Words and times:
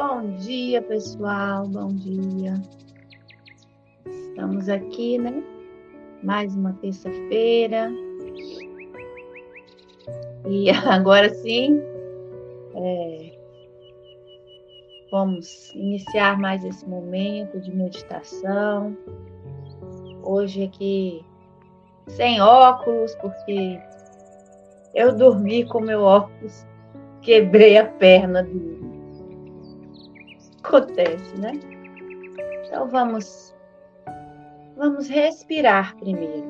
Bom 0.00 0.36
dia, 0.36 0.80
pessoal. 0.80 1.66
Bom 1.66 1.88
dia. 1.88 2.54
Estamos 4.06 4.68
aqui, 4.68 5.18
né? 5.18 5.42
Mais 6.22 6.54
uma 6.54 6.72
terça-feira. 6.74 7.90
E 10.48 10.70
agora 10.86 11.28
sim, 11.34 11.82
é, 12.76 13.32
vamos 15.10 15.74
iniciar 15.74 16.38
mais 16.38 16.64
esse 16.64 16.88
momento 16.88 17.60
de 17.60 17.74
meditação. 17.74 18.96
Hoje 20.22 20.62
aqui 20.62 21.24
sem 22.06 22.40
óculos, 22.40 23.16
porque 23.16 23.80
eu 24.94 25.12
dormi 25.16 25.64
com 25.64 25.80
meu 25.80 26.02
óculos, 26.02 26.64
quebrei 27.20 27.76
a 27.76 27.84
perna 27.84 28.44
do. 28.44 28.77
Acontece, 30.68 31.34
né? 31.40 31.52
Então 32.66 32.86
vamos, 32.88 33.54
vamos 34.76 35.08
respirar 35.08 35.96
primeiro, 35.96 36.44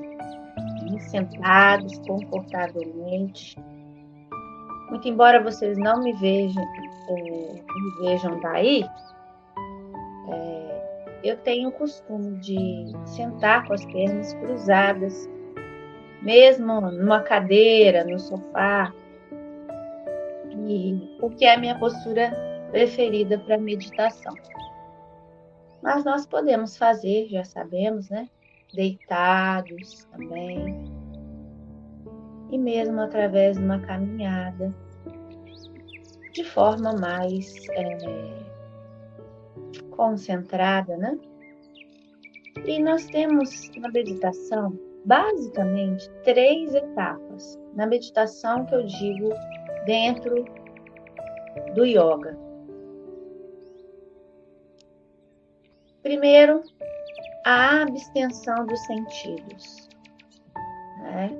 sentados 1.08 1.96
confortavelmente. 2.00 3.56
Muito 4.90 5.06
embora 5.06 5.40
vocês 5.40 5.78
não 5.78 6.02
me 6.02 6.12
vejam, 6.14 6.62
é, 6.62 7.62
me 7.62 8.08
vejam 8.08 8.40
daí, 8.40 8.84
é, 10.32 11.18
eu 11.22 11.36
tenho 11.36 11.68
o 11.68 11.72
costume 11.72 12.40
de 12.40 12.92
sentar 13.04 13.68
com 13.68 13.74
as 13.74 13.84
pernas 13.84 14.34
cruzadas 14.34 15.30
mesmo 16.22 16.80
numa 16.80 17.20
cadeira, 17.20 18.02
no 18.04 18.18
sofá, 18.18 18.92
e, 20.66 21.16
porque 21.20 21.44
é 21.44 21.54
a 21.54 21.58
minha 21.58 21.78
postura 21.78 22.47
preferida 22.70 23.38
para 23.38 23.58
meditação. 23.58 24.34
Mas 25.82 26.04
nós 26.04 26.26
podemos 26.26 26.76
fazer, 26.76 27.28
já 27.28 27.44
sabemos, 27.44 28.10
né? 28.10 28.28
Deitados 28.74 30.04
também. 30.06 30.84
E 32.50 32.58
mesmo 32.58 33.00
através 33.00 33.56
de 33.56 33.64
uma 33.64 33.78
caminhada, 33.80 34.74
de 36.32 36.44
forma 36.44 36.92
mais 36.94 37.54
é, 37.70 37.98
concentrada, 39.90 40.96
né? 40.96 41.18
E 42.66 42.80
nós 42.80 43.06
temos 43.06 43.70
na 43.76 43.88
meditação 43.90 44.78
basicamente 45.04 46.10
três 46.24 46.74
etapas 46.74 47.58
na 47.74 47.86
meditação 47.86 48.66
que 48.66 48.74
eu 48.74 48.84
digo 48.84 49.30
dentro 49.86 50.44
do 51.74 51.84
yoga. 51.84 52.47
Primeiro, 56.02 56.62
a 57.44 57.82
abstenção 57.82 58.66
dos 58.66 58.80
sentidos. 58.86 59.88
Né? 61.02 61.30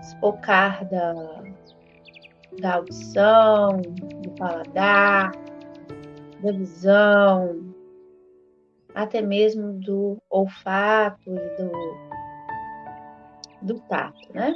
Espocar 0.00 0.84
da, 0.88 1.42
da 2.60 2.74
audição, 2.74 3.80
do 4.22 4.30
paladar, 4.32 5.32
da 6.42 6.52
visão, 6.52 7.72
até 8.94 9.20
mesmo 9.22 9.72
do 9.74 10.18
olfato 10.28 11.30
e 11.30 11.56
do, 11.56 11.70
do 13.62 13.80
tato, 13.82 14.32
né? 14.34 14.54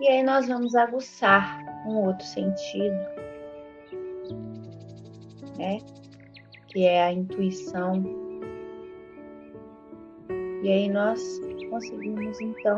E 0.00 0.08
aí 0.08 0.22
nós 0.22 0.46
vamos 0.46 0.74
aguçar 0.74 1.58
um 1.86 2.06
outro 2.06 2.24
sentido, 2.24 2.96
né? 5.58 5.78
Que 6.68 6.84
é 6.84 7.02
a 7.02 7.12
intuição. 7.12 8.02
E 10.62 10.68
aí 10.70 10.88
nós 10.88 11.20
conseguimos 11.70 12.40
então 12.40 12.76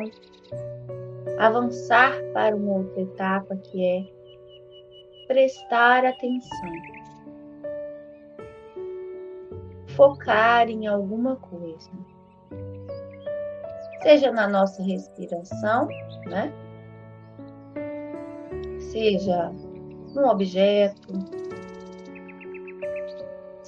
avançar 1.38 2.12
para 2.32 2.54
uma 2.56 2.78
outra 2.78 3.00
etapa 3.00 3.56
que 3.56 3.84
é 3.84 4.04
prestar 5.26 6.04
atenção 6.04 7.00
focar 10.00 10.70
em 10.70 10.86
alguma 10.86 11.36
coisa. 11.36 11.90
Seja 14.02 14.32
na 14.32 14.48
nossa 14.48 14.82
respiração, 14.82 15.88
né? 16.26 16.50
Seja 18.78 19.52
num 20.14 20.26
objeto, 20.26 21.12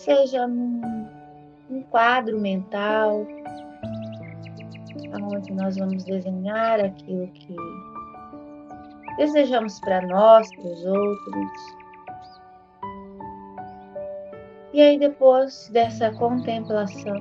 seja 0.03 0.49
num, 0.49 1.09
num 1.71 1.83
quadro 1.85 2.41
mental, 2.41 3.25
onde 5.33 5.53
nós 5.53 5.77
vamos 5.77 6.03
desenhar 6.05 6.81
aquilo 6.81 7.29
que 7.29 7.55
desejamos 9.17 9.79
para 9.81 10.05
nós, 10.07 10.49
para 10.57 10.67
os 10.67 10.85
outros. 10.85 11.83
E 14.73 14.81
aí, 14.81 14.99
depois 14.99 15.69
dessa 15.73 16.11
contemplação, 16.13 17.21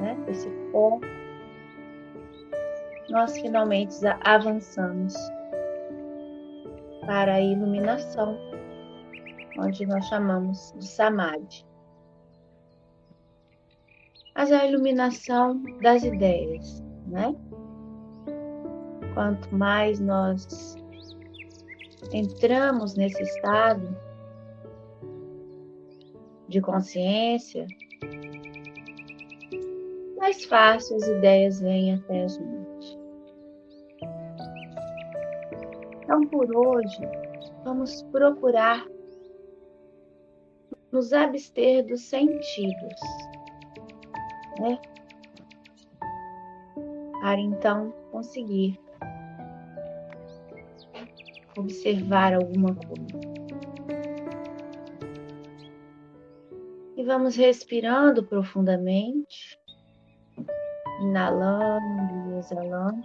né, 0.00 0.16
desse 0.26 0.48
foco, 0.70 1.00
nós 3.10 3.36
finalmente 3.36 3.96
avançamos 4.24 5.14
para 7.04 7.34
a 7.34 7.40
iluminação, 7.40 8.38
onde 9.58 9.84
nós 9.86 10.06
chamamos 10.06 10.72
de 10.78 10.86
samadhi. 10.86 11.71
Mas 14.34 14.50
a 14.50 14.66
iluminação 14.66 15.62
das 15.82 16.02
ideias, 16.04 16.82
né? 17.06 17.34
Quanto 19.14 19.54
mais 19.54 20.00
nós 20.00 20.76
entramos 22.12 22.94
nesse 22.94 23.22
estado, 23.22 23.94
de 26.52 26.60
consciência, 26.60 27.66
mais 30.18 30.44
fácil 30.44 30.96
as 30.96 31.08
ideias 31.08 31.60
vêm 31.60 31.94
até 31.94 32.24
a 32.24 32.28
gente. 32.28 32.98
Então, 36.02 36.26
por 36.26 36.54
hoje, 36.54 37.00
vamos 37.64 38.02
procurar 38.12 38.86
nos 40.92 41.14
abster 41.14 41.86
dos 41.86 42.02
sentidos, 42.02 43.00
né? 44.60 44.78
Para 47.20 47.40
então 47.40 47.92
conseguir 48.10 48.78
observar 51.56 52.34
alguma 52.34 52.74
coisa. 52.74 53.32
E 56.96 57.04
vamos 57.04 57.36
respirando 57.36 58.24
profundamente, 58.24 59.58
inalando 61.00 62.30
e 62.30 62.38
exalando. 62.38 63.02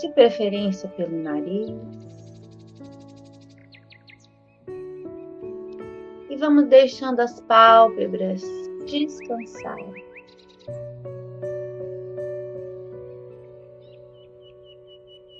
De 0.00 0.08
preferência 0.12 0.88
pelo 0.90 1.16
nariz. 1.22 2.03
Vamos 6.44 6.68
deixando 6.68 7.20
as 7.20 7.40
pálpebras 7.40 8.42
descansar. 8.84 9.78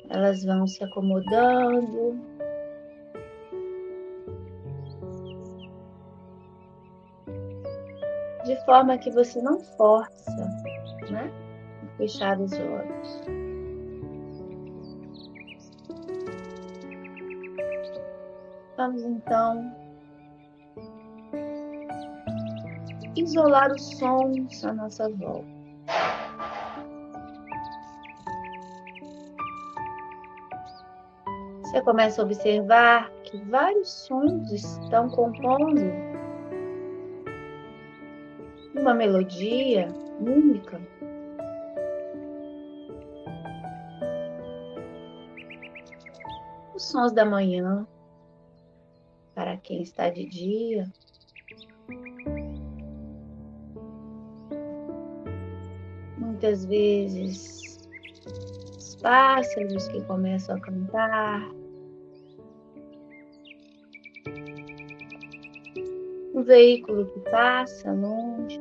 Elas 0.09 0.43
vão 0.45 0.67
se 0.67 0.83
acomodando 0.83 2.19
de 8.47 8.57
forma 8.65 8.97
que 8.97 9.11
você 9.11 9.43
não 9.43 9.61
força, 9.61 10.49
né? 11.11 11.31
Fechar 11.99 12.41
os 12.41 12.53
olhos. 12.53 13.21
Vamos 18.79 19.03
então 19.03 19.84
isolar 23.25 23.73
os 23.73 23.83
sons 23.99 24.65
à 24.65 24.73
nossa 24.73 25.09
volta. 25.09 25.55
Você 31.63 31.81
começa 31.83 32.23
a 32.23 32.25
observar 32.25 33.11
que 33.25 33.39
vários 33.47 33.91
sons 33.91 34.53
estão 34.53 35.09
compondo 35.09 35.81
uma 38.75 38.95
melodia 38.95 39.89
única. 40.21 40.81
os 46.75 46.83
sons 46.83 47.13
da 47.13 47.25
manhã, 47.25 47.87
para 49.33 49.57
quem 49.57 49.81
está 49.81 50.11
de 50.11 50.27
dia. 50.27 50.93
Muitas 56.45 56.67
vezes, 56.67 57.89
os 58.77 58.97
pássaros 58.97 59.89
que 59.89 60.05
começam 60.05 60.55
a 60.55 60.61
cantar, 60.61 61.51
um 66.35 66.43
veículo 66.43 67.07
que 67.07 67.21
passa 67.31 67.91
longe. 67.93 68.61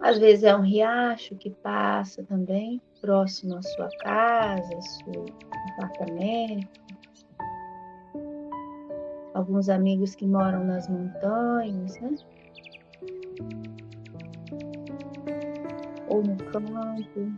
Às 0.00 0.16
vezes 0.18 0.44
é 0.44 0.54
um 0.54 0.62
riacho 0.62 1.34
que 1.34 1.50
passa 1.50 2.22
também, 2.22 2.80
próximo 3.00 3.56
à 3.56 3.62
sua 3.62 3.88
casa, 3.98 4.80
seu 4.80 5.26
apartamento. 5.76 6.87
Alguns 9.38 9.68
amigos 9.68 10.16
que 10.16 10.26
moram 10.26 10.64
nas 10.64 10.88
montanhas, 10.88 11.96
né? 12.00 12.10
Ou 16.08 16.24
no 16.24 16.36
campo. 16.46 17.32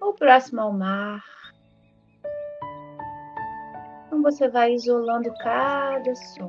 Ou 0.00 0.14
próximo 0.14 0.62
ao 0.62 0.72
mar. 0.72 1.22
Então 4.06 4.22
você 4.22 4.48
vai 4.48 4.72
isolando 4.72 5.30
cada 5.42 6.14
som. 6.14 6.48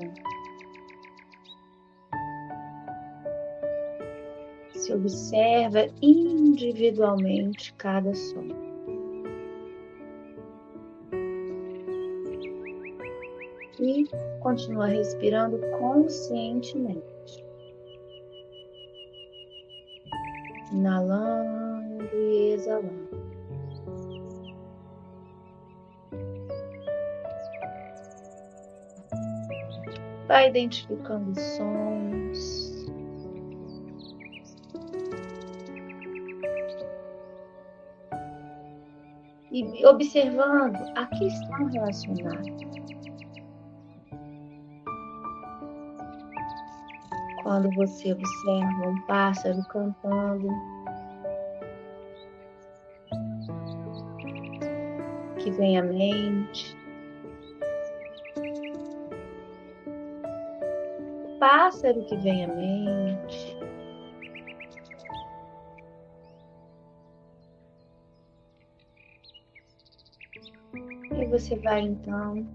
Se 4.74 4.94
observa 4.94 5.86
individualmente 6.02 7.74
cada 7.74 8.14
som. 8.16 8.67
E 13.80 14.08
continua 14.40 14.88
respirando 14.88 15.60
conscientemente. 15.78 17.46
Inalando 20.72 22.04
e 22.12 22.54
exalando. 22.54 23.08
Vai 30.28 30.50
identificando 30.50 31.40
sons. 31.40 32.88
E 39.52 39.86
observando 39.86 40.78
a 40.96 41.06
que 41.06 41.28
estão 41.28 41.66
relacionados. 41.68 42.77
Quando 47.48 47.72
você 47.76 48.12
observa 48.12 48.90
um 48.90 49.02
pássaro 49.04 49.64
cantando, 49.70 50.50
que 55.40 55.50
vem 55.52 55.78
à 55.78 55.82
mente, 55.82 56.78
pássaro 61.40 62.04
que 62.08 62.18
vem 62.18 62.44
à 62.44 62.48
mente. 62.50 63.58
E 71.18 71.26
você 71.28 71.56
vai 71.56 71.80
então 71.80 72.46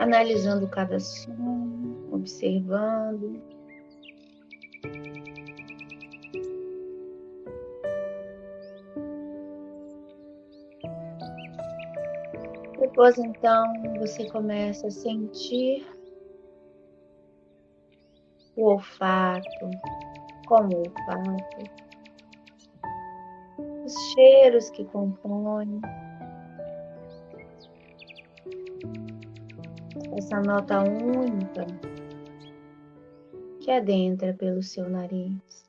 analisando 0.00 0.66
cada 0.66 0.98
som, 0.98 2.08
observando. 2.10 3.40
Depois, 12.78 13.18
então, 13.18 13.72
você 13.98 14.28
começa 14.30 14.86
a 14.86 14.90
sentir 14.90 15.86
o 18.56 18.70
olfato, 18.72 19.70
como 20.48 20.76
o 20.76 20.78
olfato, 20.78 21.70
os 23.84 23.94
cheiros 24.14 24.70
que 24.70 24.84
compõem 24.86 25.80
essa 30.16 30.40
nota 30.40 30.82
única 30.82 31.66
que 33.60 33.70
adentra 33.70 34.34
pelo 34.34 34.62
seu 34.62 34.88
nariz. 34.88 35.68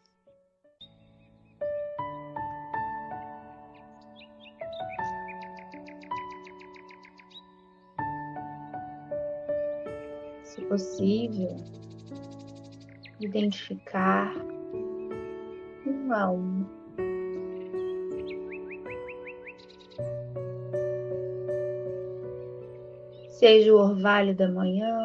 Se 10.43 10.61
possível, 10.65 11.55
identificar 13.19 14.33
um 15.85 16.13
a 16.13 16.31
um 16.31 16.80
seja 23.41 23.73
o 23.73 23.79
orvalho 23.79 24.35
da 24.35 24.47
manhã, 24.47 24.95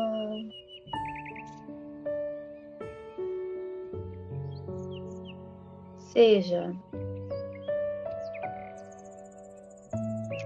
seja 6.12 6.71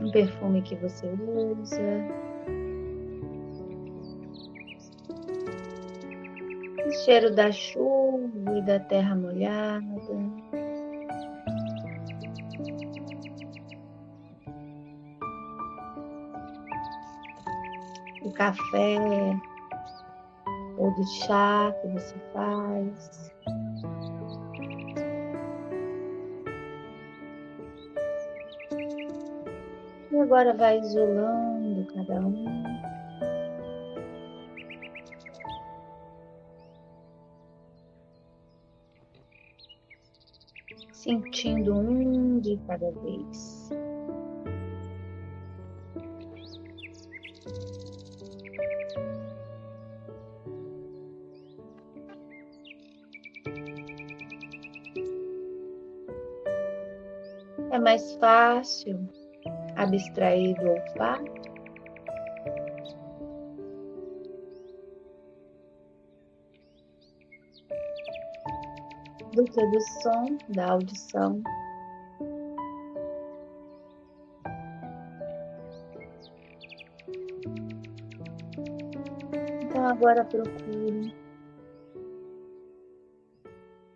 um 0.00 0.09
perfume 0.12 0.62
que 0.62 0.76
você 0.76 1.09
usa, 1.09 1.82
o 6.87 6.90
cheiro 7.04 7.35
da 7.35 7.50
chuva 7.50 8.56
e 8.56 8.62
da 8.62 8.78
terra 8.78 9.16
molhada. 9.16 9.89
Café 18.40 18.97
ou 20.78 20.90
do 20.94 21.06
chá 21.06 21.75
que 21.82 21.88
você 21.88 22.14
faz. 22.32 23.35
E 30.11 30.16
agora 30.16 30.54
vai 30.54 30.78
isolando 30.78 31.87
cada 31.92 32.18
um. 32.18 32.64
Sentindo 40.92 41.75
um 41.75 42.40
de 42.40 42.56
cada 42.66 42.90
vez. 42.90 43.70
Fácil 58.20 59.08
abstrair 59.76 60.54
do 60.56 60.70
olfato 60.70 61.40
do 69.34 69.44
que 69.44 69.66
do 69.66 69.80
som 70.02 70.38
da 70.50 70.72
audição. 70.72 71.42
Então 79.62 79.86
agora 79.86 80.24
procure 80.24 81.14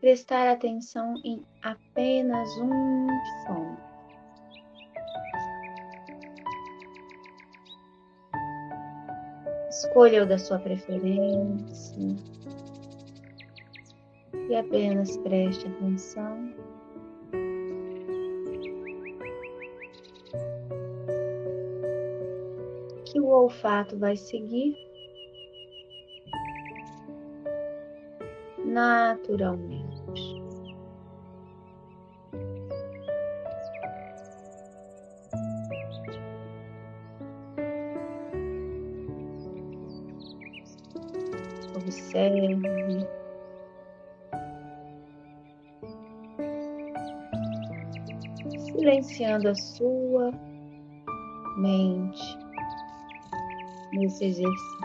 prestar 0.00 0.52
atenção 0.52 1.14
em 1.24 1.44
apenas 1.62 2.48
um 2.58 3.06
som. 3.46 3.63
Escolha 9.84 10.22
o 10.22 10.26
da 10.26 10.38
sua 10.38 10.58
preferência 10.58 12.16
e 14.48 14.56
apenas 14.56 15.14
preste 15.18 15.68
atenção. 15.68 16.50
Que 23.04 23.20
o 23.20 23.26
olfato 23.26 23.98
vai 23.98 24.16
seguir 24.16 24.74
naturalmente. 28.64 29.73
Silenciando 49.14 49.48
a 49.48 49.54
sua 49.54 50.32
mente 51.56 52.36
nesse 53.92 54.24
exercício. 54.24 54.83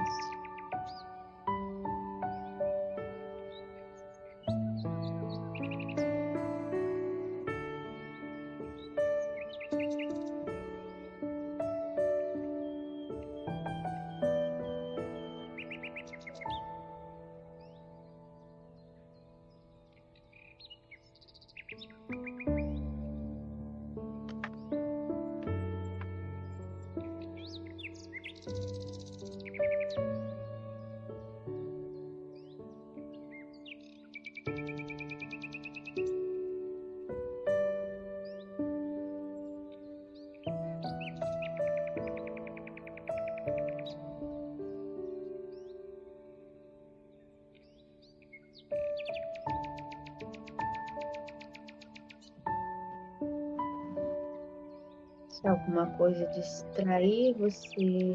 Coisa 56.10 56.25
distrair 56.28 57.36
você, 57.38 58.13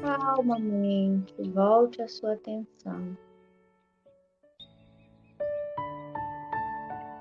calmamente 0.00 1.34
volte 1.52 2.00
a 2.00 2.08
sua 2.08 2.32
atenção 2.32 3.18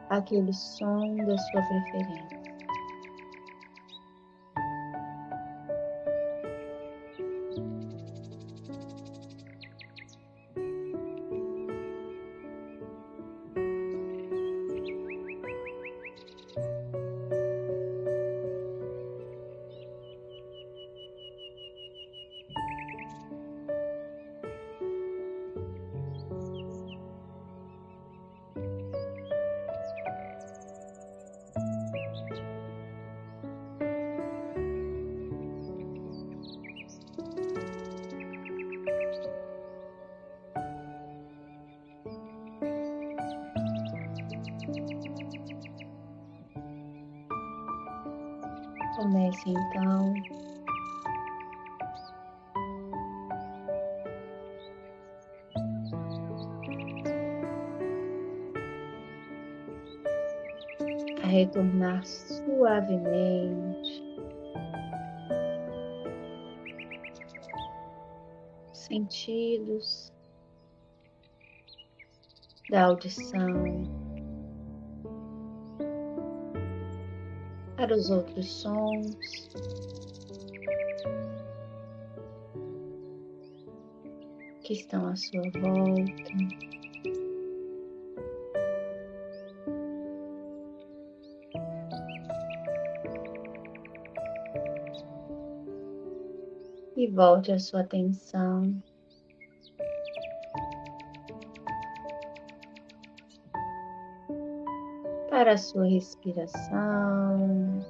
àquele 0.09 0.53
som 0.53 1.17
da 1.17 1.37
sua 1.37 1.61
preferência. 1.61 2.34
Comece 49.45 49.49
então 49.49 50.23
a 61.21 61.27
retornar 61.27 62.03
suavemente, 62.05 64.03
sentidos 68.73 70.11
da 72.69 72.85
audição. 72.85 73.94
Para 77.85 77.95
os 77.95 78.09
outros 78.09 78.51
sons. 78.51 79.47
Que 84.63 84.73
estão 84.73 85.05
à 85.05 85.15
sua 85.15 85.43
volta. 85.59 86.31
E 96.97 97.07
volte 97.07 97.51
a 97.51 97.59
sua 97.59 97.81
atenção 97.81 98.81
para 105.35 105.51
a 105.51 105.57
sua 105.57 105.85
respiração. 105.85 107.85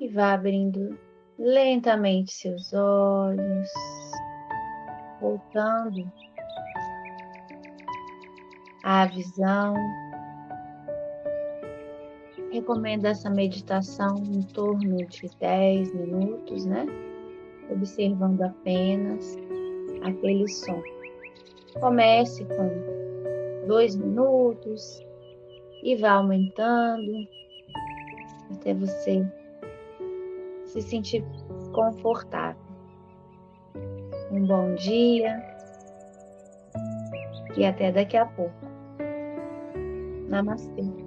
E 0.00 0.08
vá 0.08 0.32
abrindo 0.32 0.98
lentamente 1.38 2.32
seus 2.32 2.72
olhos, 2.72 3.68
voltando 5.20 6.10
à 8.82 9.04
visão. 9.04 9.74
Recomendo 12.50 13.04
essa 13.04 13.28
meditação 13.28 14.16
em 14.16 14.40
torno 14.40 14.96
de 14.96 15.28
10 15.38 15.94
minutos, 15.94 16.64
né? 16.64 16.86
Observando 17.70 18.40
apenas 18.40 19.36
aquele 20.04 20.48
som. 20.48 20.82
Comece 21.80 22.44
com 22.44 23.66
dois 23.66 23.96
minutos 23.96 25.04
e 25.82 25.96
vá 25.96 26.12
aumentando 26.12 27.26
até 28.52 28.74
você 28.74 29.26
se 30.66 30.80
sentir 30.80 31.24
confortável. 31.72 32.60
Um 34.30 34.46
bom 34.46 34.74
dia 34.74 35.42
e 37.56 37.64
até 37.64 37.92
daqui 37.92 38.16
a 38.16 38.26
pouco. 38.26 38.54
Namastê. 40.28 41.01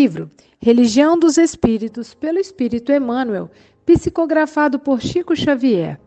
Livro 0.00 0.30
Religião 0.58 1.18
dos 1.18 1.36
Espíritos, 1.36 2.14
pelo 2.14 2.38
Espírito 2.38 2.90
Emmanuel, 2.90 3.50
psicografado 3.84 4.78
por 4.78 4.98
Chico 4.98 5.36
Xavier. 5.36 6.00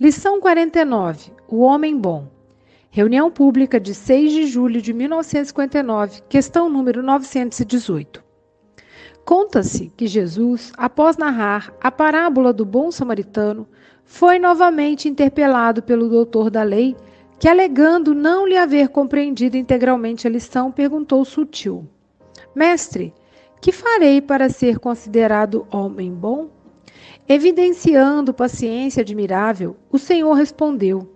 Lição 0.00 0.40
49: 0.40 1.30
O 1.46 1.60
Homem 1.60 1.96
Bom. 1.96 2.26
Reunião 2.90 3.30
pública 3.30 3.78
de 3.78 3.94
6 3.94 4.32
de 4.32 4.46
julho 4.46 4.82
de 4.82 4.92
1959, 4.92 6.22
questão 6.28 6.68
número 6.68 7.04
918. 7.04 8.20
Conta-se 9.24 9.92
que 9.96 10.08
Jesus, 10.08 10.72
após 10.76 11.16
narrar 11.16 11.72
a 11.80 11.92
parábola 11.92 12.52
do 12.52 12.64
bom 12.64 12.90
samaritano, 12.90 13.64
foi 14.04 14.40
novamente 14.40 15.08
interpelado 15.08 15.84
pelo 15.84 16.08
doutor 16.08 16.50
da 16.50 16.64
lei, 16.64 16.96
que, 17.38 17.46
alegando 17.46 18.12
não 18.12 18.44
lhe 18.44 18.56
haver 18.56 18.88
compreendido 18.88 19.56
integralmente 19.56 20.26
a 20.26 20.30
lição, 20.30 20.72
perguntou 20.72 21.24
sutil: 21.24 21.88
Mestre, 22.52 23.14
que 23.60 23.72
farei 23.72 24.20
para 24.20 24.48
ser 24.48 24.78
considerado 24.78 25.66
homem 25.70 26.12
bom? 26.12 26.48
Evidenciando 27.28 28.34
paciência 28.34 29.02
admirável, 29.02 29.76
o 29.90 29.98
Senhor 29.98 30.32
respondeu: 30.32 31.08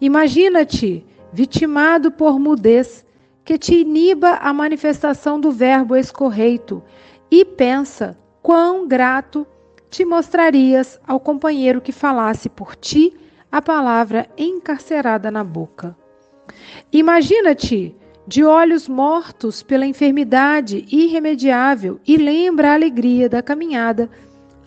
Imagina-te, 0.00 1.04
vitimado 1.32 2.10
por 2.10 2.38
mudez, 2.38 3.04
que 3.44 3.58
te 3.58 3.74
iniba 3.80 4.36
a 4.36 4.52
manifestação 4.52 5.40
do 5.40 5.50
verbo 5.50 5.96
escorreito, 5.96 6.82
e 7.30 7.44
pensa 7.44 8.16
quão 8.42 8.86
grato 8.86 9.46
te 9.90 10.04
mostrarias 10.04 11.00
ao 11.06 11.18
companheiro 11.18 11.80
que 11.80 11.92
falasse 11.92 12.48
por 12.48 12.76
ti 12.76 13.14
a 13.50 13.60
palavra 13.60 14.28
encarcerada 14.36 15.30
na 15.30 15.42
boca. 15.42 15.96
Imagina-te 16.92 17.94
de 18.28 18.44
olhos 18.44 18.86
mortos 18.86 19.62
pela 19.62 19.86
enfermidade 19.86 20.84
irremediável 20.92 21.98
e 22.06 22.18
lembra 22.18 22.70
a 22.70 22.74
alegria 22.74 23.26
da 23.26 23.42
caminhada 23.42 24.10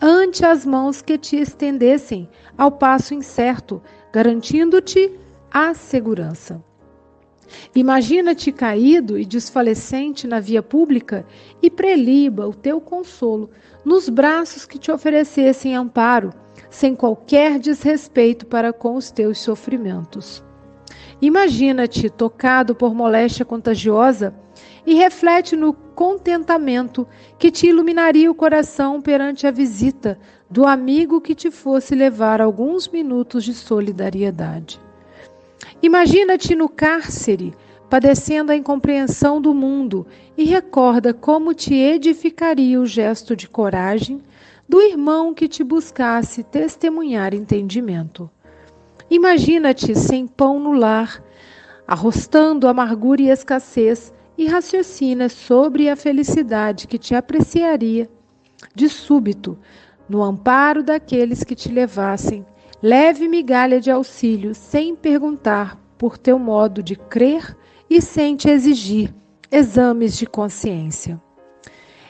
ante 0.00 0.44
as 0.44 0.66
mãos 0.66 1.00
que 1.00 1.16
te 1.16 1.36
estendessem 1.36 2.28
ao 2.58 2.72
passo 2.72 3.14
incerto, 3.14 3.80
garantindo-te 4.12 5.12
a 5.48 5.74
segurança. 5.74 6.60
Imagina-te 7.72 8.50
caído 8.50 9.16
e 9.16 9.24
desfalecente 9.24 10.26
na 10.26 10.40
via 10.40 10.60
pública 10.60 11.24
e 11.62 11.70
preliba 11.70 12.48
o 12.48 12.52
teu 12.52 12.80
consolo 12.80 13.48
nos 13.84 14.08
braços 14.08 14.66
que 14.66 14.76
te 14.76 14.90
oferecessem 14.90 15.76
amparo, 15.76 16.34
sem 16.68 16.96
qualquer 16.96 17.60
desrespeito 17.60 18.44
para 18.44 18.72
com 18.72 18.96
os 18.96 19.12
teus 19.12 19.38
sofrimentos. 19.38 20.42
Imagina-te 21.22 22.10
tocado 22.10 22.74
por 22.74 22.92
moléstia 22.92 23.44
contagiosa 23.44 24.34
e 24.84 24.94
reflete 24.94 25.54
no 25.54 25.72
contentamento 25.72 27.06
que 27.38 27.48
te 27.48 27.68
iluminaria 27.68 28.28
o 28.28 28.34
coração 28.34 29.00
perante 29.00 29.46
a 29.46 29.52
visita 29.52 30.18
do 30.50 30.66
amigo 30.66 31.20
que 31.20 31.32
te 31.32 31.48
fosse 31.48 31.94
levar 31.94 32.40
alguns 32.40 32.88
minutos 32.88 33.44
de 33.44 33.54
solidariedade. 33.54 34.80
Imagina-te 35.80 36.56
no 36.56 36.68
cárcere, 36.68 37.54
padecendo 37.88 38.50
a 38.50 38.56
incompreensão 38.56 39.40
do 39.40 39.54
mundo, 39.54 40.04
e 40.36 40.42
recorda 40.42 41.14
como 41.14 41.54
te 41.54 41.72
edificaria 41.72 42.80
o 42.80 42.84
gesto 42.84 43.36
de 43.36 43.48
coragem 43.48 44.20
do 44.68 44.82
irmão 44.82 45.32
que 45.32 45.46
te 45.46 45.62
buscasse 45.62 46.42
testemunhar 46.42 47.32
entendimento. 47.32 48.28
Imagina-te 49.12 49.94
sem 49.94 50.26
pão 50.26 50.58
no 50.58 50.72
lar, 50.72 51.22
arrostando 51.86 52.66
amargura 52.66 53.20
e 53.20 53.28
escassez, 53.28 54.10
e 54.38 54.46
raciocina 54.46 55.28
sobre 55.28 55.90
a 55.90 55.94
felicidade 55.94 56.86
que 56.86 56.96
te 56.96 57.14
apreciaria 57.14 58.08
de 58.74 58.88
súbito, 58.88 59.58
no 60.08 60.22
amparo 60.22 60.82
daqueles 60.82 61.44
que 61.44 61.54
te 61.54 61.70
levassem 61.70 62.46
leve 62.82 63.28
migalha 63.28 63.78
de 63.82 63.90
auxílio, 63.90 64.54
sem 64.54 64.96
perguntar 64.96 65.78
por 65.98 66.16
teu 66.16 66.38
modo 66.38 66.82
de 66.82 66.96
crer 66.96 67.54
e 67.90 68.00
sem 68.00 68.34
te 68.34 68.48
exigir 68.48 69.14
exames 69.50 70.16
de 70.16 70.26
consciência. 70.26 71.20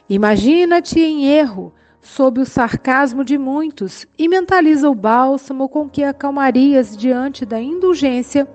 Imagina-te 0.08 1.00
em 1.00 1.26
erro, 1.26 1.74
sob 2.02 2.40
o 2.40 2.44
sarcasmo 2.44 3.24
de 3.24 3.38
muitos, 3.38 4.06
e 4.18 4.28
mentaliza 4.28 4.90
o 4.90 4.94
bálsamo 4.94 5.68
com 5.68 5.88
que 5.88 6.02
acalmarias 6.02 6.96
diante 6.96 7.46
da 7.46 7.60
indulgência 7.60 8.46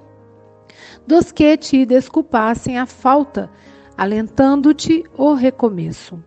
dos 1.07 1.31
que 1.31 1.55
te 1.55 1.85
desculpassem 1.85 2.77
a 2.77 2.85
falta, 2.85 3.49
alentando-te 3.97 5.05
o 5.17 5.33
recomeço. 5.33 6.21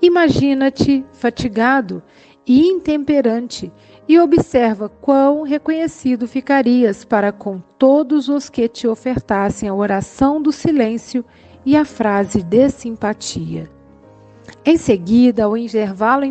Imagina-te 0.00 1.04
fatigado 1.12 2.02
e 2.46 2.66
intemperante 2.66 3.72
e 4.08 4.18
observa 4.18 4.88
quão 4.88 5.42
reconhecido 5.42 6.26
ficarias 6.26 7.04
para 7.04 7.32
com 7.32 7.60
todos 7.78 8.28
os 8.28 8.48
que 8.48 8.68
te 8.68 8.86
ofertassem 8.86 9.68
a 9.68 9.74
oração 9.74 10.40
do 10.40 10.52
silêncio 10.52 11.24
e 11.64 11.76
a 11.76 11.84
frase 11.84 12.42
de 12.42 12.68
simpatia. 12.70 13.81
Em 14.64 14.76
seguida, 14.76 15.44
ao 15.44 15.56
intervalo 15.56 16.24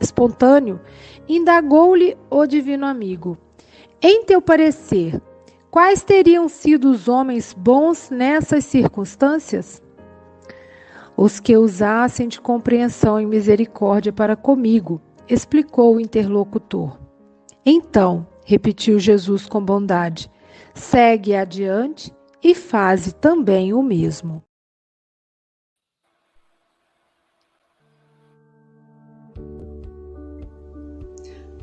espontâneo, 0.00 0.80
indagou-lhe 1.28 2.16
o 2.30 2.46
divino 2.46 2.86
amigo: 2.86 3.38
Em 4.02 4.24
teu 4.24 4.40
parecer, 4.40 5.20
quais 5.70 6.02
teriam 6.02 6.48
sido 6.48 6.90
os 6.90 7.08
homens 7.08 7.54
bons 7.56 8.10
nessas 8.10 8.64
circunstâncias? 8.64 9.82
Os 11.16 11.38
que 11.38 11.56
usassem 11.56 12.26
de 12.26 12.40
compreensão 12.40 13.20
e 13.20 13.26
misericórdia 13.26 14.12
para 14.12 14.34
comigo, 14.34 15.00
explicou 15.28 15.94
o 15.94 16.00
interlocutor. 16.00 16.98
Então, 17.64 18.26
repetiu 18.44 18.98
Jesus 18.98 19.46
com 19.46 19.64
bondade, 19.64 20.30
segue 20.74 21.34
adiante 21.34 22.12
e 22.42 22.54
faze 22.54 23.14
também 23.14 23.72
o 23.72 23.82
mesmo. 23.82 24.42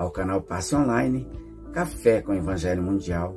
ao 0.00 0.10
canal 0.10 0.40
Passe 0.40 0.74
Online 0.74 1.28
Café 1.74 2.22
com 2.22 2.32
Evangelho 2.32 2.82
Mundial 2.82 3.36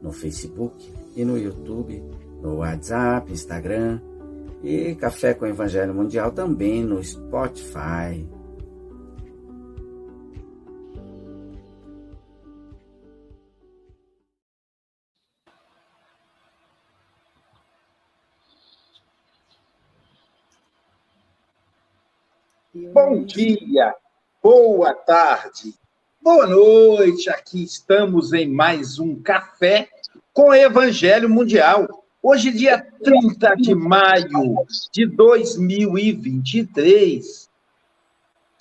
no 0.00 0.10
Facebook 0.10 0.90
e 1.14 1.22
no 1.22 1.36
YouTube, 1.36 2.02
no 2.40 2.56
WhatsApp, 2.56 3.30
Instagram 3.30 4.00
e 4.62 4.94
Café 4.94 5.34
com 5.34 5.46
Evangelho 5.46 5.94
Mundial 5.94 6.32
também 6.32 6.82
no 6.82 7.04
Spotify. 7.04 8.26
Bom 22.94 23.24
dia, 23.24 23.94
boa 24.42 24.94
tarde, 24.94 25.74
Boa 26.20 26.46
noite, 26.46 27.30
aqui 27.30 27.62
estamos 27.62 28.32
em 28.32 28.48
mais 28.48 28.98
um 28.98 29.22
Café 29.22 29.88
com 30.32 30.52
Evangelho 30.52 31.30
Mundial. 31.30 31.86
Hoje, 32.20 32.50
dia 32.50 32.84
30 33.02 33.54
de 33.54 33.72
maio 33.74 34.56
de 34.92 35.06
2023, 35.06 37.48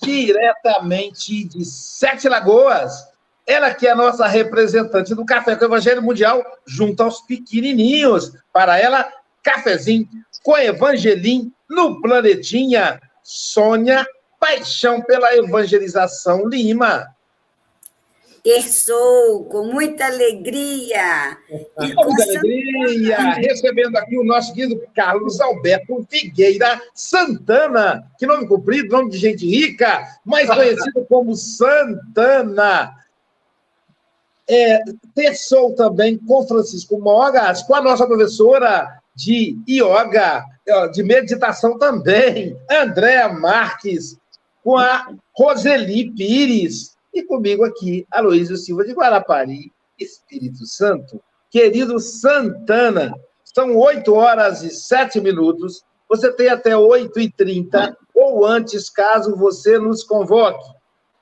diretamente 0.02 1.43
de 1.46 1.65
Sete 1.65 2.30
Lagoas. 2.30 3.08
Ela 3.46 3.74
que 3.74 3.86
é 3.88 3.91
a 3.91 3.96
nossa 3.96 4.28
representante 4.28 5.15
do 5.15 5.26
Café 5.26 5.56
com 5.56 5.65
Evangelho 5.65 6.04
Mundial, 6.04 6.46
junto 6.65 7.02
aos 7.02 7.22
pequenininhos. 7.22 8.34
Para 8.54 8.80
ela, 8.80 9.12
cafezinho 9.41 10.08
com 10.43 10.56
Evangelim 10.58 11.52
no 11.67 12.00
Planetinha. 12.02 13.02
Sônia 13.24 14.06
Paixão 14.39 15.02
pela 15.02 15.36
Evangelização 15.36 16.48
Lima. 16.48 17.16
Terçou 18.47 19.43
com 19.43 19.65
muita 19.65 20.05
alegria. 20.05 21.38
E 21.81 21.93
com 21.93 22.05
muita 22.05 22.39
alegria, 22.39 23.17
recebendo 23.33 23.97
aqui 23.97 24.17
o 24.17 24.23
nosso 24.23 24.53
querido 24.53 24.81
Carlos 24.95 25.41
Alberto 25.41 26.07
Figueira 26.10 26.81
Santana. 26.95 28.10
Que 28.17 28.25
nome 28.25 28.47
comprido, 28.47 28.95
nome 28.95 29.12
de 29.12 29.17
gente 29.17 29.45
rica, 29.45 30.01
mais 30.23 30.47
conhecido 30.47 31.05
como 31.10 31.36
Santana. 31.36 32.95
É, 34.47 34.79
terçou 35.13 35.75
também 35.75 36.17
com 36.17 36.47
Francisco 36.47 36.97
Mogas, 37.01 37.63
com 37.63 37.75
a 37.75 37.81
nossa 37.81 38.07
professora 38.07 39.01
de 39.13 39.57
yoga, 39.67 40.45
de 40.93 41.03
meditação 41.03 41.77
também, 41.77 42.55
Andréa 42.71 43.27
Marques, 43.27 44.17
com 44.63 44.77
a 44.77 45.10
Roseli 45.36 46.12
Pires, 46.12 46.96
e 47.19 47.25
comigo 47.25 47.63
aqui, 47.63 48.06
Aloysio 48.12 48.58
Silva 48.58 48.86
de 48.86 48.93
Guarapari, 48.93 49.71
Espírito 49.99 50.65
Santo. 50.65 51.21
Querido 51.49 51.99
Santana, 51.99 53.13
são 53.43 53.75
8 53.75 54.13
horas 54.13 54.62
e 54.63 54.69
7 54.69 55.19
minutos. 55.19 55.84
Você 56.10 56.32
tem 56.32 56.49
até 56.49 56.71
8h30 56.71 57.95
ou 58.13 58.45
antes, 58.45 58.89
caso 58.89 59.36
você 59.36 59.77
nos 59.80 60.03
convoque. 60.03 60.69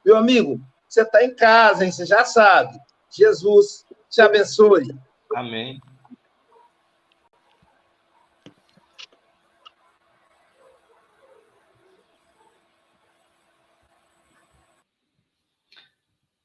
Meu 0.06 0.18
amigo, 0.18 0.60
você 0.88 1.02
está 1.02 1.24
em 1.24 1.34
casa, 1.36 1.86
hein? 1.86 1.92
Você 1.92 2.06
já 2.06 2.24
sabe. 2.26 2.78
Jesus 3.10 3.86
te 4.10 4.22
abençoe. 4.22 4.94
Amém. 5.34 5.80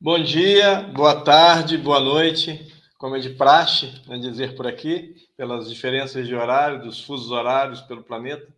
Bom 0.02 0.18
dia, 0.18 0.80
boa 0.94 1.22
tarde, 1.22 1.76
boa 1.76 2.00
noite, 2.00 2.66
como 2.96 3.16
é 3.16 3.18
de 3.18 3.34
praxe, 3.34 4.00
né, 4.06 4.16
dizer 4.16 4.56
por 4.56 4.66
aqui, 4.66 5.14
pelas 5.36 5.68
diferenças 5.68 6.26
de 6.26 6.34
horário, 6.34 6.80
dos 6.80 7.04
fusos 7.04 7.30
horários 7.30 7.82
pelo 7.82 8.02
planeta. 8.02 8.50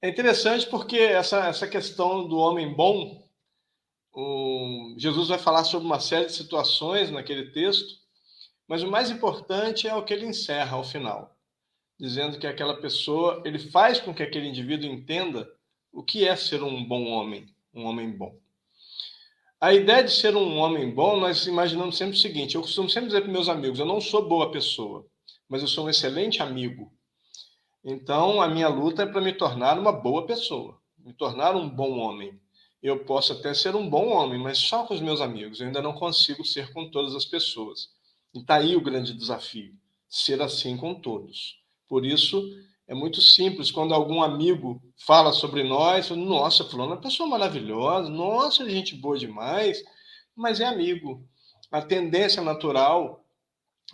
É 0.00 0.08
interessante 0.08 0.68
porque 0.68 0.98
essa, 0.98 1.48
essa 1.48 1.66
questão 1.66 2.28
do 2.28 2.38
homem 2.38 2.72
bom, 2.72 3.26
o, 4.12 4.94
Jesus 4.96 5.30
vai 5.30 5.38
falar 5.38 5.64
sobre 5.64 5.84
uma 5.84 5.98
série 5.98 6.26
de 6.26 6.32
situações 6.32 7.10
naquele 7.10 7.50
texto, 7.50 7.98
mas 8.68 8.84
o 8.84 8.90
mais 8.92 9.10
importante 9.10 9.88
é 9.88 9.96
o 9.96 10.04
que 10.04 10.14
ele 10.14 10.26
encerra 10.26 10.76
ao 10.76 10.84
final, 10.84 11.36
dizendo 11.98 12.38
que 12.38 12.46
aquela 12.46 12.80
pessoa, 12.80 13.42
ele 13.44 13.58
faz 13.58 13.98
com 13.98 14.14
que 14.14 14.22
aquele 14.22 14.46
indivíduo 14.46 14.88
entenda 14.88 15.50
o 15.92 16.04
que 16.04 16.24
é 16.24 16.36
ser 16.36 16.62
um 16.62 16.84
bom 16.84 17.04
homem, 17.08 17.52
um 17.74 17.84
homem 17.84 18.16
bom. 18.16 18.43
A 19.64 19.72
ideia 19.72 20.04
de 20.04 20.12
ser 20.12 20.36
um 20.36 20.58
homem 20.58 20.90
bom, 20.90 21.18
nós 21.18 21.46
imaginamos 21.46 21.96
sempre 21.96 22.14
o 22.14 22.20
seguinte: 22.20 22.54
eu 22.54 22.60
costumo 22.60 22.90
sempre 22.90 23.06
dizer 23.06 23.22
para 23.22 23.32
meus 23.32 23.48
amigos, 23.48 23.78
eu 23.78 23.86
não 23.86 23.98
sou 23.98 24.28
boa 24.28 24.52
pessoa, 24.52 25.06
mas 25.48 25.62
eu 25.62 25.68
sou 25.68 25.86
um 25.86 25.88
excelente 25.88 26.42
amigo. 26.42 26.92
Então, 27.82 28.42
a 28.42 28.46
minha 28.46 28.68
luta 28.68 29.04
é 29.04 29.06
para 29.06 29.22
me 29.22 29.32
tornar 29.32 29.78
uma 29.78 29.90
boa 29.90 30.26
pessoa, 30.26 30.78
me 30.98 31.14
tornar 31.14 31.56
um 31.56 31.66
bom 31.66 31.96
homem. 31.98 32.38
Eu 32.82 33.06
posso 33.06 33.32
até 33.32 33.54
ser 33.54 33.74
um 33.74 33.88
bom 33.88 34.10
homem, 34.10 34.38
mas 34.38 34.58
só 34.58 34.84
com 34.84 34.92
os 34.92 35.00
meus 35.00 35.22
amigos. 35.22 35.60
Eu 35.60 35.68
ainda 35.68 35.80
não 35.80 35.94
consigo 35.94 36.44
ser 36.44 36.70
com 36.74 36.90
todas 36.90 37.14
as 37.14 37.24
pessoas. 37.24 37.88
E 38.34 38.40
está 38.40 38.56
aí 38.56 38.76
o 38.76 38.82
grande 38.82 39.14
desafio: 39.14 39.72
ser 40.10 40.42
assim 40.42 40.76
com 40.76 40.94
todos. 40.94 41.56
Por 41.88 42.04
isso, 42.04 42.38
é 42.86 42.94
muito 42.94 43.20
simples. 43.20 43.70
Quando 43.70 43.94
algum 43.94 44.22
amigo 44.22 44.82
fala 45.06 45.32
sobre 45.32 45.62
nós, 45.62 46.10
nossa, 46.10 46.64
fulano 46.64 46.92
é 46.92 46.94
uma 46.96 47.00
pessoa 47.00 47.28
maravilhosa, 47.28 48.08
nossa, 48.08 48.64
é 48.64 48.68
gente 48.68 48.94
boa 48.94 49.18
demais, 49.18 49.82
mas 50.34 50.60
é 50.60 50.66
amigo. 50.66 51.26
A 51.70 51.80
tendência 51.80 52.42
natural 52.42 53.24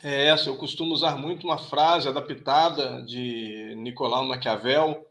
é 0.02 0.26
essa. 0.26 0.48
Eu 0.48 0.56
costumo 0.56 0.92
usar 0.92 1.16
muito 1.16 1.46
uma 1.46 1.58
frase 1.58 2.08
adaptada 2.08 3.02
de 3.02 3.74
Nicolau 3.76 4.24
Maquiavel, 4.24 5.06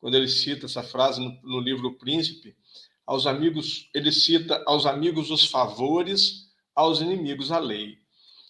quando 0.00 0.16
ele 0.16 0.28
cita 0.28 0.66
essa 0.66 0.82
frase 0.82 1.20
no, 1.20 1.38
no 1.42 1.60
livro 1.60 1.88
o 1.88 1.98
Príncipe. 1.98 2.56
Aos 3.06 3.26
amigos, 3.26 3.88
ele 3.94 4.12
cita 4.12 4.62
aos 4.66 4.86
amigos 4.86 5.30
os 5.30 5.46
favores, 5.46 6.50
aos 6.74 7.00
inimigos 7.00 7.50
a 7.50 7.58
lei. 7.58 7.98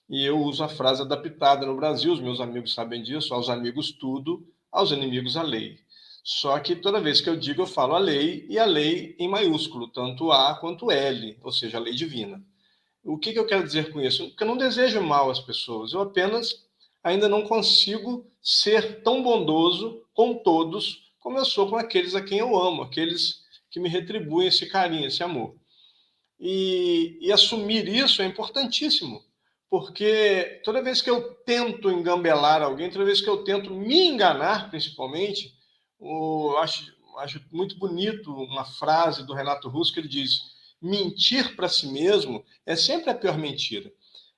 E 0.09 0.25
eu 0.25 0.41
uso 0.41 0.63
a 0.63 0.69
frase 0.69 1.03
adaptada 1.03 1.65
no 1.65 1.77
Brasil, 1.77 2.13
os 2.13 2.21
meus 2.21 2.41
amigos 2.41 2.75
sabem 2.75 3.03
disso, 3.03 3.33
aos 3.33 3.49
amigos 3.49 3.93
tudo, 3.93 4.47
aos 4.73 4.91
inimigos 4.91 5.37
a 5.37 5.43
lei. 5.43 5.79
Só 6.25 6.59
que 6.59 6.75
toda 6.75 7.01
vez 7.01 7.21
que 7.21 7.29
eu 7.29 7.37
digo, 7.37 7.63
eu 7.63 7.67
falo 7.67 7.95
a 7.95 7.99
lei, 7.99 8.47
e 8.49 8.59
a 8.59 8.65
lei 8.65 9.15
em 9.19 9.29
maiúsculo, 9.29 9.89
tanto 9.89 10.33
A 10.33 10.55
quanto 10.55 10.91
L, 10.91 11.39
ou 11.43 11.53
seja, 11.53 11.77
a 11.77 11.81
lei 11.81 11.95
divina. 11.95 12.43
O 13.05 13.19
que, 13.19 13.33
que 13.33 13.39
eu 13.39 13.47
quero 13.47 13.65
dizer 13.65 13.93
com 13.93 14.01
isso? 14.01 14.35
Que 14.37 14.45
eu 14.45 14.47
não 14.47 14.57
desejo 14.57 15.01
mal 15.03 15.31
às 15.31 15.41
pessoas, 15.41 15.93
eu 15.93 16.01
apenas 16.01 16.65
ainda 17.03 17.29
não 17.29 17.43
consigo 17.43 18.27
ser 18.41 19.03
tão 19.03 19.23
bondoso 19.23 20.03
com 20.15 20.35
todos 20.35 21.03
como 21.23 21.39
eu 21.39 21.45
sou 21.45 21.71
com 21.71 21.77
aqueles 21.77 22.17
a 22.17 22.23
quem 22.23 22.39
eu 22.39 22.59
amo, 22.59 22.83
aqueles 22.83 23.45
que 23.71 23.79
me 23.79 23.89
retribuem 23.89 24.49
esse 24.49 24.67
carinho, 24.67 25.07
esse 25.07 25.23
amor. 25.23 25.55
E, 26.39 27.17
e 27.21 27.31
assumir 27.31 27.89
isso 27.89 28.21
é 28.21 28.27
importantíssimo, 28.27 29.25
porque 29.73 30.61
toda 30.63 30.83
vez 30.83 31.01
que 31.01 31.09
eu 31.09 31.33
tento 31.47 31.91
engambelar 31.91 32.61
alguém, 32.61 32.91
toda 32.91 33.07
vez 33.07 33.23
que 33.23 33.31
eu 33.31 33.43
tento 33.43 33.71
me 33.71 34.07
enganar, 34.07 34.69
principalmente, 34.69 35.57
eu 35.99 36.59
acho, 36.59 36.95
acho 37.17 37.41
muito 37.51 37.79
bonito 37.79 38.31
uma 38.35 38.67
frase 38.67 39.25
do 39.25 39.33
Renato 39.33 39.71
Russo 39.71 39.91
que 39.91 40.01
ele 40.01 40.09
diz: 40.09 40.43
mentir 40.79 41.57
para 41.57 41.71
si 41.71 41.87
mesmo 41.87 42.45
é 42.67 42.77
sempre 42.77 43.09
a 43.09 43.15
pior 43.15 43.39
mentira. 43.39 43.91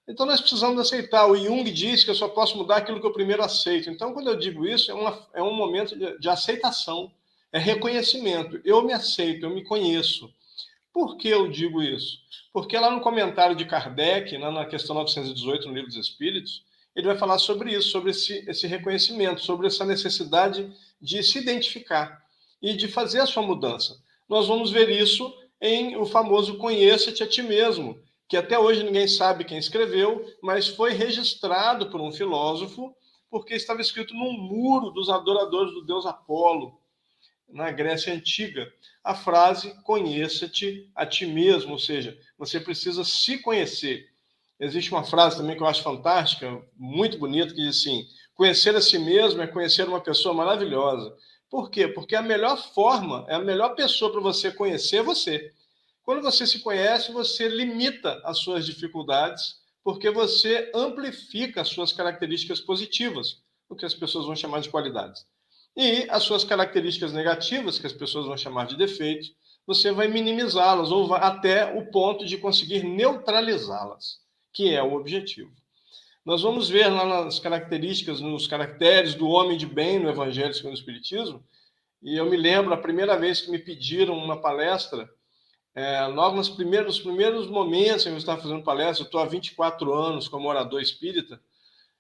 Então 0.07 0.25
nós 0.25 0.41
precisamos 0.41 0.79
aceitar. 0.79 1.27
O 1.27 1.37
Jung 1.37 1.69
diz 1.69 2.05
que 2.05 2.11
eu 2.11 2.15
só 2.15 2.29
posso 2.29 2.57
mudar 2.57 2.77
aquilo 2.77 3.01
que 3.01 3.07
eu 3.07 3.13
primeiro 3.13 3.43
aceito. 3.43 3.91
Então, 3.91 4.13
quando 4.15 4.29
eu 4.29 4.39
digo 4.39 4.65
isso, 4.65 4.89
é, 4.93 4.95
uma, 4.95 5.29
é 5.35 5.43
um 5.43 5.53
momento 5.53 5.99
de, 5.99 6.17
de 6.17 6.29
aceitação, 6.29 7.11
é 7.51 7.59
reconhecimento. 7.59 8.61
Eu 8.65 8.85
me 8.85 8.93
aceito, 8.93 9.47
eu 9.47 9.51
me 9.51 9.65
conheço. 9.65 10.33
Por 10.95 11.17
que 11.17 11.29
eu 11.29 11.51
digo 11.51 11.83
isso? 11.83 12.21
Porque 12.53 12.79
lá 12.79 12.89
no 12.89 13.01
comentário 13.01 13.57
de 13.57 13.65
Kardec, 13.65 14.39
na 14.39 14.65
questão 14.65 14.95
918, 14.95 15.67
no 15.67 15.75
Livro 15.75 15.89
dos 15.89 15.99
Espíritos, 15.99 16.65
ele 16.95 17.09
vai 17.09 17.19
falar 17.19 17.39
sobre 17.39 17.75
isso, 17.75 17.89
sobre 17.89 18.13
esse, 18.13 18.49
esse 18.49 18.69
reconhecimento, 18.69 19.41
sobre 19.41 19.67
essa 19.67 19.85
necessidade 19.85 20.73
de 21.03 21.21
se 21.25 21.41
identificar 21.41 22.23
e 22.63 22.75
de 22.75 22.87
fazer 22.87 23.19
a 23.19 23.27
sua 23.27 23.43
mudança. 23.43 24.01
Nós 24.29 24.47
vamos 24.47 24.71
ver 24.71 24.89
isso 24.89 25.37
em 25.61 25.97
o 25.97 26.07
famoso 26.07 26.59
Conheça-te 26.59 27.25
a 27.25 27.27
ti 27.27 27.43
mesmo, 27.43 27.99
que 28.29 28.37
até 28.37 28.57
hoje 28.57 28.85
ninguém 28.85 29.09
sabe 29.09 29.43
quem 29.43 29.59
escreveu, 29.59 30.25
mas 30.41 30.69
foi 30.69 30.93
registrado 30.93 31.91
por 31.91 32.01
um 32.01 32.13
filósofo, 32.13 32.95
porque 33.29 33.55
estava 33.55 33.81
escrito 33.81 34.15
num 34.15 34.33
muro 34.33 34.91
dos 34.91 35.11
adoradores 35.11 35.75
do 35.75 35.85
deus 35.85 36.07
Apolo, 36.07 36.79
na 37.49 37.71
Grécia 37.71 38.13
Antiga 38.13 38.73
a 39.05 39.15
frase 39.15 39.75
conheça-te 39.83 40.91
a 40.95 41.05
ti 41.05 41.27
mesmo, 41.27 41.73
ou 41.73 41.79
seja, 41.79 42.19
você 42.39 42.59
precisa 42.59 43.05
se 43.05 43.39
conhecer. 43.39 44.09
Existe 44.59 44.91
uma 44.93 45.05
frase 45.05 45.37
também 45.37 45.55
que 45.55 45.63
eu 45.63 45.67
acho 45.67 45.83
fantástica, 45.83 46.63
muito 46.75 47.19
bonita, 47.19 47.53
que 47.55 47.61
diz 47.61 47.81
assim: 47.81 48.07
conhecer 48.35 48.75
a 48.75 48.81
si 48.81 48.99
mesmo 48.99 49.43
é 49.43 49.47
conhecer 49.47 49.87
uma 49.87 50.01
pessoa 50.01 50.35
maravilhosa. 50.35 51.15
Por 51.51 51.71
quê? 51.71 51.87
Porque 51.87 52.17
a 52.17 52.23
melhor 52.23 52.57
forma, 52.73 53.27
é 53.29 53.35
a 53.35 53.41
melhor 53.41 53.75
pessoa 53.75 54.11
para 54.11 54.21
você 54.21 54.51
conhecer 54.51 55.03
você. 55.03 55.53
Quando 56.03 56.23
você 56.23 56.47
se 56.47 56.61
conhece, 56.61 57.13
você 57.13 57.49
limita 57.49 58.21
as 58.25 58.39
suas 58.39 58.65
dificuldades, 58.65 59.61
porque 59.83 60.11
você 60.11 60.71
amplifica 60.75 61.61
as 61.61 61.69
suas 61.69 61.93
características 61.93 62.61
positivas, 62.61 63.43
o 63.69 63.77
que 63.77 63.85
as 63.85 63.95
pessoas 63.95 64.25
vão 64.25 64.35
chamar 64.35 64.61
de 64.61 64.71
qualidades 64.71 65.27
e 65.77 66.07
as 66.09 66.23
suas 66.23 66.45
características 66.45 67.13
negativas, 67.13 67.79
que 67.79 67.87
as 67.87 67.93
pessoas 67.93 68.27
vão 68.27 68.37
chamar 68.37 68.67
de 68.67 68.77
defeitos, 68.77 69.35
você 69.67 69.91
vai 69.91 70.09
minimizá-las 70.09 70.91
ou 70.91 71.07
vai 71.07 71.21
até 71.23 71.65
o 71.75 71.87
ponto 71.91 72.25
de 72.25 72.37
conseguir 72.37 72.85
neutralizá-las, 72.85 74.21
que 74.53 74.75
é 74.75 74.83
o 74.83 74.95
objetivo. 74.95 75.51
Nós 76.25 76.43
vamos 76.43 76.69
ver 76.69 76.89
lá 76.89 77.05
nas 77.05 77.39
características, 77.39 78.21
nos 78.21 78.47
caracteres 78.47 79.15
do 79.15 79.29
homem 79.29 79.59
de 79.59 79.67
bem 79.67 79.99
no 79.99 80.09
Evangelho 80.09 80.55
segundo 80.55 80.73
o 80.73 80.79
Espiritismo, 80.79 81.45
e 82.03 82.17
eu 82.17 82.29
me 82.29 82.37
lembro 82.37 82.73
a 82.73 82.79
primeira 82.79 83.19
vez 83.19 83.41
que 83.41 83.51
me 83.51 83.59
pediram 83.59 84.17
uma 84.17 84.41
palestra, 84.41 85.09
é, 85.75 86.07
logo 86.07 86.37
nos 86.37 86.49
primeiros, 86.49 86.97
nos 86.97 87.05
primeiros 87.05 87.49
momentos 87.49 88.07
em 88.07 88.11
que 88.11 88.15
eu 88.15 88.19
estava 88.19 88.41
fazendo 88.41 88.63
palestra, 88.63 89.03
eu 89.03 89.07
estou 89.07 89.21
há 89.21 89.27
24 89.27 89.93
anos 89.93 90.29
como 90.29 90.49
orador 90.49 90.81
espírita, 90.81 91.41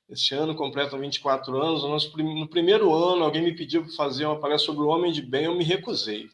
esse 0.09 0.35
ano 0.35 0.55
completa 0.55 0.99
24 0.99 1.57
anos. 1.61 1.83
No 2.17 2.49
primeiro 2.49 2.93
ano, 2.95 3.25
alguém 3.25 3.43
me 3.43 3.55
pediu 3.55 3.83
para 3.83 3.93
fazer 3.93 4.27
uma 4.27 4.39
palestra 4.41 4.67
sobre 4.67 4.83
o 4.83 4.89
homem 4.89 5.13
de 5.13 5.23
bem, 5.23 5.45
eu 5.45 5.55
me 5.55 5.65
recusei. 5.65 6.29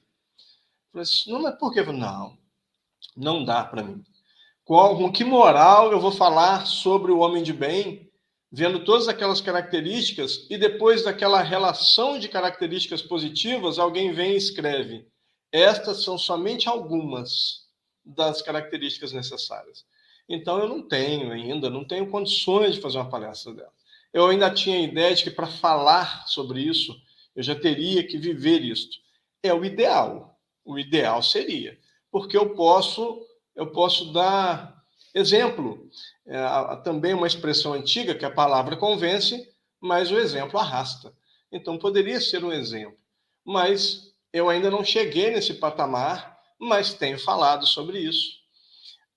Falei 0.93 1.03
assim, 1.03 1.31
não, 1.31 1.43
mas 1.43 1.57
por 1.57 1.73
quê? 1.73 1.83
Não, 1.83 2.37
não 3.17 3.45
dá 3.45 3.65
para 3.65 3.83
mim. 3.83 4.05
Com 4.65 5.13
que 5.13 5.25
moral 5.25 5.91
eu 5.93 6.01
vou 6.01 6.13
falar 6.13 6.67
sobre 6.67 7.11
o 7.11 7.19
homem 7.19 7.43
de 7.43 7.53
bem, 7.53 8.09
vendo 8.53 8.85
todas 8.85 9.09
aquelas 9.09 9.41
características, 9.41 10.47
e 10.51 10.59
depois 10.59 11.05
daquela 11.05 11.43
relação 11.43 12.19
de 12.19 12.29
características 12.29 13.03
positivas, 13.03 13.79
alguém 13.79 14.13
vem 14.13 14.33
e 14.33 14.37
escreve: 14.37 15.09
estas 15.53 16.03
são 16.05 16.17
somente 16.19 16.69
algumas 16.69 17.69
das 18.05 18.43
características 18.43 19.13
necessárias. 19.13 19.85
Então 20.31 20.61
eu 20.61 20.69
não 20.69 20.81
tenho 20.81 21.33
ainda, 21.33 21.69
não 21.69 21.85
tenho 21.85 22.09
condições 22.09 22.77
de 22.77 22.81
fazer 22.81 22.99
uma 22.99 23.11
palestra 23.11 23.53
dela. 23.53 23.73
Eu 24.13 24.29
ainda 24.29 24.49
tinha 24.49 24.77
a 24.77 24.83
ideia 24.83 25.13
de 25.13 25.25
que 25.25 25.31
para 25.31 25.49
falar 25.49 26.25
sobre 26.29 26.61
isso, 26.63 26.97
eu 27.35 27.43
já 27.43 27.55
teria 27.57 28.07
que 28.07 28.17
viver 28.17 28.63
isto. 28.63 28.97
É 29.43 29.53
o 29.53 29.65
ideal. 29.65 30.39
O 30.65 30.79
ideal 30.79 31.21
seria, 31.21 31.77
porque 32.13 32.37
eu 32.37 32.51
posso, 32.51 33.27
eu 33.57 33.73
posso 33.73 34.13
dar 34.13 34.81
exemplo. 35.13 35.91
É, 36.25 36.77
também 36.85 37.13
uma 37.13 37.27
expressão 37.27 37.73
antiga 37.73 38.15
que 38.15 38.25
a 38.25 38.31
palavra 38.31 38.77
convence, 38.77 39.53
mas 39.81 40.13
o 40.13 40.19
exemplo 40.19 40.61
arrasta. 40.61 41.13
Então 41.51 41.77
poderia 41.77 42.21
ser 42.21 42.45
um 42.45 42.53
exemplo. 42.53 42.97
Mas 43.45 44.15
eu 44.33 44.49
ainda 44.49 44.71
não 44.71 44.85
cheguei 44.85 45.33
nesse 45.33 45.55
patamar, 45.55 46.39
mas 46.57 46.95
tenho 46.95 47.19
falado 47.19 47.67
sobre 47.67 47.99
isso. 47.99 48.40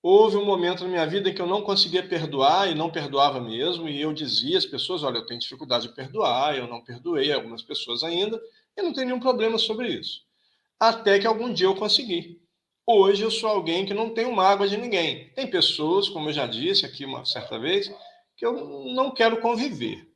Houve 0.06 0.36
um 0.36 0.44
momento 0.44 0.84
na 0.84 0.90
minha 0.90 1.06
vida 1.06 1.32
que 1.32 1.40
eu 1.40 1.46
não 1.46 1.62
conseguia 1.62 2.06
perdoar 2.06 2.70
e 2.70 2.74
não 2.74 2.90
perdoava 2.90 3.40
mesmo, 3.40 3.88
e 3.88 3.98
eu 3.98 4.12
dizia 4.12 4.58
às 4.58 4.66
pessoas: 4.66 5.02
olha, 5.02 5.16
eu 5.16 5.24
tenho 5.24 5.40
dificuldade 5.40 5.88
de 5.88 5.94
perdoar, 5.94 6.54
eu 6.54 6.68
não 6.68 6.84
perdoei 6.84 7.32
algumas 7.32 7.62
pessoas 7.62 8.04
ainda, 8.04 8.38
e 8.76 8.82
não 8.82 8.92
tenho 8.92 9.06
nenhum 9.06 9.18
problema 9.18 9.56
sobre 9.56 9.88
isso. 9.88 10.20
Até 10.78 11.18
que 11.18 11.26
algum 11.26 11.50
dia 11.50 11.68
eu 11.68 11.74
consegui. 11.74 12.38
Hoje 12.86 13.22
eu 13.22 13.30
sou 13.30 13.48
alguém 13.48 13.86
que 13.86 13.94
não 13.94 14.10
tenho 14.10 14.30
mágoa 14.30 14.68
de 14.68 14.76
ninguém. 14.76 15.30
Tem 15.30 15.46
pessoas, 15.46 16.06
como 16.06 16.28
eu 16.28 16.34
já 16.34 16.46
disse 16.46 16.84
aqui 16.84 17.06
uma 17.06 17.24
certa 17.24 17.58
vez, 17.58 17.90
que 18.36 18.44
eu 18.44 18.52
não 18.94 19.10
quero 19.10 19.40
conviver 19.40 20.06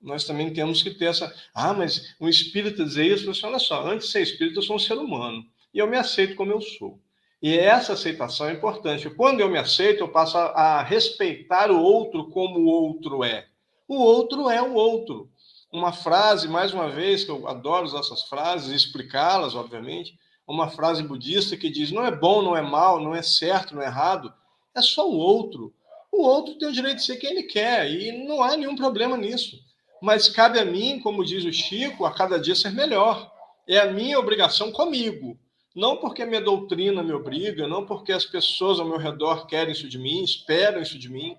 nós 0.00 0.24
também 0.24 0.52
temos 0.52 0.80
que 0.80 0.90
ter 0.90 1.06
essa. 1.06 1.34
Ah, 1.52 1.74
mas 1.74 2.14
um 2.20 2.28
espírito 2.28 2.84
dizer 2.84 3.04
isso, 3.04 3.26
você, 3.26 3.44
olha 3.44 3.58
só, 3.58 3.84
antes 3.84 4.06
de 4.06 4.12
ser 4.12 4.22
espírito, 4.22 4.60
eu 4.60 4.62
sou 4.62 4.76
um 4.76 4.78
ser 4.78 4.94
humano. 4.94 5.44
E 5.74 5.78
eu 5.78 5.88
me 5.88 5.96
aceito 5.96 6.36
como 6.36 6.52
eu 6.52 6.60
sou. 6.60 7.00
E 7.40 7.56
essa 7.56 7.92
aceitação 7.92 8.48
é 8.48 8.52
importante. 8.52 9.08
Quando 9.10 9.40
eu 9.40 9.48
me 9.48 9.58
aceito, 9.58 10.00
eu 10.00 10.08
passo 10.08 10.36
a, 10.36 10.46
a 10.46 10.82
respeitar 10.82 11.70
o 11.70 11.80
outro 11.80 12.28
como 12.30 12.58
o 12.58 12.66
outro 12.66 13.22
é. 13.22 13.46
O 13.86 13.96
outro 13.96 14.50
é 14.50 14.60
o 14.60 14.74
outro. 14.74 15.30
Uma 15.72 15.92
frase, 15.92 16.48
mais 16.48 16.72
uma 16.72 16.88
vez, 16.88 17.24
que 17.24 17.30
eu 17.30 17.46
adoro 17.46 17.84
usar 17.84 18.00
essas 18.00 18.22
frases, 18.22 18.70
explicá-las, 18.70 19.54
obviamente, 19.54 20.18
uma 20.46 20.68
frase 20.68 21.02
budista 21.02 21.56
que 21.56 21.70
diz: 21.70 21.92
não 21.92 22.04
é 22.04 22.10
bom, 22.10 22.42
não 22.42 22.56
é 22.56 22.62
mal, 22.62 23.00
não 23.00 23.14
é 23.14 23.22
certo, 23.22 23.74
não 23.74 23.82
é 23.82 23.86
errado, 23.86 24.32
é 24.74 24.82
só 24.82 25.08
o 25.08 25.16
outro. 25.16 25.72
O 26.10 26.22
outro 26.22 26.58
tem 26.58 26.68
o 26.68 26.72
direito 26.72 26.96
de 26.96 27.04
ser 27.04 27.16
quem 27.16 27.30
ele 27.30 27.42
quer 27.44 27.90
e 27.90 28.26
não 28.26 28.42
há 28.42 28.56
nenhum 28.56 28.74
problema 28.74 29.16
nisso 29.16 29.58
mas 30.00 30.28
cabe 30.28 30.58
a 30.58 30.64
mim, 30.64 31.00
como 31.00 31.24
diz 31.24 31.44
o 31.44 31.52
Chico, 31.52 32.04
a 32.04 32.14
cada 32.14 32.38
dia 32.38 32.54
ser 32.54 32.70
melhor. 32.70 33.30
É 33.66 33.78
a 33.78 33.92
minha 33.92 34.18
obrigação 34.18 34.72
comigo. 34.72 35.38
Não 35.78 35.96
porque 35.96 36.26
minha 36.26 36.40
doutrina 36.40 37.04
me 37.04 37.12
obriga, 37.12 37.68
não 37.68 37.86
porque 37.86 38.10
as 38.10 38.24
pessoas 38.24 38.80
ao 38.80 38.88
meu 38.88 38.98
redor 38.98 39.46
querem 39.46 39.70
isso 39.70 39.88
de 39.88 39.96
mim, 39.96 40.24
esperam 40.24 40.82
isso 40.82 40.98
de 40.98 41.08
mim, 41.08 41.38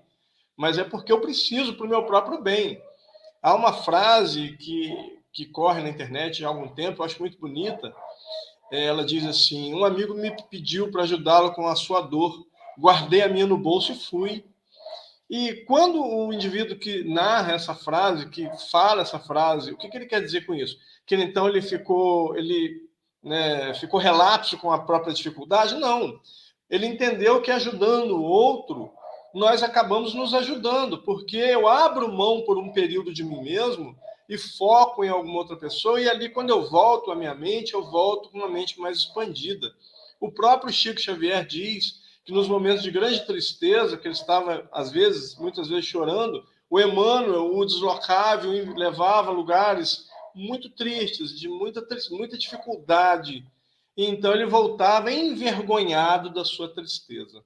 mas 0.56 0.78
é 0.78 0.82
porque 0.82 1.12
eu 1.12 1.20
preciso 1.20 1.74
para 1.74 1.84
o 1.84 1.88
meu 1.88 2.06
próprio 2.06 2.40
bem. 2.40 2.80
Há 3.42 3.54
uma 3.54 3.74
frase 3.74 4.56
que, 4.56 5.20
que 5.30 5.44
corre 5.44 5.82
na 5.82 5.90
internet 5.90 6.42
há 6.42 6.48
algum 6.48 6.68
tempo, 6.68 7.02
eu 7.02 7.04
acho 7.04 7.20
muito 7.20 7.38
bonita. 7.38 7.94
Ela 8.72 9.04
diz 9.04 9.26
assim: 9.26 9.74
Um 9.74 9.84
amigo 9.84 10.14
me 10.14 10.34
pediu 10.50 10.90
para 10.90 11.02
ajudá-lo 11.02 11.52
com 11.52 11.66
a 11.66 11.76
sua 11.76 12.00
dor, 12.00 12.46
guardei 12.78 13.20
a 13.20 13.28
minha 13.28 13.46
no 13.46 13.58
bolso 13.58 13.92
e 13.92 13.94
fui. 13.94 14.42
E 15.28 15.52
quando 15.66 16.02
o 16.02 16.32
indivíduo 16.32 16.78
que 16.78 17.04
narra 17.04 17.52
essa 17.52 17.74
frase, 17.74 18.30
que 18.30 18.48
fala 18.70 19.02
essa 19.02 19.18
frase, 19.18 19.70
o 19.70 19.76
que, 19.76 19.90
que 19.90 19.98
ele 19.98 20.06
quer 20.06 20.22
dizer 20.22 20.46
com 20.46 20.54
isso? 20.54 20.78
Que 21.04 21.14
ele, 21.14 21.24
então 21.24 21.46
ele 21.46 21.60
ficou, 21.60 22.34
ele 22.38 22.88
né, 23.22 23.74
ficou 23.74 24.00
relapso 24.00 24.58
com 24.58 24.72
a 24.72 24.78
própria 24.78 25.14
dificuldade? 25.14 25.74
Não. 25.74 26.20
Ele 26.68 26.86
entendeu 26.86 27.40
que 27.42 27.50
ajudando 27.50 28.16
o 28.16 28.22
outro, 28.22 28.92
nós 29.34 29.62
acabamos 29.62 30.14
nos 30.14 30.34
ajudando, 30.34 30.98
porque 31.02 31.36
eu 31.36 31.68
abro 31.68 32.12
mão 32.12 32.42
por 32.42 32.58
um 32.58 32.72
período 32.72 33.12
de 33.12 33.22
mim 33.22 33.42
mesmo 33.42 33.96
e 34.28 34.38
foco 34.38 35.04
em 35.04 35.08
alguma 35.08 35.38
outra 35.38 35.56
pessoa, 35.56 36.00
e 36.00 36.08
ali, 36.08 36.28
quando 36.28 36.50
eu 36.50 36.68
volto 36.70 37.10
à 37.10 37.16
minha 37.16 37.34
mente, 37.34 37.74
eu 37.74 37.84
volto 37.90 38.30
com 38.30 38.38
uma 38.38 38.48
mente 38.48 38.78
mais 38.80 38.98
expandida. 38.98 39.68
O 40.20 40.30
próprio 40.30 40.72
Chico 40.72 41.00
Xavier 41.00 41.44
diz 41.44 42.00
que 42.24 42.32
nos 42.32 42.46
momentos 42.46 42.82
de 42.82 42.92
grande 42.92 43.26
tristeza, 43.26 43.96
que 43.96 44.06
ele 44.06 44.14
estava, 44.14 44.68
às 44.72 44.92
vezes, 44.92 45.36
muitas 45.36 45.68
vezes 45.68 45.86
chorando, 45.86 46.44
o 46.68 46.78
Emmanuel 46.78 47.52
o 47.52 47.64
deslocava 47.64 48.46
e 48.46 48.64
levava 48.74 49.30
a 49.30 49.34
lugares 49.34 50.06
muito 50.34 50.70
tristes, 50.70 51.38
de 51.38 51.48
muita, 51.48 51.86
muita 52.10 52.38
dificuldade. 52.38 53.44
Então 53.96 54.32
ele 54.32 54.46
voltava 54.46 55.12
envergonhado 55.12 56.30
da 56.30 56.44
sua 56.44 56.68
tristeza. 56.68 57.44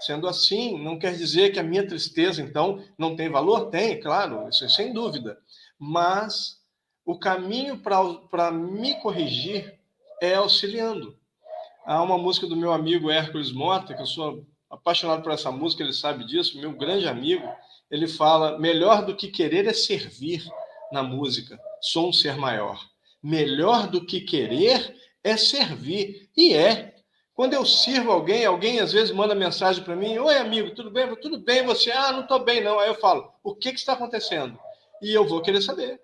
Sendo 0.00 0.28
assim, 0.28 0.82
não 0.82 0.98
quer 0.98 1.16
dizer 1.16 1.52
que 1.52 1.58
a 1.58 1.62
minha 1.62 1.86
tristeza, 1.86 2.42
então, 2.42 2.84
não 2.98 3.16
tem 3.16 3.28
valor? 3.28 3.70
Tem, 3.70 3.98
claro, 4.00 4.48
isso 4.48 4.64
é 4.64 4.68
sem 4.68 4.92
dúvida. 4.92 5.38
Mas 5.78 6.60
o 7.04 7.18
caminho 7.18 7.78
para 7.78 8.50
me 8.50 8.94
corrigir 9.00 9.78
é 10.20 10.34
auxiliando. 10.34 11.16
Há 11.86 12.02
uma 12.02 12.18
música 12.18 12.46
do 12.46 12.56
meu 12.56 12.72
amigo 12.72 13.10
Hércules 13.10 13.52
Mota, 13.52 13.94
que 13.94 14.02
eu 14.02 14.06
sou 14.06 14.44
apaixonado 14.70 15.22
por 15.22 15.32
essa 15.32 15.50
música, 15.50 15.82
ele 15.82 15.92
sabe 15.92 16.24
disso, 16.24 16.58
meu 16.58 16.72
grande 16.72 17.06
amigo. 17.06 17.46
Ele 17.90 18.08
fala: 18.08 18.58
melhor 18.58 19.04
do 19.04 19.14
que 19.14 19.28
querer 19.28 19.66
é 19.66 19.72
servir 19.72 20.44
na 20.90 21.02
música, 21.02 21.60
sou 21.90 22.08
um 22.08 22.12
ser 22.12 22.36
maior. 22.36 22.80
Melhor 23.22 23.88
do 23.88 24.04
que 24.04 24.20
querer 24.20 24.94
é 25.22 25.36
servir. 25.36 26.30
E 26.36 26.54
é. 26.54 26.94
Quando 27.34 27.54
eu 27.54 27.66
sirvo 27.66 28.12
alguém, 28.12 28.44
alguém 28.44 28.80
às 28.80 28.92
vezes 28.92 29.14
manda 29.14 29.34
mensagem 29.34 29.82
para 29.82 29.96
mim: 29.96 30.18
Oi, 30.18 30.36
amigo, 30.36 30.74
tudo 30.74 30.90
bem? 30.90 31.14
Tudo 31.16 31.38
bem, 31.38 31.64
você? 31.64 31.90
Ah, 31.90 32.12
não 32.12 32.22
estou 32.22 32.44
bem, 32.44 32.62
não. 32.62 32.78
Aí 32.78 32.88
eu 32.88 32.94
falo: 32.94 33.32
O 33.42 33.54
que, 33.54 33.72
que 33.72 33.78
está 33.78 33.94
acontecendo? 33.94 34.58
E 35.02 35.12
eu 35.12 35.26
vou 35.26 35.42
querer 35.42 35.60
saber. 35.60 36.00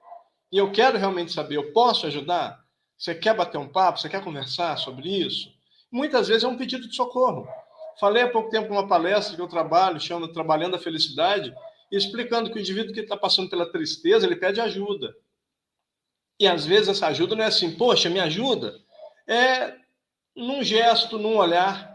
E 0.50 0.58
eu 0.58 0.72
quero 0.72 0.98
realmente 0.98 1.32
saber: 1.32 1.56
eu 1.56 1.72
posso 1.72 2.06
ajudar? 2.06 2.58
Você 2.98 3.14
quer 3.14 3.34
bater 3.34 3.58
um 3.58 3.68
papo? 3.68 3.98
Você 3.98 4.08
quer 4.08 4.22
conversar 4.22 4.76
sobre 4.76 5.08
isso? 5.08 5.48
muitas 5.90 6.28
vezes 6.28 6.44
é 6.44 6.48
um 6.48 6.56
pedido 6.56 6.88
de 6.88 6.94
socorro. 6.94 7.48
Falei 7.98 8.22
há 8.22 8.28
pouco 8.28 8.50
tempo 8.50 8.68
numa 8.68 8.86
palestra 8.86 9.34
que 9.34 9.42
eu 9.42 9.48
trabalho, 9.48 10.00
chama 10.00 10.32
Trabalhando 10.32 10.76
a 10.76 10.78
Felicidade, 10.78 11.52
explicando 11.90 12.50
que 12.50 12.58
o 12.58 12.60
indivíduo 12.60 12.94
que 12.94 13.00
está 13.00 13.16
passando 13.16 13.50
pela 13.50 13.70
tristeza, 13.70 14.26
ele 14.26 14.36
pede 14.36 14.60
ajuda. 14.60 15.14
E 16.40 16.48
às 16.48 16.64
vezes 16.64 16.88
essa 16.88 17.08
ajuda 17.08 17.36
não 17.36 17.44
é 17.44 17.48
assim, 17.48 17.70
poxa, 17.76 18.08
me 18.08 18.18
ajuda. 18.18 18.80
É 19.28 19.74
num 20.34 20.64
gesto, 20.64 21.18
num 21.18 21.36
olhar, 21.36 21.94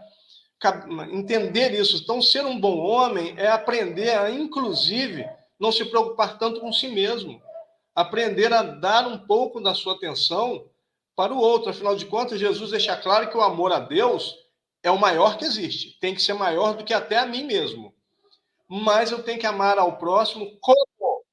entender 1.12 1.74
isso. 1.74 1.98
Então, 1.98 2.22
ser 2.22 2.46
um 2.46 2.60
bom 2.60 2.78
homem 2.78 3.34
é 3.38 3.48
aprender 3.48 4.12
a, 4.12 4.30
inclusive, 4.30 5.28
não 5.60 5.72
se 5.72 5.84
preocupar 5.86 6.38
tanto 6.38 6.62
com 6.62 6.72
si 6.72 6.88
mesmo. 6.90 7.42
Aprender 7.96 8.54
a 8.54 8.62
dar 8.62 9.08
um 9.08 9.18
pouco 9.18 9.60
da 9.60 9.74
sua 9.74 9.94
atenção 9.94 10.70
para 11.16 11.34
o 11.34 11.40
outro. 11.40 11.72
Afinal 11.72 11.96
de 11.96 12.06
contas, 12.06 12.40
Jesus 12.40 12.70
deixa 12.70 12.96
claro 12.96 13.30
que 13.32 13.38
o 13.38 13.42
amor 13.42 13.74
a 13.74 13.80
Deus 13.80 14.36
é 14.84 14.92
o 14.92 15.00
maior 15.00 15.38
que 15.38 15.46
existe. 15.46 15.98
Tem 16.00 16.14
que 16.14 16.22
ser 16.22 16.34
maior 16.34 16.76
do 16.76 16.84
que 16.84 16.94
até 16.94 17.18
a 17.18 17.26
mim 17.26 17.46
mesmo. 17.46 17.92
Mas 18.68 19.10
eu 19.10 19.24
tenho 19.24 19.40
que 19.40 19.48
amar 19.48 19.80
ao 19.80 19.98
próximo 19.98 20.56
como 20.62 21.24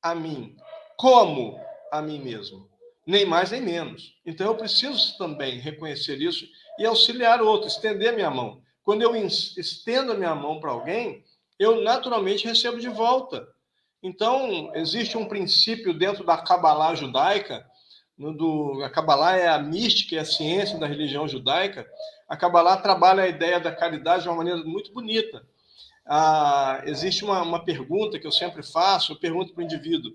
a 0.00 0.14
mim. 0.14 0.56
Como 0.96 1.60
a 1.90 2.00
mim 2.02 2.20
mesmo. 2.20 2.68
Nem 3.06 3.24
mais 3.24 3.50
nem 3.50 3.60
menos. 3.60 4.14
Então 4.24 4.46
eu 4.46 4.56
preciso 4.56 5.16
também 5.18 5.58
reconhecer 5.58 6.20
isso 6.20 6.46
e 6.78 6.86
auxiliar 6.86 7.42
outro, 7.42 7.68
estender 7.68 8.14
minha 8.14 8.30
mão. 8.30 8.62
Quando 8.82 9.02
eu 9.02 9.14
estendo 9.14 10.12
a 10.12 10.16
minha 10.16 10.34
mão 10.34 10.60
para 10.60 10.70
alguém, 10.70 11.24
eu 11.58 11.80
naturalmente 11.82 12.46
recebo 12.46 12.78
de 12.78 12.88
volta. 12.88 13.46
Então, 14.02 14.74
existe 14.74 15.18
um 15.18 15.28
princípio 15.28 15.92
dentro 15.92 16.24
da 16.24 16.38
Kabbalah 16.38 16.94
judaica 16.94 17.66
no 18.20 18.36
do, 18.36 18.82
a 18.84 18.90
Kabbalah 18.90 19.34
é 19.38 19.48
a 19.48 19.58
mística 19.58 20.14
e 20.14 20.18
a 20.18 20.26
ciência 20.26 20.78
da 20.78 20.86
religião 20.86 21.26
judaica. 21.26 21.88
A 22.28 22.36
Kabbalah 22.36 22.76
trabalha 22.76 23.22
a 23.22 23.28
ideia 23.28 23.58
da 23.58 23.74
caridade 23.74 24.24
de 24.24 24.28
uma 24.28 24.36
maneira 24.36 24.62
muito 24.62 24.92
bonita. 24.92 25.42
Ah, 26.04 26.82
existe 26.84 27.24
uma, 27.24 27.40
uma 27.40 27.64
pergunta 27.64 28.18
que 28.18 28.26
eu 28.26 28.32
sempre 28.32 28.62
faço, 28.62 29.12
eu 29.12 29.16
pergunto 29.16 29.54
para 29.54 29.62
o 29.62 29.64
indivíduo, 29.64 30.12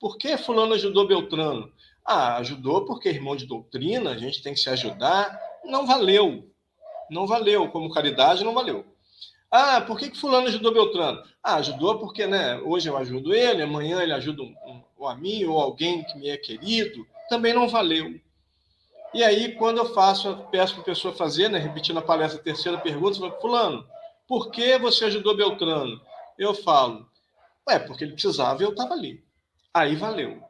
por 0.00 0.18
que 0.18 0.36
fulano 0.36 0.74
ajudou 0.74 1.06
Beltrano? 1.06 1.72
Ah, 2.04 2.36
ajudou 2.36 2.84
porque 2.84 3.08
irmão 3.08 3.34
de 3.34 3.46
doutrina, 3.46 4.10
a 4.10 4.18
gente 4.18 4.42
tem 4.42 4.54
que 4.54 4.60
se 4.60 4.70
ajudar. 4.70 5.38
Não 5.64 5.86
valeu. 5.86 6.48
Não 7.10 7.26
valeu. 7.26 7.68
Como 7.68 7.92
caridade, 7.92 8.44
não 8.44 8.54
valeu. 8.54 8.84
Ah, 9.50 9.80
por 9.80 9.98
que, 9.98 10.10
que 10.10 10.18
fulano 10.18 10.48
ajudou 10.48 10.72
Beltrano? 10.72 11.22
Ah, 11.42 11.56
ajudou 11.56 11.98
porque, 11.98 12.26
né, 12.26 12.58
hoje 12.58 12.88
eu 12.88 12.96
ajudo 12.96 13.32
ele, 13.32 13.62
amanhã 13.62 14.02
ele 14.02 14.12
ajuda 14.12 14.42
um, 14.42 14.82
um, 14.98 15.06
a 15.06 15.14
mim 15.14 15.44
ou 15.44 15.60
alguém 15.60 16.02
que 16.04 16.18
me 16.18 16.28
é 16.28 16.36
querido 16.36 17.06
também 17.28 17.52
não 17.52 17.68
valeu. 17.68 18.20
E 19.14 19.22
aí, 19.24 19.54
quando 19.54 19.78
eu 19.78 19.94
faço, 19.94 20.28
eu 20.28 20.36
peço 20.46 20.74
para 20.74 20.82
a 20.82 20.86
pessoa 20.86 21.14
fazer, 21.14 21.48
né, 21.48 21.58
repetindo 21.58 21.98
a 21.98 22.02
palestra, 22.02 22.40
a 22.40 22.44
terceira 22.44 22.78
pergunta, 22.78 23.18
falo, 23.18 23.40
fulano, 23.40 23.86
por 24.26 24.50
que 24.50 24.78
você 24.78 25.06
ajudou 25.06 25.36
Beltrano? 25.36 26.00
Eu 26.38 26.52
falo, 26.52 27.08
é, 27.68 27.78
porque 27.78 28.04
ele 28.04 28.12
precisava 28.12 28.62
e 28.62 28.66
eu 28.66 28.70
estava 28.70 28.94
ali. 28.94 29.24
Aí 29.76 29.94
valeu. 29.94 30.42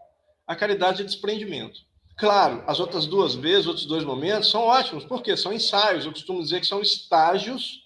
A 0.46 0.54
caridade 0.54 1.02
é 1.02 1.04
desprendimento. 1.04 1.80
Claro, 2.16 2.62
as 2.64 2.78
outras 2.78 3.06
duas 3.06 3.34
vezes, 3.34 3.66
outros 3.66 3.84
dois 3.84 4.04
momentos 4.04 4.48
são 4.48 4.62
ótimos, 4.62 5.04
porque 5.04 5.36
são 5.36 5.52
ensaios. 5.52 6.04
Eu 6.04 6.12
costumo 6.12 6.40
dizer 6.40 6.60
que 6.60 6.66
são 6.66 6.80
estágios 6.80 7.82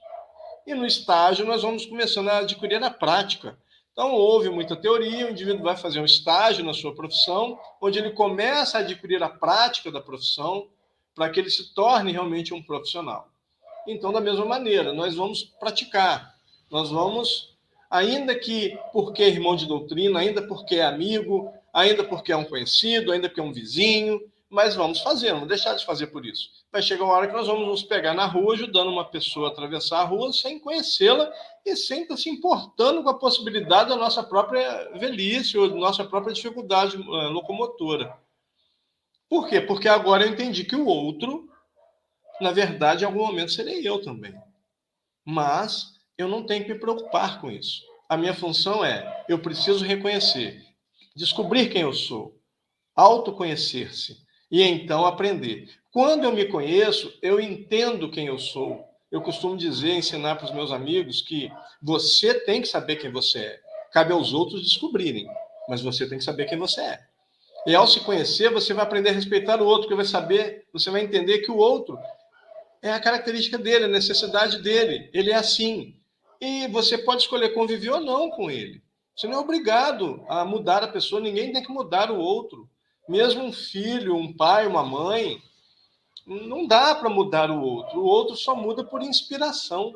E 0.66 0.74
no 0.74 0.86
estágio 0.86 1.46
nós 1.46 1.62
vamos 1.62 1.86
começando 1.86 2.28
a 2.28 2.38
adquirir 2.38 2.82
a 2.82 2.90
prática. 2.90 3.58
Então, 3.92 4.12
houve 4.12 4.48
muita 4.50 4.76
teoria, 4.76 5.26
o 5.26 5.30
indivíduo 5.30 5.64
vai 5.64 5.76
fazer 5.76 6.00
um 6.00 6.04
estágio 6.04 6.64
na 6.64 6.72
sua 6.72 6.94
profissão, 6.94 7.58
onde 7.80 7.98
ele 7.98 8.10
começa 8.10 8.78
a 8.78 8.80
adquirir 8.82 9.22
a 9.22 9.28
prática 9.28 9.90
da 9.90 10.00
profissão, 10.00 10.68
para 11.14 11.28
que 11.28 11.40
ele 11.40 11.50
se 11.50 11.74
torne 11.74 12.12
realmente 12.12 12.54
um 12.54 12.62
profissional. 12.62 13.28
Então, 13.86 14.12
da 14.12 14.20
mesma 14.20 14.44
maneira, 14.44 14.92
nós 14.92 15.14
vamos 15.14 15.42
praticar, 15.42 16.34
nós 16.70 16.90
vamos, 16.90 17.49
ainda 17.90 18.34
que 18.38 18.78
porque 18.92 19.22
é 19.22 19.28
irmão 19.28 19.56
de 19.56 19.66
doutrina, 19.66 20.20
ainda 20.20 20.40
porque 20.46 20.76
é 20.76 20.84
amigo, 20.84 21.52
ainda 21.74 22.04
porque 22.04 22.32
é 22.32 22.36
um 22.36 22.44
conhecido, 22.44 23.10
ainda 23.10 23.28
porque 23.28 23.40
é 23.40 23.44
um 23.44 23.52
vizinho, 23.52 24.20
mas 24.48 24.74
vamos 24.74 25.00
fazer, 25.00 25.32
vamos 25.32 25.48
deixar 25.48 25.74
de 25.74 25.84
fazer 25.84 26.08
por 26.08 26.26
isso. 26.26 26.50
Vai 26.72 26.82
chegar 26.82 27.04
uma 27.04 27.14
hora 27.14 27.28
que 27.28 27.32
nós 27.32 27.46
vamos 27.46 27.66
nos 27.66 27.82
pegar 27.84 28.14
na 28.14 28.26
rua 28.26 28.54
ajudando 28.54 28.88
uma 28.88 29.04
pessoa 29.04 29.48
a 29.48 29.52
atravessar 29.52 30.00
a 30.00 30.04
rua 30.04 30.32
sem 30.32 30.58
conhecê-la 30.58 31.32
e 31.64 31.76
sem 31.76 32.04
se 32.16 32.28
importando 32.28 33.02
com 33.02 33.10
a 33.10 33.18
possibilidade 33.18 33.90
da 33.90 33.96
nossa 33.96 34.22
própria 34.22 34.90
velhice 34.98 35.56
ou 35.56 35.68
da 35.68 35.76
nossa 35.76 36.04
própria 36.04 36.34
dificuldade 36.34 36.96
uh, 36.96 37.28
locomotora. 37.28 38.16
Por 39.28 39.48
quê? 39.48 39.60
Porque 39.60 39.88
agora 39.88 40.24
eu 40.24 40.32
entendi 40.32 40.64
que 40.64 40.74
o 40.74 40.86
outro, 40.86 41.48
na 42.40 42.50
verdade, 42.50 43.04
em 43.04 43.06
algum 43.06 43.24
momento 43.24 43.52
serei 43.52 43.86
eu 43.86 44.02
também. 44.02 44.34
Mas 45.24 45.89
eu 46.20 46.28
não 46.28 46.44
tenho 46.44 46.64
que 46.64 46.72
me 46.72 46.78
preocupar 46.78 47.40
com 47.40 47.50
isso. 47.50 47.82
A 48.08 48.16
minha 48.16 48.34
função 48.34 48.84
é, 48.84 49.24
eu 49.28 49.38
preciso 49.38 49.84
reconhecer, 49.84 50.62
descobrir 51.14 51.68
quem 51.68 51.82
eu 51.82 51.92
sou, 51.92 52.38
autoconhecer-se 52.94 54.16
e 54.50 54.62
então 54.62 55.06
aprender. 55.06 55.68
Quando 55.92 56.24
eu 56.24 56.32
me 56.32 56.44
conheço, 56.44 57.12
eu 57.22 57.40
entendo 57.40 58.10
quem 58.10 58.26
eu 58.26 58.38
sou. 58.38 58.84
Eu 59.10 59.20
costumo 59.20 59.56
dizer, 59.56 59.92
ensinar 59.92 60.36
para 60.36 60.46
os 60.46 60.52
meus 60.52 60.70
amigos 60.70 61.20
que 61.22 61.50
você 61.82 62.34
tem 62.34 62.60
que 62.60 62.68
saber 62.68 62.96
quem 62.96 63.10
você 63.10 63.38
é. 63.38 63.60
Cabe 63.92 64.12
aos 64.12 64.32
outros 64.32 64.62
descobrirem, 64.62 65.26
mas 65.68 65.82
você 65.82 66.08
tem 66.08 66.18
que 66.18 66.24
saber 66.24 66.46
quem 66.46 66.58
você 66.58 66.80
é. 66.80 67.00
E 67.66 67.74
ao 67.74 67.86
se 67.86 68.00
conhecer, 68.00 68.50
você 68.50 68.72
vai 68.72 68.84
aprender 68.84 69.10
a 69.10 69.12
respeitar 69.12 69.60
o 69.60 69.66
outro, 69.66 69.88
que 69.88 69.94
vai 69.94 70.04
saber, 70.04 70.66
você 70.72 70.90
vai 70.90 71.02
entender 71.02 71.38
que 71.40 71.50
o 71.50 71.56
outro 71.56 71.98
é 72.82 72.92
a 72.92 73.00
característica 73.00 73.58
dele, 73.58 73.84
a 73.84 73.88
necessidade 73.88 74.62
dele. 74.62 75.10
Ele 75.12 75.30
é 75.30 75.34
assim. 75.34 75.99
E 76.40 76.66
você 76.68 76.96
pode 76.96 77.22
escolher 77.22 77.50
conviver 77.50 77.90
ou 77.90 78.00
não 78.00 78.30
com 78.30 78.50
ele. 78.50 78.82
Você 79.14 79.26
não 79.26 79.34
é 79.34 79.38
obrigado 79.38 80.24
a 80.28 80.44
mudar 80.44 80.82
a 80.82 80.88
pessoa, 80.88 81.20
ninguém 81.20 81.52
tem 81.52 81.62
que 81.62 81.70
mudar 81.70 82.10
o 82.10 82.18
outro. 82.18 82.68
Mesmo 83.08 83.44
um 83.44 83.52
filho, 83.52 84.16
um 84.16 84.32
pai, 84.32 84.66
uma 84.66 84.82
mãe, 84.82 85.42
não 86.26 86.66
dá 86.66 86.94
para 86.94 87.10
mudar 87.10 87.50
o 87.50 87.60
outro. 87.60 88.00
O 88.00 88.04
outro 88.04 88.36
só 88.36 88.54
muda 88.54 88.84
por 88.84 89.02
inspiração. 89.02 89.92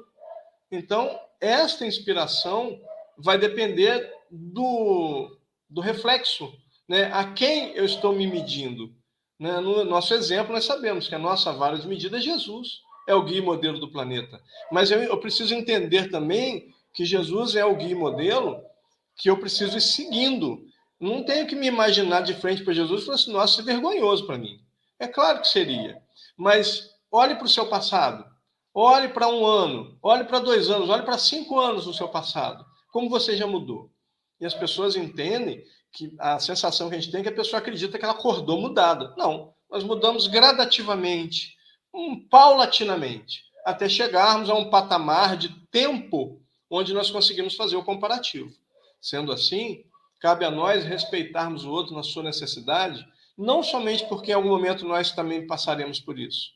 Então, 0.70 1.18
esta 1.40 1.86
inspiração 1.86 2.78
vai 3.16 3.38
depender 3.38 4.12
do, 4.30 5.38
do 5.70 5.80
reflexo. 5.80 6.52
Né? 6.88 7.04
A 7.12 7.32
quem 7.32 7.72
eu 7.74 7.84
estou 7.84 8.12
me 8.12 8.26
medindo? 8.26 8.92
Né? 9.38 9.60
No 9.60 9.84
nosso 9.84 10.12
exemplo, 10.12 10.52
nós 10.52 10.64
sabemos 10.64 11.08
que 11.08 11.14
a 11.14 11.18
nossa 11.18 11.52
vara 11.52 11.78
de 11.78 11.86
medida 11.86 12.18
é 12.18 12.20
Jesus. 12.20 12.80
É 13.06 13.14
o 13.14 13.22
guia 13.22 13.38
e 13.38 13.42
modelo 13.42 13.78
do 13.78 13.90
planeta. 13.90 14.40
Mas 14.70 14.90
eu, 14.90 15.02
eu 15.02 15.18
preciso 15.18 15.54
entender 15.54 16.10
também 16.10 16.74
que 16.92 17.04
Jesus 17.04 17.54
é 17.54 17.64
o 17.64 17.76
guia 17.76 17.90
e 17.90 17.94
modelo 17.94 18.62
que 19.16 19.28
eu 19.28 19.38
preciso 19.38 19.76
ir 19.76 19.80
seguindo. 19.80 20.64
Não 20.98 21.24
tenho 21.24 21.46
que 21.46 21.54
me 21.54 21.66
imaginar 21.66 22.22
de 22.22 22.34
frente 22.34 22.64
para 22.64 22.72
Jesus 22.72 23.02
e 23.02 23.04
falar 23.04 23.16
assim, 23.16 23.32
nossa, 23.32 23.60
isso 23.60 23.60
é 23.60 23.72
vergonhoso 23.72 24.26
para 24.26 24.38
mim. 24.38 24.60
É 24.98 25.06
claro 25.06 25.40
que 25.40 25.48
seria. 25.48 26.00
Mas 26.36 26.90
olhe 27.10 27.34
para 27.34 27.44
o 27.44 27.48
seu 27.48 27.66
passado. 27.66 28.24
Olhe 28.72 29.08
para 29.08 29.28
um 29.28 29.46
ano, 29.46 29.96
olhe 30.02 30.24
para 30.24 30.40
dois 30.40 30.68
anos, 30.68 30.88
olhe 30.88 31.04
para 31.04 31.16
cinco 31.16 31.60
anos 31.60 31.86
no 31.86 31.94
seu 31.94 32.08
passado. 32.08 32.66
Como 32.92 33.08
você 33.08 33.36
já 33.36 33.46
mudou. 33.46 33.88
E 34.40 34.46
as 34.46 34.52
pessoas 34.52 34.96
entendem 34.96 35.64
que 35.92 36.12
a 36.18 36.40
sensação 36.40 36.88
que 36.88 36.96
a 36.96 36.98
gente 36.98 37.12
tem 37.12 37.20
é 37.20 37.22
que 37.22 37.28
a 37.28 37.34
pessoa 37.34 37.60
acredita 37.60 37.96
que 37.96 38.04
ela 38.04 38.14
acordou 38.14 38.60
mudada. 38.60 39.14
Não, 39.16 39.54
nós 39.70 39.84
mudamos 39.84 40.26
gradativamente, 40.26 41.56
um, 41.94 42.18
paulatinamente, 42.28 43.44
até 43.64 43.88
chegarmos 43.88 44.50
a 44.50 44.54
um 44.54 44.68
patamar 44.68 45.36
de 45.36 45.48
tempo 45.70 46.42
onde 46.68 46.92
nós 46.92 47.10
conseguimos 47.10 47.54
fazer 47.54 47.76
o 47.76 47.84
comparativo. 47.84 48.52
Sendo 49.00 49.30
assim, 49.30 49.84
cabe 50.20 50.44
a 50.44 50.50
nós 50.50 50.84
respeitarmos 50.84 51.64
o 51.64 51.70
outro 51.70 51.94
na 51.94 52.02
sua 52.02 52.24
necessidade, 52.24 53.06
não 53.38 53.62
somente 53.62 54.06
porque 54.06 54.32
em 54.32 54.34
algum 54.34 54.48
momento 54.48 54.84
nós 54.84 55.12
também 55.12 55.46
passaremos 55.46 56.00
por 56.00 56.18
isso, 56.18 56.50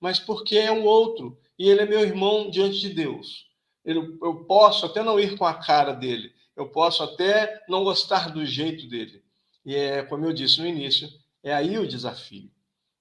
mas 0.00 0.18
porque 0.18 0.56
é 0.56 0.72
um 0.72 0.84
outro 0.84 1.38
e 1.58 1.68
ele 1.68 1.82
é 1.82 1.86
meu 1.86 2.00
irmão 2.00 2.50
diante 2.50 2.80
de 2.80 2.90
Deus. 2.90 3.46
Eu 3.84 4.44
posso 4.46 4.86
até 4.86 5.02
não 5.02 5.18
ir 5.18 5.36
com 5.36 5.44
a 5.44 5.54
cara 5.54 5.92
dele, 5.92 6.32
eu 6.56 6.68
posso 6.68 7.02
até 7.02 7.62
não 7.68 7.84
gostar 7.84 8.30
do 8.30 8.44
jeito 8.44 8.88
dele. 8.88 9.22
E 9.64 9.74
é, 9.74 10.02
como 10.02 10.24
eu 10.24 10.32
disse 10.32 10.60
no 10.60 10.66
início, 10.66 11.08
é 11.42 11.54
aí 11.54 11.78
o 11.78 11.86
desafio. 11.86 12.50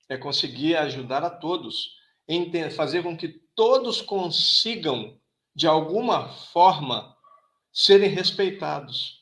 É 0.09 0.17
conseguir 0.17 0.75
ajudar 0.77 1.23
a 1.23 1.29
todos, 1.29 1.91
fazer 2.75 3.03
com 3.03 3.17
que 3.17 3.41
todos 3.55 4.01
consigam, 4.01 5.17
de 5.55 5.67
alguma 5.67 6.29
forma, 6.29 7.15
serem 7.73 8.09
respeitados. 8.09 9.21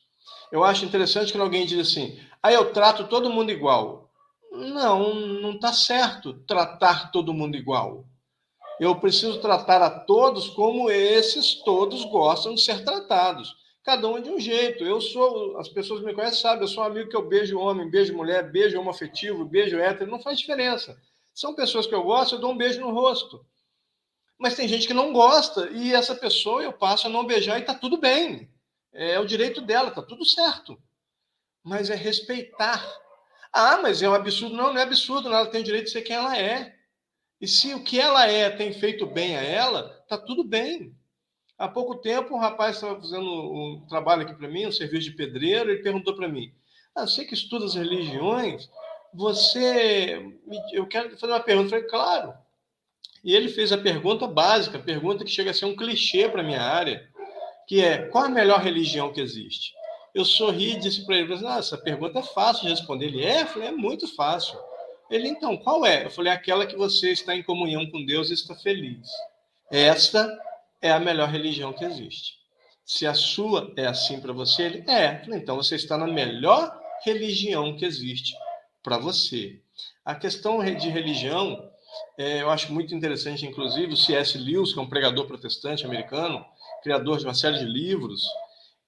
Eu 0.52 0.64
acho 0.64 0.84
interessante 0.84 1.32
quando 1.32 1.42
alguém 1.42 1.66
diz 1.66 1.78
assim: 1.78 2.18
ah, 2.42 2.52
eu 2.52 2.72
trato 2.72 3.08
todo 3.08 3.30
mundo 3.30 3.50
igual. 3.50 4.10
Não, 4.52 5.14
não 5.14 5.52
está 5.52 5.72
certo 5.72 6.34
tratar 6.46 7.10
todo 7.10 7.34
mundo 7.34 7.56
igual. 7.56 8.06
Eu 8.78 9.00
preciso 9.00 9.40
tratar 9.40 9.82
a 9.82 9.90
todos 9.90 10.48
como 10.48 10.90
esses 10.90 11.62
todos 11.64 12.04
gostam 12.04 12.54
de 12.54 12.60
ser 12.60 12.84
tratados. 12.84 13.54
Cada 13.86 14.08
um 14.08 14.20
de 14.20 14.28
um 14.28 14.40
jeito. 14.40 14.84
Eu 14.84 15.00
sou, 15.00 15.56
as 15.58 15.68
pessoas 15.68 16.02
me 16.02 16.12
conhecem, 16.12 16.40
sabem, 16.40 16.62
eu 16.62 16.66
sou 16.66 16.82
um 16.82 16.86
amigo 16.88 17.08
que 17.08 17.14
eu 17.14 17.24
beijo 17.24 17.56
homem, 17.56 17.88
beijo 17.88 18.12
mulher, 18.16 18.50
beijo 18.50 18.80
homoafetivo, 18.80 19.44
beijo 19.44 19.78
hétero, 19.78 20.10
não 20.10 20.20
faz 20.20 20.40
diferença. 20.40 21.00
São 21.32 21.54
pessoas 21.54 21.86
que 21.86 21.94
eu 21.94 22.02
gosto, 22.02 22.34
eu 22.34 22.40
dou 22.40 22.50
um 22.50 22.56
beijo 22.56 22.80
no 22.80 22.90
rosto. 22.90 23.46
Mas 24.36 24.56
tem 24.56 24.66
gente 24.66 24.88
que 24.88 24.92
não 24.92 25.12
gosta 25.12 25.70
e 25.70 25.94
essa 25.94 26.16
pessoa 26.16 26.64
eu 26.64 26.72
passo 26.72 27.06
a 27.06 27.10
não 27.10 27.24
beijar 27.24 27.58
e 27.58 27.60
está 27.60 27.74
tudo 27.74 27.96
bem. 27.96 28.50
É 28.92 29.20
o 29.20 29.24
direito 29.24 29.60
dela, 29.60 29.90
está 29.90 30.02
tudo 30.02 30.24
certo. 30.24 30.76
Mas 31.62 31.88
é 31.88 31.94
respeitar. 31.94 32.84
Ah, 33.52 33.78
mas 33.78 34.02
é 34.02 34.08
um 34.08 34.14
absurdo. 34.14 34.56
Não, 34.56 34.72
não 34.72 34.80
é 34.80 34.82
absurdo, 34.82 35.28
ela 35.28 35.46
tem 35.46 35.60
o 35.60 35.64
direito 35.64 35.84
de 35.84 35.92
ser 35.92 36.02
quem 36.02 36.16
ela 36.16 36.36
é. 36.36 36.74
E 37.40 37.46
se 37.46 37.72
o 37.72 37.84
que 37.84 38.00
ela 38.00 38.26
é 38.26 38.50
tem 38.50 38.72
feito 38.72 39.06
bem 39.06 39.36
a 39.36 39.44
ela, 39.44 39.96
está 40.02 40.18
tudo 40.18 40.42
bem. 40.42 40.92
Há 41.58 41.68
pouco 41.68 41.96
tempo, 41.96 42.34
um 42.34 42.38
rapaz 42.38 42.76
estava 42.76 43.00
fazendo 43.00 43.24
um 43.24 43.86
trabalho 43.88 44.22
aqui 44.22 44.34
para 44.34 44.48
mim, 44.48 44.66
um 44.66 44.72
serviço 44.72 45.10
de 45.10 45.16
pedreiro, 45.16 45.70
ele 45.70 45.82
perguntou 45.82 46.14
para 46.14 46.28
mim: 46.28 46.52
Ah, 46.94 47.06
você 47.06 47.24
que 47.24 47.34
estuda 47.34 47.64
as 47.64 47.74
religiões, 47.74 48.68
você. 49.12 50.22
Eu 50.72 50.86
quero 50.86 51.16
fazer 51.18 51.32
uma 51.32 51.40
pergunta. 51.40 51.66
Eu 51.66 51.70
falei, 51.70 51.84
claro. 51.86 52.34
E 53.24 53.34
ele 53.34 53.48
fez 53.48 53.72
a 53.72 53.78
pergunta 53.78 54.26
básica, 54.26 54.76
a 54.76 54.82
pergunta 54.82 55.24
que 55.24 55.30
chega 55.30 55.50
a 55.50 55.54
ser 55.54 55.64
um 55.64 55.74
clichê 55.74 56.28
para 56.28 56.42
minha 56.42 56.60
área, 56.60 57.08
que 57.66 57.82
é: 57.82 58.06
qual 58.08 58.24
a 58.24 58.28
melhor 58.28 58.60
religião 58.60 59.12
que 59.12 59.20
existe? 59.20 59.72
Eu 60.14 60.24
sorri 60.24 60.74
e 60.74 60.78
disse 60.78 61.06
para 61.06 61.16
ele: 61.16 61.34
ah, 61.46 61.58
essa 61.58 61.78
pergunta 61.78 62.18
é 62.18 62.22
fácil 62.22 62.64
de 62.64 62.70
responder. 62.70 63.06
Ele 63.06 63.24
é? 63.24 63.42
Eu 63.42 63.46
falei: 63.46 63.68
é 63.68 63.72
muito 63.72 64.06
fácil. 64.14 64.58
Ele, 65.10 65.28
então, 65.28 65.56
qual 65.56 65.86
é? 65.86 66.04
Eu 66.04 66.10
falei: 66.10 66.30
aquela 66.30 66.66
que 66.66 66.76
você 66.76 67.12
está 67.12 67.34
em 67.34 67.42
comunhão 67.42 67.90
com 67.90 68.04
Deus 68.04 68.28
e 68.28 68.34
está 68.34 68.54
feliz. 68.54 69.08
Esta 69.70 70.28
é 70.80 70.90
a 70.90 71.00
melhor 71.00 71.28
religião 71.28 71.72
que 71.72 71.84
existe. 71.84 72.34
Se 72.84 73.06
a 73.06 73.14
sua 73.14 73.72
é 73.76 73.86
assim 73.86 74.20
para 74.20 74.32
você, 74.32 74.62
ele 74.62 74.90
é. 74.90 75.22
Então 75.28 75.56
você 75.56 75.74
está 75.74 75.98
na 75.98 76.06
melhor 76.06 76.78
religião 77.04 77.76
que 77.76 77.84
existe 77.84 78.34
para 78.82 78.98
você. 78.98 79.60
A 80.04 80.14
questão 80.14 80.64
de 80.64 80.88
religião 80.88 81.70
é, 82.18 82.42
eu 82.42 82.50
acho 82.50 82.72
muito 82.72 82.94
interessante, 82.94 83.46
inclusive, 83.46 83.92
o 83.92 83.96
C.S. 83.96 84.38
Lewis, 84.38 84.72
que 84.72 84.78
é 84.78 84.82
um 84.82 84.88
pregador 84.88 85.26
protestante 85.26 85.84
americano, 85.84 86.44
criador 86.82 87.18
de 87.18 87.24
uma 87.24 87.34
série 87.34 87.58
de 87.58 87.64
livros, 87.64 88.24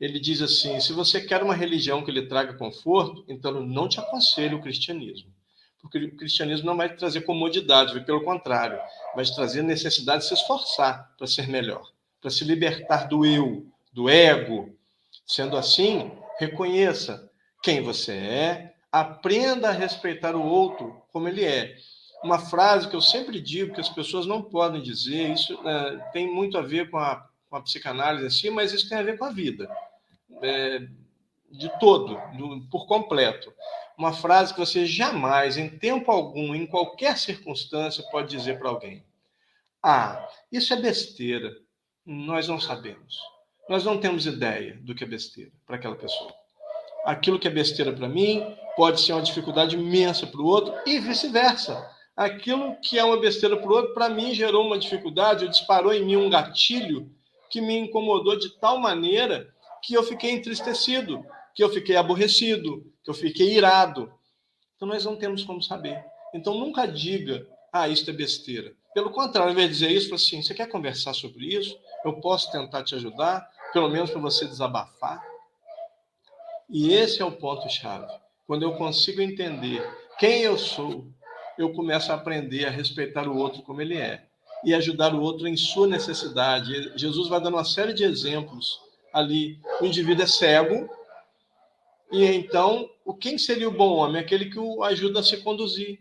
ele 0.01 0.20
diz 0.20 0.41
assim: 0.41 0.78
se 0.80 0.93
você 0.93 1.20
quer 1.20 1.43
uma 1.43 1.55
religião 1.55 2.05
que 2.05 2.12
lhe 2.12 2.26
traga 2.26 2.55
conforto, 2.55 3.24
então 3.28 3.61
não 3.61 3.89
te 3.89 3.99
aconselho 3.99 4.59
o 4.59 4.62
cristianismo. 4.62 5.32
Porque 5.81 5.99
o 5.99 6.16
cristianismo 6.16 6.66
não 6.66 6.76
vai 6.76 6.95
trazer 6.95 7.22
comodidade, 7.22 7.99
pelo 8.05 8.24
contrário, 8.24 8.79
vai 9.14 9.24
trazer 9.24 9.62
necessidade 9.62 10.22
de 10.22 10.29
se 10.29 10.35
esforçar 10.35 11.14
para 11.16 11.26
ser 11.26 11.49
melhor, 11.49 11.89
para 12.20 12.31
se 12.31 12.45
libertar 12.45 13.09
do 13.09 13.24
eu, 13.24 13.66
do 13.93 14.09
ego. 14.09 14.76
Sendo 15.26 15.57
assim, 15.57 16.11
reconheça 16.39 17.31
quem 17.62 17.83
você 17.83 18.12
é, 18.12 18.74
aprenda 18.91 19.68
a 19.68 19.72
respeitar 19.72 20.35
o 20.35 20.45
outro 20.45 21.03
como 21.12 21.29
ele 21.29 21.45
é 21.45 21.76
uma 22.22 22.39
frase 22.39 22.89
que 22.89 22.97
eu 22.97 23.01
sempre 23.01 23.41
digo 23.41 23.74
que 23.74 23.81
as 23.81 23.89
pessoas 23.89 24.26
não 24.26 24.43
podem 24.43 24.83
dizer, 24.83 25.31
isso 25.31 25.59
é, 25.66 25.97
tem 26.12 26.33
muito 26.33 26.59
a 26.59 26.62
ver 26.62 26.91
com 26.91 26.99
a, 26.99 27.26
com 27.49 27.57
a 27.57 27.62
psicanálise 27.62 28.26
assim, 28.26 28.51
mas 28.51 28.72
isso 28.72 28.89
tem 28.89 28.99
a 28.99 29.03
ver 29.03 29.18
com 29.18 29.24
a 29.24 29.31
vida, 29.31 29.68
é, 30.43 30.87
de 31.51 31.79
todo, 31.79 32.20
do, 32.37 32.61
por 32.70 32.87
completo. 32.87 33.53
Uma 33.99 34.12
frase 34.12 34.55
que 34.55 34.61
você 34.61 34.86
jamais, 34.86 35.59
em 35.59 35.68
tempo 35.68 36.12
algum, 36.12 36.55
em 36.55 36.64
qualquer 36.64 37.18
circunstância, 37.18 38.05
pode 38.12 38.28
dizer 38.28 38.57
para 38.57 38.68
alguém: 38.68 39.05
Ah, 39.82 40.24
isso 40.53 40.72
é 40.72 40.76
besteira. 40.76 41.53
Nós 42.07 42.46
não 42.46 42.61
sabemos. 42.61 43.18
Nós 43.68 43.84
não 43.84 43.99
temos 43.99 44.24
ideia 44.24 44.78
do 44.82 44.94
que 44.94 45.03
é 45.03 45.07
besteira 45.07 45.51
para 45.66 45.74
aquela 45.74 45.96
pessoa. 45.96 46.32
Aquilo 47.05 47.40
que 47.40 47.49
é 47.49 47.51
besteira 47.51 47.92
para 47.92 48.09
mim 48.09 48.57
pode 48.76 49.01
ser 49.01 49.14
uma 49.14 49.22
dificuldade 49.22 49.76
imensa 49.76 50.28
para 50.28 50.40
o 50.40 50.46
outro 50.46 50.72
e 50.86 51.01
vice-versa. 51.01 51.90
Aquilo 52.16 52.76
que 52.80 53.01
é 53.01 53.05
uma 53.05 53.18
besteira 53.18 53.57
para 53.57 53.68
o 53.68 53.74
outro, 53.74 53.94
para 53.94 54.09
mim 54.09 54.32
gerou 54.32 54.64
uma 54.64 54.78
dificuldade, 54.78 55.49
disparou 55.49 55.92
em 55.92 56.05
mim 56.05 56.16
um 56.16 56.30
gatilho 56.30 57.11
que 57.51 57.61
me 57.61 57.76
incomodou 57.76 58.38
de 58.38 58.51
tal 58.61 58.78
maneira 58.78 59.53
que 59.82 59.94
eu 59.94 60.05
fiquei 60.05 60.30
entristecido, 60.30 61.24
que 61.59 61.64
eu 61.64 61.70
fiquei 61.70 61.96
aborrecido, 61.96 62.86
que 63.02 63.11
eu 63.11 63.14
fiquei 63.14 63.56
irado. 63.56 64.09
Então 64.76 64.86
nós 64.86 65.04
não 65.04 65.16
temos 65.16 65.42
como 65.42 65.61
saber. 65.61 66.00
Então 66.32 66.54
nunca 66.54 66.86
diga, 66.86 67.44
ah, 67.72 67.88
isso 67.88 68.09
é 68.09 68.12
besteira. 68.12 68.72
Pelo 68.94 69.11
contrário, 69.11 69.48
ao 69.48 69.52
invés 69.52 69.66
de 69.66 69.74
dizer 69.74 69.90
isso, 69.90 70.14
assim, 70.14 70.40
você 70.40 70.54
quer 70.54 70.68
conversar 70.68 71.14
sobre 71.14 71.46
isso? 71.46 71.76
Eu 72.04 72.20
posso 72.20 72.52
tentar 72.52 72.84
te 72.84 72.94
ajudar? 72.94 73.50
pelo 73.72 73.88
menos 73.88 74.11
para 74.11 74.20
você 74.20 74.46
desabafar. 74.46 75.22
E 76.70 76.92
esse 76.94 77.20
é 77.20 77.24
o 77.24 77.32
ponto-chave. 77.32 78.12
Quando 78.46 78.62
eu 78.62 78.76
consigo 78.76 79.20
entender 79.20 79.82
quem 80.18 80.42
eu 80.42 80.56
sou, 80.56 81.06
eu 81.59 81.72
começo 81.72 82.12
a 82.12 82.14
aprender 82.14 82.66
a 82.66 82.70
respeitar 82.70 83.28
o 83.28 83.36
outro 83.36 83.62
como 83.62 83.82
ele 83.82 83.96
é 83.96 84.24
e 84.64 84.72
ajudar 84.74 85.14
o 85.14 85.20
outro 85.20 85.46
em 85.46 85.56
sua 85.56 85.86
necessidade. 85.86 86.92
Jesus 86.96 87.28
vai 87.28 87.40
dando 87.40 87.54
uma 87.54 87.64
série 87.64 87.92
de 87.92 88.04
exemplos 88.04 88.80
ali. 89.12 89.61
O 89.80 89.86
indivíduo 89.86 90.24
é 90.24 90.26
cego, 90.26 90.88
e 92.11 92.24
então, 92.24 92.88
o 93.04 93.14
quem 93.14 93.36
seria 93.36 93.68
o 93.68 93.76
bom 93.76 93.96
homem? 93.96 94.20
Aquele 94.20 94.46
que 94.46 94.59
o 94.59 94.82
ajuda 94.82 95.20
a 95.20 95.22
se 95.22 95.38
conduzir. 95.38 95.98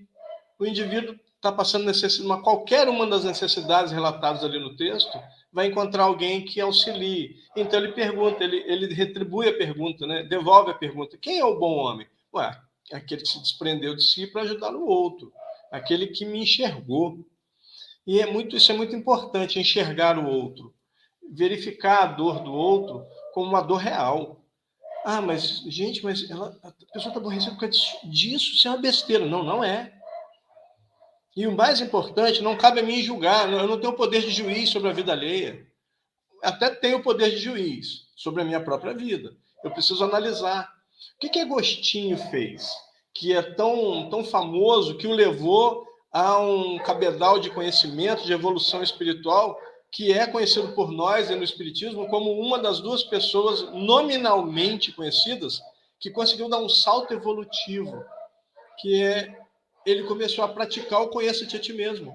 O 0.60 0.66
indivíduo 0.66 1.16
está 1.36 1.52
passando 1.52 1.86
necessidade, 1.86 2.42
qualquer 2.42 2.90
uma 2.90 3.06
das 3.06 3.24
necessidades 3.24 3.92
relatadas 3.92 4.44
ali 4.44 4.60
no 4.60 4.76
texto, 4.76 5.18
vai 5.52 5.68
encontrar 5.68 6.04
alguém 6.04 6.44
que 6.44 6.60
auxilie. 6.60 7.36
Então 7.56 7.80
ele 7.80 7.94
pergunta, 7.94 8.44
ele, 8.44 8.58
ele 8.68 8.94
retribui 8.94 9.48
a 9.48 9.58
pergunta, 9.58 10.06
né? 10.06 10.24
devolve 10.24 10.72
a 10.72 10.76
pergunta: 10.76 11.18
quem 11.18 11.40
é 11.40 11.46
o 11.46 11.60
bom 11.60 11.76
homem? 11.78 12.08
Ué, 12.34 12.60
aquele 12.92 13.22
que 13.22 13.28
se 13.28 13.40
desprendeu 13.40 13.96
de 13.96 14.04
si 14.04 14.28
para 14.28 14.44
ajudar 14.44 14.76
o 14.76 14.86
outro, 14.86 15.32
aquele 15.72 16.08
que 16.08 16.26
me 16.26 16.42
enxergou. 16.42 17.26
E 18.06 18.22
é 18.22 18.26
muito, 18.26 18.56
isso 18.56 18.72
é 18.72 18.76
muito 18.76 18.96
importante, 18.96 19.60
enxergar 19.60 20.18
o 20.18 20.28
outro, 20.28 20.74
verificar 21.30 22.04
a 22.04 22.06
dor 22.08 22.40
do 22.40 22.54
outro 22.54 23.06
como 23.34 23.48
uma 23.48 23.62
dor 23.62 23.78
real. 23.78 24.42
Ah, 25.10 25.22
mas, 25.22 25.64
gente, 25.68 26.04
mas 26.04 26.30
ela, 26.30 26.60
a 26.62 26.70
pessoa 26.92 27.08
está 27.08 27.18
aborrecida 27.18 27.54
por 27.54 27.62
causa 27.62 27.78
disso, 28.04 28.54
isso 28.54 28.68
é 28.68 28.72
uma 28.72 28.82
besteira. 28.82 29.26
Não, 29.26 29.42
não 29.42 29.64
é. 29.64 29.94
E 31.34 31.48
o 31.48 31.56
mais 31.56 31.80
importante, 31.80 32.44
não 32.44 32.58
cabe 32.58 32.82
a 32.82 32.84
mim 32.84 33.02
julgar, 33.02 33.50
eu 33.50 33.66
não 33.70 33.80
tenho 33.80 33.94
poder 33.94 34.20
de 34.20 34.32
juiz 34.32 34.70
sobre 34.70 34.90
a 34.90 34.94
vida 34.94 35.14
alheia. 35.14 35.66
Até 36.44 36.72
tenho 36.72 37.02
poder 37.02 37.30
de 37.30 37.38
juiz 37.38 38.02
sobre 38.18 38.42
a 38.42 38.46
minha 38.46 38.60
própria 38.60 38.94
vida. 38.94 39.34
Eu 39.64 39.72
preciso 39.72 40.04
analisar. 40.04 40.70
O 41.16 41.20
que, 41.22 41.30
que 41.30 41.40
Agostinho 41.40 42.18
fez, 42.30 42.70
que 43.14 43.32
é 43.32 43.42
tão, 43.42 44.10
tão 44.10 44.26
famoso, 44.26 44.98
que 44.98 45.08
o 45.08 45.14
levou 45.14 45.88
a 46.12 46.38
um 46.38 46.80
cabedal 46.80 47.40
de 47.40 47.50
conhecimento, 47.50 48.26
de 48.26 48.34
evolução 48.34 48.84
espiritual, 48.84 49.58
que 49.92 50.12
é 50.12 50.28
conhecido 50.28 50.74
por 50.74 50.92
nós 50.92 51.30
e 51.30 51.36
no 51.36 51.44
Espiritismo 51.44 52.08
como 52.08 52.32
uma 52.32 52.60
das 52.60 52.80
duas 52.80 53.04
pessoas 53.04 53.72
nominalmente 53.74 54.92
conhecidas 54.92 55.62
que 56.00 56.12
conseguiu 56.12 56.50
dar 56.50 56.60
um 56.60 56.70
salto 56.70 57.14
evolutivo, 57.14 58.04
que 58.80 59.02
é 59.02 59.40
ele 59.86 60.04
começou 60.04 60.44
a 60.44 60.50
praticar 60.50 61.02
o 61.02 61.08
conheça-te 61.08 61.56
a 61.56 61.60
ti 61.60 61.72
mesmo. 61.72 62.14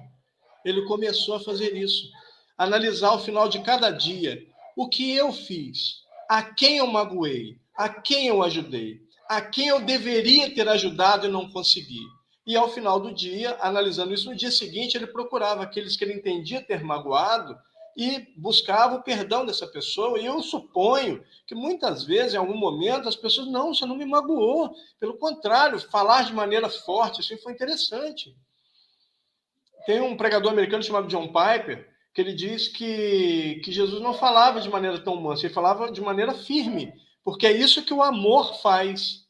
Ele 0.63 0.83
começou 0.83 1.35
a 1.35 1.39
fazer 1.39 1.75
isso. 1.75 2.07
Analisar 2.55 3.09
ao 3.09 3.19
final 3.19 3.49
de 3.49 3.63
cada 3.63 3.89
dia 3.89 4.45
o 4.75 4.87
que 4.87 5.11
eu 5.11 5.33
fiz, 5.33 6.03
a 6.29 6.43
quem 6.43 6.77
eu 6.77 6.87
magoei, 6.87 7.57
a 7.75 7.89
quem 7.89 8.27
eu 8.27 8.43
ajudei, 8.43 9.01
a 9.27 9.41
quem 9.41 9.67
eu 9.67 9.81
deveria 9.81 10.53
ter 10.53 10.69
ajudado 10.69 11.25
e 11.25 11.31
não 11.31 11.49
consegui. 11.49 12.03
E 12.45 12.55
ao 12.55 12.69
final 12.69 12.99
do 12.99 13.13
dia, 13.13 13.57
analisando 13.61 14.13
isso, 14.13 14.29
no 14.29 14.35
dia 14.35 14.51
seguinte, 14.51 14.95
ele 14.95 15.07
procurava 15.07 15.63
aqueles 15.63 15.95
que 15.95 16.03
ele 16.03 16.13
entendia 16.13 16.61
ter 16.61 16.83
magoado 16.83 17.57
e 17.95 18.27
buscava 18.35 18.95
o 18.95 19.03
perdão 19.03 19.45
dessa 19.45 19.67
pessoa. 19.67 20.19
E 20.19 20.25
eu 20.25 20.41
suponho 20.41 21.23
que 21.47 21.55
muitas 21.55 22.03
vezes, 22.03 22.33
em 22.33 22.37
algum 22.37 22.57
momento, 22.57 23.07
as 23.07 23.15
pessoas, 23.15 23.47
não, 23.47 23.73
você 23.73 23.85
não 23.85 23.95
me 23.95 24.05
magoou. 24.05 24.73
Pelo 24.99 25.17
contrário, 25.17 25.79
falar 25.79 26.25
de 26.25 26.33
maneira 26.33 26.69
forte 26.69 27.21
assim 27.21 27.37
foi 27.37 27.53
interessante. 27.53 28.35
Tem 29.85 30.01
um 30.01 30.17
pregador 30.17 30.51
americano 30.51 30.83
chamado 30.83 31.07
John 31.07 31.27
Piper, 31.27 31.89
que 32.13 32.21
ele 32.21 32.33
diz 32.33 32.67
que, 32.67 33.61
que 33.63 33.71
Jesus 33.71 34.01
não 34.01 34.13
falava 34.13 34.61
de 34.61 34.69
maneira 34.69 34.99
tão 34.99 35.19
mansa, 35.19 35.45
ele 35.45 35.53
falava 35.53 35.91
de 35.91 35.99
maneira 35.99 36.33
firme, 36.33 36.93
porque 37.23 37.47
é 37.47 37.51
isso 37.51 37.83
que 37.83 37.93
o 37.93 38.03
amor 38.03 38.61
faz. 38.61 39.25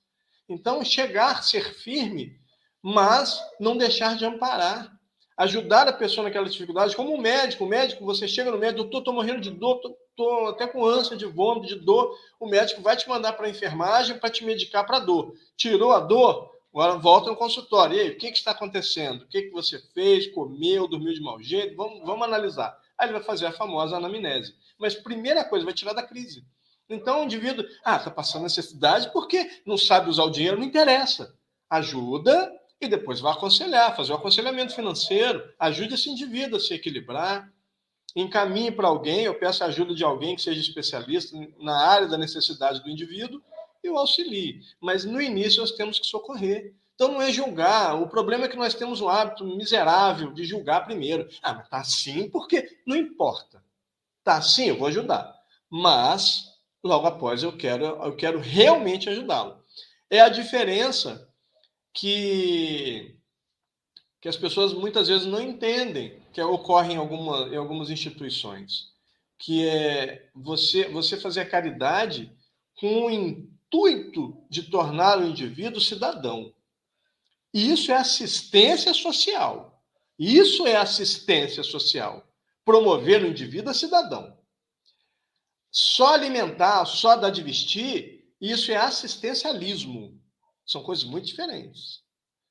Então, 0.49 0.83
chegar, 0.83 1.41
ser 1.43 1.73
firme, 1.75 2.37
mas 2.83 3.41
não 3.59 3.77
deixar 3.77 4.15
de 4.17 4.25
amparar 4.25 4.93
ajudar 5.37 5.87
a 5.87 5.93
pessoa 5.93 6.25
naquela 6.25 6.49
dificuldade, 6.49 6.95
como 6.95 7.13
um 7.13 7.17
médico. 7.17 7.65
O 7.65 7.67
médico, 7.67 8.05
você 8.05 8.27
chega 8.27 8.51
no 8.51 8.57
médico, 8.57 8.83
doutor, 8.83 8.99
estou 8.99 9.13
morrendo 9.13 9.41
de 9.41 9.51
dor, 9.51 9.79
estou 10.09 10.47
até 10.47 10.67
com 10.67 10.85
ânsia 10.85 11.17
de 11.17 11.25
vômito, 11.25 11.67
de 11.67 11.75
dor. 11.75 12.15
O 12.39 12.47
médico 12.47 12.81
vai 12.81 12.95
te 12.95 13.07
mandar 13.07 13.33
para 13.33 13.47
a 13.47 13.49
enfermagem 13.49 14.17
para 14.17 14.29
te 14.29 14.45
medicar 14.45 14.85
para 14.85 14.97
a 14.97 14.99
dor. 14.99 15.33
Tirou 15.57 15.91
a 15.91 15.99
dor, 15.99 16.51
agora 16.73 16.97
volta 16.97 17.29
no 17.29 17.35
consultório. 17.35 17.97
E 17.97 17.99
aí, 17.99 18.09
o 18.09 18.17
que, 18.17 18.31
que 18.31 18.37
está 18.37 18.51
acontecendo? 18.51 19.23
O 19.23 19.27
que, 19.27 19.43
que 19.43 19.51
você 19.51 19.79
fez? 19.93 20.27
Comeu, 20.27 20.87
dormiu 20.87 21.13
de 21.13 21.21
mau 21.21 21.41
jeito? 21.41 21.75
Vamos, 21.75 22.05
vamos 22.05 22.25
analisar. 22.25 22.77
Aí 22.97 23.07
ele 23.07 23.13
vai 23.13 23.23
fazer 23.23 23.47
a 23.47 23.51
famosa 23.51 23.97
anamnese. 23.97 24.55
Mas 24.77 24.93
primeira 24.93 25.43
coisa, 25.43 25.65
vai 25.65 25.73
tirar 25.73 25.93
da 25.93 26.03
crise. 26.03 26.45
Então, 26.89 27.21
o 27.21 27.23
indivíduo, 27.23 27.65
ah, 27.83 27.95
está 27.95 28.11
passando 28.11 28.43
necessidade 28.43 29.11
porque 29.11 29.49
não 29.65 29.77
sabe 29.77 30.09
usar 30.09 30.25
o 30.25 30.29
dinheiro, 30.29 30.59
não 30.59 30.65
interessa. 30.65 31.33
Ajuda 31.69 32.51
e 32.85 32.89
depois 32.89 33.19
vai 33.19 33.33
aconselhar, 33.33 33.95
fazer 33.95 34.11
o 34.11 34.15
aconselhamento 34.15 34.75
financeiro, 34.75 35.43
ajude 35.59 35.95
esse 35.95 36.09
indivíduo 36.09 36.57
a 36.57 36.59
se 36.59 36.73
equilibrar, 36.73 37.51
encaminhe 38.15 38.71
para 38.71 38.87
alguém, 38.87 39.21
eu 39.21 39.35
peço 39.35 39.63
a 39.63 39.67
ajuda 39.67 39.95
de 39.95 40.03
alguém 40.03 40.35
que 40.35 40.41
seja 40.41 40.59
especialista 40.59 41.35
na 41.59 41.77
área 41.77 42.07
da 42.07 42.17
necessidade 42.17 42.81
do 42.83 42.89
indivíduo 42.89 43.41
e 43.83 43.89
o 43.89 43.97
auxilie. 43.97 44.61
Mas 44.79 45.03
no 45.03 45.21
início 45.21 45.61
nós 45.61 45.71
temos 45.71 45.99
que 45.99 46.07
socorrer. 46.07 46.73
Então 46.95 47.11
não 47.11 47.21
é 47.21 47.31
julgar. 47.31 47.99
O 47.99 48.07
problema 48.07 48.45
é 48.45 48.47
que 48.47 48.55
nós 48.55 48.73
temos 48.73 49.01
um 49.01 49.09
hábito 49.09 49.43
miserável 49.45 50.31
de 50.31 50.43
julgar 50.43 50.85
primeiro. 50.85 51.27
Ah, 51.41 51.53
mas 51.53 51.67
tá 51.67 51.79
assim 51.79 52.29
porque 52.29 52.79
não 52.85 52.95
importa. 52.95 53.63
Tá 54.23 54.37
assim, 54.37 54.69
eu 54.69 54.77
vou 54.77 54.87
ajudar. 54.87 55.33
Mas 55.69 56.53
logo 56.83 57.07
após 57.07 57.43
eu 57.43 57.57
quero 57.57 57.85
eu 57.85 58.15
quero 58.15 58.39
realmente 58.39 59.09
ajudá-lo. 59.09 59.61
É 60.09 60.21
a 60.21 60.29
diferença 60.29 61.27
que, 61.93 63.15
que 64.19 64.27
as 64.27 64.35
pessoas 64.35 64.73
muitas 64.73 65.07
vezes 65.07 65.25
não 65.25 65.41
entendem 65.41 66.19
que 66.33 66.41
ocorre 66.41 66.93
em, 66.93 66.97
alguma, 66.97 67.47
em 67.47 67.55
algumas 67.55 67.89
instituições, 67.89 68.91
que 69.37 69.67
é 69.67 70.29
você, 70.33 70.89
você 70.89 71.17
fazer 71.17 71.41
a 71.41 71.49
caridade 71.49 72.35
com 72.75 73.05
o 73.05 73.11
intuito 73.11 74.43
de 74.49 74.63
tornar 74.63 75.19
o 75.19 75.25
indivíduo 75.25 75.79
cidadão. 75.79 76.53
E 77.53 77.71
isso 77.71 77.91
é 77.91 77.95
assistência 77.95 78.93
social. 78.93 79.83
Isso 80.17 80.65
é 80.65 80.75
assistência 80.75 81.63
social. 81.63 82.27
Promover 82.65 83.23
o 83.23 83.27
indivíduo 83.27 83.69
a 83.69 83.73
cidadão. 83.73 84.37
Só 85.71 86.13
alimentar, 86.13 86.85
só 86.85 87.15
dar 87.15 87.29
de 87.29 87.41
vestir, 87.41 88.31
isso 88.39 88.71
é 88.71 88.75
assistencialismo. 88.75 90.19
São 90.65 90.81
coisas 90.83 91.03
muito 91.03 91.25
diferentes. 91.25 92.01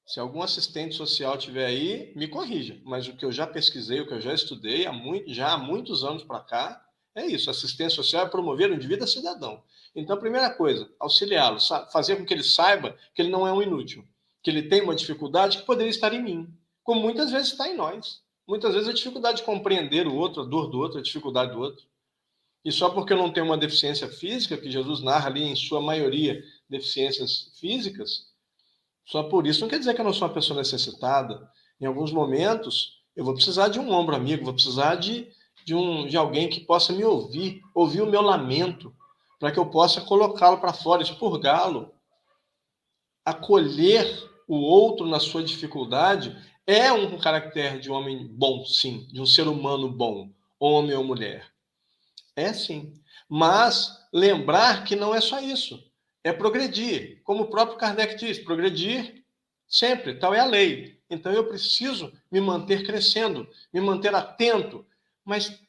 Se 0.06 0.20
algum 0.20 0.42
assistente 0.42 0.94
social 0.94 1.38
tiver 1.38 1.66
aí, 1.66 2.12
me 2.14 2.28
corrija. 2.28 2.80
Mas 2.84 3.08
o 3.08 3.16
que 3.16 3.24
eu 3.24 3.32
já 3.32 3.46
pesquisei, 3.46 4.00
o 4.00 4.06
que 4.06 4.14
eu 4.14 4.20
já 4.20 4.34
estudei 4.34 4.86
há 4.86 4.92
muito, 4.92 5.32
já 5.32 5.52
há 5.52 5.58
muitos 5.58 6.04
anos 6.04 6.24
para 6.24 6.40
cá, 6.40 6.84
é 7.14 7.26
isso. 7.26 7.50
Assistência 7.50 7.96
social 7.96 8.26
é 8.26 8.28
promover 8.28 8.70
o 8.70 8.74
indivíduo 8.74 9.04
a 9.04 9.08
cidadão. 9.08 9.62
Então, 9.94 10.16
primeira 10.18 10.50
coisa, 10.50 10.90
auxiliá-lo, 10.98 11.58
fazer 11.92 12.16
com 12.16 12.24
que 12.24 12.32
ele 12.32 12.42
saiba 12.42 12.96
que 13.14 13.22
ele 13.22 13.30
não 13.30 13.46
é 13.46 13.52
um 13.52 13.62
inútil, 13.62 14.06
que 14.42 14.50
ele 14.50 14.62
tem 14.62 14.80
uma 14.80 14.94
dificuldade 14.94 15.58
que 15.58 15.66
poderia 15.66 15.90
estar 15.90 16.12
em 16.14 16.22
mim, 16.22 16.48
como 16.82 17.00
muitas 17.00 17.30
vezes 17.30 17.52
está 17.52 17.68
em 17.68 17.76
nós. 17.76 18.22
Muitas 18.48 18.74
vezes 18.74 18.88
a 18.88 18.92
dificuldade 18.92 19.38
de 19.38 19.44
compreender 19.44 20.06
o 20.06 20.14
outro, 20.14 20.42
a 20.42 20.44
dor 20.44 20.68
do 20.68 20.78
outro, 20.78 20.98
a 20.98 21.02
dificuldade 21.02 21.52
do 21.52 21.60
outro. 21.60 21.86
E 22.64 22.72
só 22.72 22.90
porque 22.90 23.12
eu 23.12 23.16
não 23.16 23.32
tenho 23.32 23.46
uma 23.46 23.58
deficiência 23.58 24.08
física, 24.08 24.56
que 24.56 24.70
Jesus 24.70 25.02
narra 25.02 25.28
ali 25.28 25.42
em 25.42 25.54
sua 25.54 25.80
maioria 25.80 26.42
deficiências 26.72 27.52
físicas, 27.60 28.32
só 29.06 29.22
por 29.24 29.46
isso 29.46 29.60
não 29.60 29.68
quer 29.68 29.78
dizer 29.78 29.94
que 29.94 30.00
eu 30.00 30.04
não 30.04 30.12
sou 30.12 30.26
uma 30.26 30.34
pessoa 30.34 30.58
necessitada. 30.58 31.48
Em 31.80 31.86
alguns 31.86 32.12
momentos, 32.12 33.02
eu 33.14 33.24
vou 33.24 33.34
precisar 33.34 33.68
de 33.68 33.78
um 33.78 33.92
ombro 33.92 34.16
amigo, 34.16 34.44
vou 34.44 34.54
precisar 34.54 34.96
de, 34.96 35.28
de, 35.64 35.74
um, 35.74 36.06
de 36.06 36.16
alguém 36.16 36.48
que 36.48 36.60
possa 36.60 36.92
me 36.92 37.04
ouvir, 37.04 37.60
ouvir 37.74 38.00
o 38.00 38.10
meu 38.10 38.22
lamento, 38.22 38.94
para 39.38 39.52
que 39.52 39.58
eu 39.58 39.66
possa 39.66 40.00
colocá-lo 40.00 40.58
para 40.58 40.72
fora, 40.72 41.02
expurgá-lo. 41.02 41.92
Acolher 43.24 44.30
o 44.48 44.56
outro 44.56 45.06
na 45.06 45.20
sua 45.20 45.42
dificuldade 45.42 46.36
é 46.66 46.92
um 46.92 47.18
caractere 47.18 47.80
de 47.80 47.90
homem 47.90 48.26
bom, 48.26 48.64
sim, 48.64 49.06
de 49.12 49.20
um 49.20 49.26
ser 49.26 49.48
humano 49.48 49.90
bom, 49.90 50.30
homem 50.58 50.96
ou 50.96 51.04
mulher. 51.04 51.46
É 52.36 52.52
sim. 52.52 52.94
Mas 53.28 53.90
lembrar 54.12 54.84
que 54.84 54.94
não 54.94 55.14
é 55.14 55.20
só 55.20 55.40
isso. 55.40 55.82
É 56.24 56.32
progredir. 56.32 57.20
Como 57.24 57.44
o 57.44 57.50
próprio 57.50 57.78
Kardec 57.78 58.16
diz, 58.16 58.38
progredir 58.38 59.24
sempre, 59.66 60.14
tal 60.14 60.34
é 60.34 60.40
a 60.40 60.46
lei. 60.46 61.00
Então 61.08 61.32
eu 61.32 61.46
preciso 61.46 62.12
me 62.30 62.40
manter 62.40 62.84
crescendo, 62.84 63.48
me 63.72 63.80
manter 63.80 64.14
atento, 64.14 64.86
mas 65.24 65.60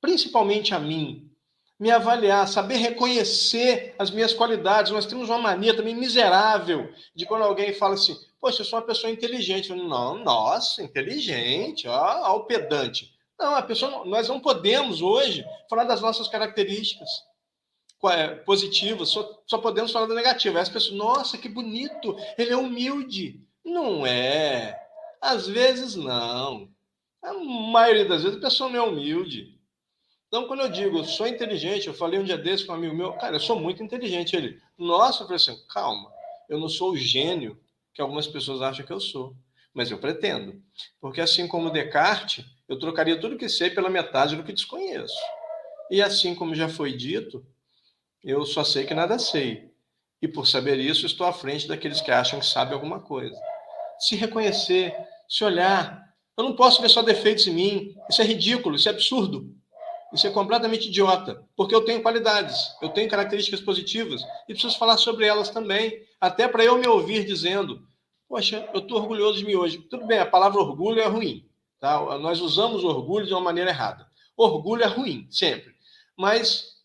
principalmente 0.00 0.74
a 0.74 0.78
mim, 0.78 1.30
me 1.78 1.90
avaliar, 1.90 2.46
saber 2.48 2.76
reconhecer 2.76 3.94
as 3.98 4.10
minhas 4.10 4.34
qualidades. 4.34 4.90
Nós 4.92 5.06
temos 5.06 5.28
uma 5.28 5.38
mania 5.38 5.74
também 5.74 5.94
miserável 5.94 6.92
de 7.14 7.24
quando 7.24 7.42
alguém 7.42 7.72
fala 7.72 7.94
assim: 7.94 8.16
Poxa, 8.40 8.62
eu 8.62 8.66
sou 8.66 8.78
uma 8.78 8.86
pessoa 8.86 9.12
inteligente. 9.12 9.72
Não, 9.72 10.18
nossa, 10.18 10.82
inteligente, 10.82 11.86
ó, 11.86 12.36
o 12.36 12.44
pedante. 12.44 13.12
Não, 13.38 13.54
a 13.54 13.62
pessoa, 13.62 14.04
nós 14.04 14.28
não 14.28 14.40
podemos 14.40 15.00
hoje 15.00 15.44
falar 15.70 15.84
das 15.84 16.00
nossas 16.00 16.26
características 16.26 17.08
positivas, 18.44 19.08
só, 19.08 19.42
só 19.46 19.58
podemos 19.58 19.92
falar 19.92 20.06
da 20.06 20.14
negativa. 20.14 20.58
Aí 20.58 20.62
as 20.62 20.68
pessoas, 20.68 20.96
nossa, 20.96 21.38
que 21.38 21.48
bonito, 21.48 22.16
ele 22.36 22.52
é 22.52 22.56
humilde. 22.56 23.40
Não 23.64 24.06
é. 24.06 24.80
Às 25.20 25.46
vezes 25.46 25.96
não. 25.96 26.68
A 27.22 27.34
maioria 27.34 28.04
das 28.04 28.22
vezes 28.22 28.38
a 28.38 28.40
pessoa 28.40 28.70
não 28.70 28.78
é 28.78 28.82
humilde. 28.82 29.58
Então, 30.28 30.46
quando 30.46 30.60
eu 30.60 30.68
digo 30.68 31.02
sou 31.04 31.26
inteligente, 31.26 31.88
eu 31.88 31.94
falei 31.94 32.20
um 32.20 32.24
dia 32.24 32.36
desse 32.36 32.66
com 32.66 32.72
um 32.72 32.76
amigo 32.76 32.94
meu, 32.94 33.14
cara, 33.14 33.36
eu 33.36 33.40
sou 33.40 33.58
muito 33.58 33.82
inteligente. 33.82 34.36
Ele, 34.36 34.60
nossa, 34.76 35.22
eu 35.22 35.26
falei 35.26 35.36
assim, 35.36 35.58
calma, 35.68 36.12
eu 36.48 36.58
não 36.58 36.68
sou 36.68 36.92
o 36.92 36.96
gênio 36.96 37.58
que 37.94 38.02
algumas 38.02 38.26
pessoas 38.26 38.62
acham 38.62 38.84
que 38.84 38.92
eu 38.92 39.00
sou, 39.00 39.34
mas 39.72 39.90
eu 39.90 39.98
pretendo. 39.98 40.62
Porque 41.00 41.20
assim 41.20 41.48
como 41.48 41.70
Descartes, 41.70 42.44
eu 42.68 42.78
trocaria 42.78 43.18
tudo 43.18 43.38
que 43.38 43.48
sei 43.48 43.70
pela 43.70 43.88
metade 43.88 44.36
do 44.36 44.44
que 44.44 44.52
desconheço. 44.52 45.18
E 45.90 46.02
assim 46.02 46.34
como 46.34 46.54
já 46.54 46.68
foi 46.68 46.92
dito, 46.92 47.44
eu 48.22 48.44
só 48.44 48.64
sei 48.64 48.84
que 48.84 48.94
nada 48.94 49.18
sei. 49.18 49.70
E 50.20 50.26
por 50.26 50.46
saber 50.46 50.78
isso, 50.78 51.06
estou 51.06 51.26
à 51.26 51.32
frente 51.32 51.68
daqueles 51.68 52.00
que 52.00 52.10
acham 52.10 52.40
que 52.40 52.46
sabem 52.46 52.74
alguma 52.74 53.00
coisa. 53.00 53.38
Se 53.98 54.16
reconhecer, 54.16 54.94
se 55.28 55.44
olhar. 55.44 56.06
Eu 56.36 56.44
não 56.44 56.56
posso 56.56 56.82
ver 56.82 56.88
só 56.88 57.02
defeitos 57.02 57.46
em 57.46 57.52
mim. 57.52 57.94
Isso 58.10 58.22
é 58.22 58.24
ridículo, 58.24 58.76
isso 58.76 58.88
é 58.88 58.92
absurdo. 58.92 59.54
Isso 60.12 60.26
é 60.26 60.30
completamente 60.30 60.88
idiota, 60.88 61.44
porque 61.54 61.74
eu 61.74 61.82
tenho 61.84 62.00
qualidades, 62.00 62.74
eu 62.80 62.88
tenho 62.88 63.10
características 63.10 63.60
positivas 63.60 64.22
e 64.48 64.54
preciso 64.54 64.78
falar 64.78 64.96
sobre 64.96 65.26
elas 65.26 65.50
também, 65.50 66.02
até 66.18 66.48
para 66.48 66.64
eu 66.64 66.78
me 66.78 66.88
ouvir 66.88 67.26
dizendo: 67.26 67.86
Poxa, 68.26 68.66
eu 68.72 68.80
estou 68.80 68.98
orgulhoso 68.98 69.38
de 69.38 69.44
mim 69.44 69.54
hoje. 69.54 69.78
Tudo 69.90 70.06
bem, 70.06 70.18
a 70.18 70.26
palavra 70.26 70.60
orgulho 70.60 71.00
é 71.00 71.06
ruim, 71.06 71.46
tá? 71.78 72.18
Nós 72.18 72.40
usamos 72.40 72.84
orgulho 72.84 73.26
de 73.26 73.34
uma 73.34 73.40
maneira 73.42 73.70
errada. 73.70 74.06
Orgulho 74.34 74.82
é 74.82 74.86
ruim, 74.86 75.26
sempre. 75.30 75.74
Mas 76.16 76.77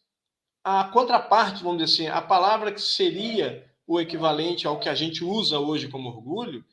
a 0.64 0.86
contraparte, 0.86 1.64
vamos 1.64 1.84
dizer 1.84 2.08
assim, 2.08 2.18
a 2.18 2.22
palavra 2.22 2.72
que 2.72 2.82
seria 2.82 3.70
o 3.86 4.00
equivalente 4.00 4.66
ao 4.66 4.80
que 4.80 4.88
a 4.88 4.96
gente 4.96 5.24
usa 5.24 5.60
hoje 5.60 5.90
como 5.90 6.10
orgulho 6.10 6.64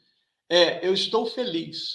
é 0.49 0.87
eu 0.87 0.95
estou 0.95 1.27
feliz. 1.27 1.95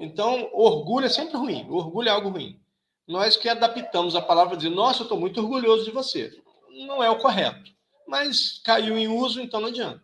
Então, 0.00 0.50
orgulho 0.52 1.06
é 1.06 1.08
sempre 1.08 1.36
ruim, 1.36 1.66
orgulho 1.70 2.08
é 2.08 2.12
algo 2.12 2.28
ruim 2.28 2.62
nós 3.06 3.36
que 3.36 3.48
adaptamos 3.48 4.14
a 4.14 4.22
palavra 4.22 4.56
de 4.56 4.68
nossa, 4.68 5.00
eu 5.00 5.04
estou 5.04 5.18
muito 5.18 5.40
orgulhoso 5.40 5.84
de 5.84 5.90
você. 5.90 6.32
Não 6.86 7.02
é 7.02 7.10
o 7.10 7.18
correto, 7.18 7.70
mas 8.06 8.60
caiu 8.64 8.96
em 8.96 9.08
uso, 9.08 9.40
então 9.40 9.60
não 9.60 9.68
adianta. 9.68 10.02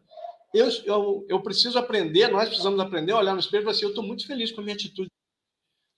Eu, 0.52 0.68
eu, 0.84 1.26
eu 1.28 1.42
preciso 1.42 1.78
aprender, 1.78 2.28
nós 2.28 2.48
precisamos 2.48 2.80
aprender 2.80 3.12
a 3.12 3.18
olhar 3.18 3.34
no 3.34 3.40
espelho 3.40 3.62
e 3.62 3.64
falar 3.64 3.76
assim, 3.76 3.84
eu 3.84 3.90
estou 3.90 4.04
muito 4.04 4.26
feliz 4.26 4.50
com 4.50 4.60
a 4.60 4.64
minha 4.64 4.74
atitude. 4.74 5.10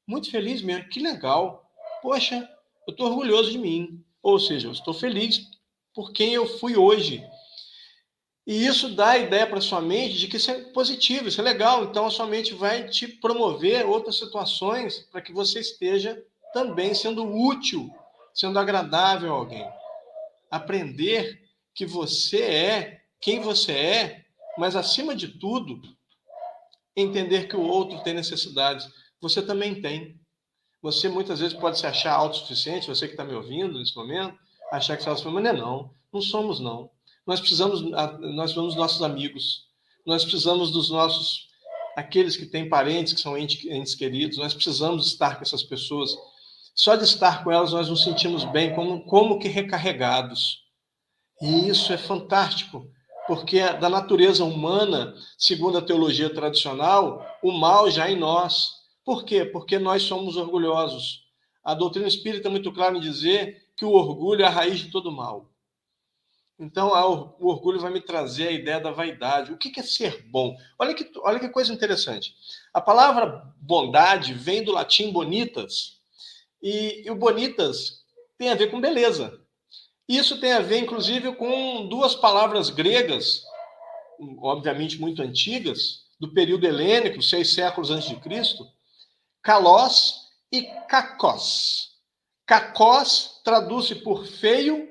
Muito 0.07 0.31
feliz 0.31 0.63
mesmo, 0.63 0.89
que 0.89 1.01
legal. 1.01 1.69
Poxa, 2.03 2.49
eu 2.87 2.93
estou 2.93 3.09
orgulhoso 3.09 3.51
de 3.51 3.59
mim. 3.59 4.05
Ou 4.23 4.39
seja, 4.39 4.69
eu 4.69 4.73
estou 4.73 4.93
feliz 4.93 5.49
por 5.95 6.13
quem 6.13 6.35
eu 6.35 6.47
fui 6.59 6.77
hoje. 6.77 7.25
E 8.47 8.67
isso 8.67 8.95
dá 8.95 9.11
a 9.11 9.19
ideia 9.19 9.47
para 9.47 9.61
sua 9.61 9.81
mente 9.81 10.19
de 10.19 10.27
que 10.27 10.37
isso 10.37 10.51
é 10.51 10.61
positivo, 10.73 11.29
isso 11.29 11.41
é 11.41 11.45
legal. 11.45 11.85
Então 11.85 12.07
a 12.07 12.11
sua 12.11 12.27
mente 12.27 12.55
vai 12.55 12.89
te 12.89 13.07
promover 13.07 13.87
outras 13.87 14.19
situações 14.19 15.01
para 15.11 15.21
que 15.21 15.33
você 15.33 15.61
esteja 15.61 16.23
também 16.53 16.95
sendo 16.95 17.25
útil, 17.25 17.91
sendo 18.35 18.59
agradável 18.59 19.33
a 19.33 19.37
alguém. 19.37 19.67
Aprender 20.51 21.49
que 21.75 21.87
você 21.87 22.43
é 22.43 23.01
quem 23.21 23.41
você 23.41 23.73
é, 23.73 24.25
mas 24.59 24.75
acima 24.75 25.15
de 25.15 25.29
tudo, 25.29 25.81
entender 26.97 27.49
que 27.49 27.57
o 27.57 27.63
outro 27.63 28.03
tem 28.03 28.15
necessidades. 28.15 28.89
Você 29.21 29.43
também 29.43 29.81
tem. 29.81 30.20
Você 30.83 31.09
muitas 31.09 31.41
vezes 31.41 31.57
pode 31.57 31.79
se 31.79 31.87
achar 31.87 32.15
autossuficiente, 32.15 32.89
você 32.89 33.07
que 33.07 33.13
está 33.13 33.25
me 33.25 33.35
ouvindo 33.35 33.79
nesse 33.79 33.95
momento, 33.95 34.39
achar 34.73 34.97
que 34.97 35.03
você 35.03 35.11
está 35.11 35.31
mas 35.31 35.43
não 35.45 35.51
é 35.51 35.53
não. 35.53 35.91
Não 36.13 36.21
somos, 36.21 36.59
não. 36.59 36.91
Nós 37.27 37.39
precisamos, 37.39 37.83
nós 38.21 38.53
somos 38.53 38.75
nossos 38.75 39.03
amigos. 39.03 39.67
Nós 40.07 40.25
precisamos 40.25 40.71
dos 40.71 40.91
nossos, 40.91 41.49
aqueles 41.97 42.37
que 42.37 42.47
têm 42.47 42.69
parentes, 42.69 43.13
que 43.13 43.21
são 43.21 43.37
entes, 43.37 43.95
queridos. 43.95 44.39
Nós 44.39 44.55
precisamos 44.55 45.07
estar 45.07 45.37
com 45.37 45.43
essas 45.43 45.63
pessoas 45.63 46.17
só 46.75 46.97
de 46.97 47.05
estar 47.05 47.45
com 47.45 47.53
elas, 47.53 47.73
nós 47.73 47.89
nos 47.89 48.03
sentimos 48.03 48.43
bem, 48.45 48.75
como, 48.75 49.05
como 49.05 49.39
que 49.39 49.49
recarregados. 49.49 50.61
E 51.41 51.69
isso 51.69 51.93
é 51.93 51.99
fantástico, 51.99 52.87
porque 53.27 53.59
é 53.59 53.77
da 53.77 53.91
natureza 53.91 54.45
humana, 54.45 55.15
segundo 55.39 55.79
a 55.79 55.83
teologia 55.83 56.33
tradicional, 56.33 57.25
o 57.43 57.53
mal 57.53 57.91
já 57.91 58.09
é 58.09 58.13
em 58.13 58.19
nós. 58.19 58.80
Por 59.11 59.25
quê? 59.25 59.45
Porque 59.45 59.77
nós 59.77 60.05
somos 60.05 60.37
orgulhosos. 60.37 61.25
A 61.65 61.75
doutrina 61.75 62.07
espírita 62.07 62.47
é 62.47 62.49
muito 62.49 62.71
clara 62.71 62.97
em 62.97 63.01
dizer 63.01 63.61
que 63.77 63.85
o 63.85 63.91
orgulho 63.91 64.43
é 64.43 64.47
a 64.47 64.51
raiz 64.51 64.79
de 64.79 64.89
todo 64.89 65.11
mal. 65.11 65.51
Então, 66.57 66.91
o 67.41 67.49
orgulho 67.49 67.81
vai 67.81 67.91
me 67.91 68.01
trazer 68.01 68.47
a 68.47 68.53
ideia 68.53 68.79
da 68.79 68.93
vaidade. 68.93 69.53
O 69.53 69.59
que 69.59 69.81
é 69.81 69.83
ser 69.83 70.23
bom? 70.31 70.57
Olha 70.79 70.95
que, 70.95 71.11
olha 71.25 71.41
que 71.41 71.49
coisa 71.49 71.75
interessante. 71.75 72.37
A 72.73 72.81
palavra 72.81 73.53
bondade 73.61 74.33
vem 74.33 74.63
do 74.63 74.71
latim 74.71 75.11
bonitas, 75.11 75.99
e, 76.63 77.03
e 77.05 77.11
o 77.11 77.17
bonitas 77.17 78.05
tem 78.39 78.49
a 78.49 78.55
ver 78.55 78.71
com 78.71 78.81
beleza. 78.81 79.41
Isso 80.09 80.39
tem 80.39 80.53
a 80.53 80.61
ver, 80.61 80.79
inclusive, 80.79 81.35
com 81.35 81.89
duas 81.89 82.15
palavras 82.15 82.71
gregas, 82.71 83.43
obviamente 84.39 85.01
muito 85.01 85.21
antigas, 85.21 86.05
do 86.21 86.33
período 86.33 86.65
helênico, 86.65 87.21
seis 87.21 87.53
séculos 87.53 87.91
antes 87.91 88.09
de 88.09 88.15
Cristo, 88.15 88.65
kalós 89.43 90.29
e 90.53 90.63
kakós. 90.89 91.91
Kakós 92.47 93.41
traduz-se 93.45 93.95
por 93.97 94.27
feio, 94.27 94.89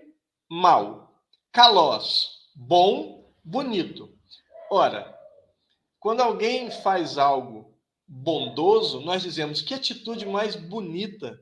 mal. 0.50 1.14
Kalós, 1.52 2.30
bom, 2.56 3.32
bonito. 3.44 4.10
Ora, 4.72 5.18
quando 6.00 6.22
alguém 6.22 6.72
faz 6.72 7.18
algo 7.18 7.76
bondoso, 8.08 9.02
nós 9.02 9.22
dizemos 9.22 9.62
que 9.62 9.74
atitude 9.74 10.26
mais 10.26 10.56
bonita 10.56 11.40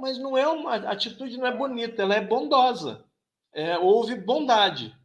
mas 0.00 0.18
não 0.18 0.36
é 0.36 0.46
uma 0.48 0.74
a 0.74 0.92
atitude 0.92 1.36
não 1.36 1.46
é 1.46 1.56
bonita, 1.56 2.02
ela 2.02 2.14
é 2.14 2.20
bondosa. 2.20 3.04
É, 3.52 3.78
houve 3.78 4.14
bondade. 4.14 4.96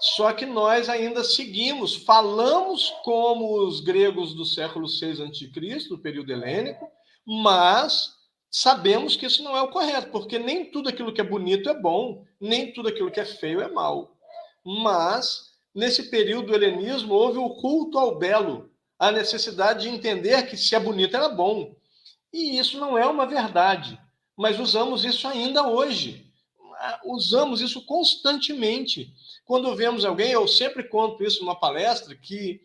Só 0.00 0.32
que 0.32 0.46
nós 0.46 0.88
ainda 0.88 1.22
seguimos, 1.22 1.94
falamos 1.94 2.90
como 3.04 3.66
os 3.66 3.80
gregos 3.80 4.34
do 4.34 4.44
século 4.44 4.88
VI 4.88 5.22
a.C., 5.22 5.88
do 5.88 5.98
período 5.98 6.32
helênico, 6.32 6.88
mas 7.26 8.14
sabemos 8.50 9.14
que 9.14 9.26
isso 9.26 9.42
não 9.42 9.56
é 9.56 9.62
o 9.62 9.68
correto, 9.68 10.10
porque 10.10 10.38
nem 10.38 10.70
tudo 10.70 10.88
aquilo 10.88 11.12
que 11.12 11.20
é 11.20 11.24
bonito 11.24 11.68
é 11.68 11.78
bom, 11.78 12.24
nem 12.40 12.72
tudo 12.72 12.88
aquilo 12.88 13.10
que 13.10 13.20
é 13.20 13.24
feio 13.24 13.60
é 13.60 13.70
mal. 13.70 14.16
Mas, 14.64 15.50
nesse 15.74 16.10
período 16.10 16.46
do 16.46 16.54
helenismo, 16.54 17.14
houve 17.14 17.38
o 17.38 17.50
culto 17.50 17.98
ao 17.98 18.18
belo, 18.18 18.70
a 18.98 19.12
necessidade 19.12 19.82
de 19.82 19.94
entender 19.94 20.46
que 20.48 20.56
se 20.56 20.74
é 20.74 20.80
bonito 20.80 21.16
era 21.16 21.28
bom. 21.28 21.74
E 22.32 22.58
isso 22.58 22.78
não 22.78 22.96
é 22.96 23.06
uma 23.06 23.26
verdade 23.26 23.98
mas 24.40 24.58
usamos 24.58 25.04
isso 25.04 25.28
ainda 25.28 25.68
hoje. 25.68 26.29
Usamos 27.04 27.60
isso 27.60 27.84
constantemente. 27.84 29.12
Quando 29.44 29.74
vemos 29.74 30.04
alguém, 30.04 30.30
eu 30.30 30.46
sempre 30.46 30.84
conto 30.84 31.22
isso 31.24 31.40
numa 31.40 31.58
palestra, 31.58 32.14
que, 32.14 32.60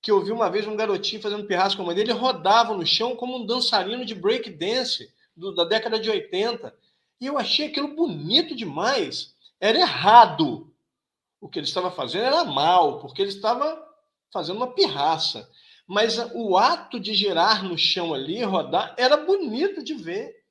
que 0.00 0.10
eu 0.10 0.22
vi 0.22 0.32
uma 0.32 0.50
vez 0.50 0.66
um 0.66 0.76
garotinho 0.76 1.22
fazendo 1.22 1.46
pirraça 1.46 1.76
com 1.76 1.82
a 1.82 1.86
mãe 1.86 1.94
dele, 1.94 2.10
ele 2.10 2.18
rodava 2.18 2.74
no 2.74 2.86
chão 2.86 3.14
como 3.14 3.36
um 3.36 3.46
dançarino 3.46 4.04
de 4.04 4.14
break 4.14 4.50
dance 4.50 5.12
do, 5.36 5.54
da 5.54 5.64
década 5.64 5.98
de 5.98 6.10
80. 6.10 6.74
E 7.20 7.26
eu 7.26 7.38
achei 7.38 7.66
aquilo 7.66 7.94
bonito 7.94 8.54
demais. 8.54 9.34
Era 9.60 9.78
errado. 9.78 10.72
O 11.40 11.48
que 11.48 11.58
ele 11.58 11.66
estava 11.66 11.90
fazendo 11.90 12.24
era 12.24 12.44
mal, 12.44 12.98
porque 12.98 13.22
ele 13.22 13.30
estava 13.30 13.80
fazendo 14.32 14.56
uma 14.56 14.72
pirraça. 14.72 15.48
Mas 15.86 16.18
o 16.34 16.56
ato 16.56 16.98
de 16.98 17.14
girar 17.14 17.62
no 17.62 17.76
chão 17.76 18.14
ali, 18.14 18.42
rodar, 18.42 18.94
era 18.96 19.16
bonito 19.16 19.82
de 19.82 19.94
ver. 19.94 20.41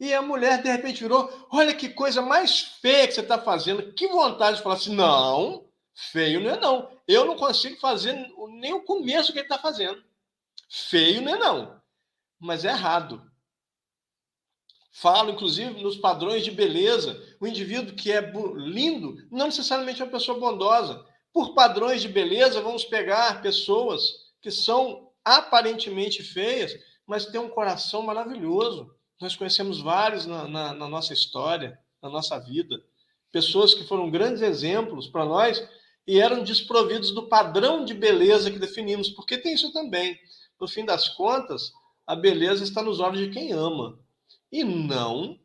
E 0.00 0.14
a 0.14 0.22
mulher, 0.22 0.62
de 0.62 0.70
repente, 0.70 1.02
virou: 1.02 1.30
Olha 1.52 1.74
que 1.74 1.90
coisa 1.90 2.22
mais 2.22 2.62
feia 2.80 3.06
que 3.06 3.12
você 3.12 3.20
está 3.20 3.38
fazendo. 3.38 3.92
Que 3.92 4.08
vontade 4.08 4.56
de 4.56 4.62
falar 4.62 4.76
assim: 4.76 4.94
Não, 4.94 5.66
feio 5.94 6.40
não 6.40 6.50
é 6.50 6.58
não. 6.58 6.90
Eu 7.06 7.26
não 7.26 7.36
consigo 7.36 7.78
fazer 7.78 8.14
nem 8.48 8.72
o 8.72 8.82
começo 8.82 9.30
que 9.30 9.38
ele 9.38 9.44
está 9.44 9.58
fazendo. 9.58 10.02
Feio 10.70 11.20
não 11.20 11.34
é 11.34 11.38
não. 11.38 11.82
Mas 12.38 12.64
é 12.64 12.70
errado. 12.70 13.30
Falo, 14.90 15.30
inclusive, 15.30 15.82
nos 15.82 15.98
padrões 15.98 16.44
de 16.44 16.50
beleza. 16.50 17.22
O 17.38 17.46
indivíduo 17.46 17.94
que 17.94 18.10
é 18.10 18.20
lindo 18.56 19.16
não 19.30 19.46
necessariamente 19.46 20.00
é 20.00 20.04
uma 20.04 20.10
pessoa 20.10 20.38
bondosa. 20.38 21.04
Por 21.32 21.54
padrões 21.54 22.00
de 22.00 22.08
beleza, 22.08 22.62
vamos 22.62 22.84
pegar 22.84 23.42
pessoas 23.42 24.30
que 24.40 24.50
são 24.50 25.12
aparentemente 25.22 26.22
feias, 26.22 26.74
mas 27.06 27.26
têm 27.26 27.40
um 27.40 27.50
coração 27.50 28.02
maravilhoso. 28.02 28.94
Nós 29.20 29.36
conhecemos 29.36 29.80
vários 29.80 30.24
na, 30.26 30.48
na, 30.48 30.74
na 30.74 30.88
nossa 30.88 31.12
história, 31.12 31.78
na 32.02 32.08
nossa 32.08 32.38
vida. 32.38 32.82
Pessoas 33.30 33.74
que 33.74 33.84
foram 33.84 34.10
grandes 34.10 34.40
exemplos 34.40 35.06
para 35.06 35.24
nós 35.24 35.62
e 36.06 36.18
eram 36.18 36.42
desprovidos 36.42 37.12
do 37.12 37.28
padrão 37.28 37.84
de 37.84 37.92
beleza 37.92 38.50
que 38.50 38.58
definimos, 38.58 39.10
porque 39.10 39.36
tem 39.36 39.52
isso 39.54 39.72
também. 39.72 40.18
No 40.58 40.66
fim 40.66 40.84
das 40.84 41.08
contas, 41.10 41.72
a 42.06 42.16
beleza 42.16 42.64
está 42.64 42.82
nos 42.82 42.98
olhos 42.98 43.20
de 43.20 43.30
quem 43.30 43.52
ama 43.52 43.98
e 44.50 44.64
não 44.64 45.38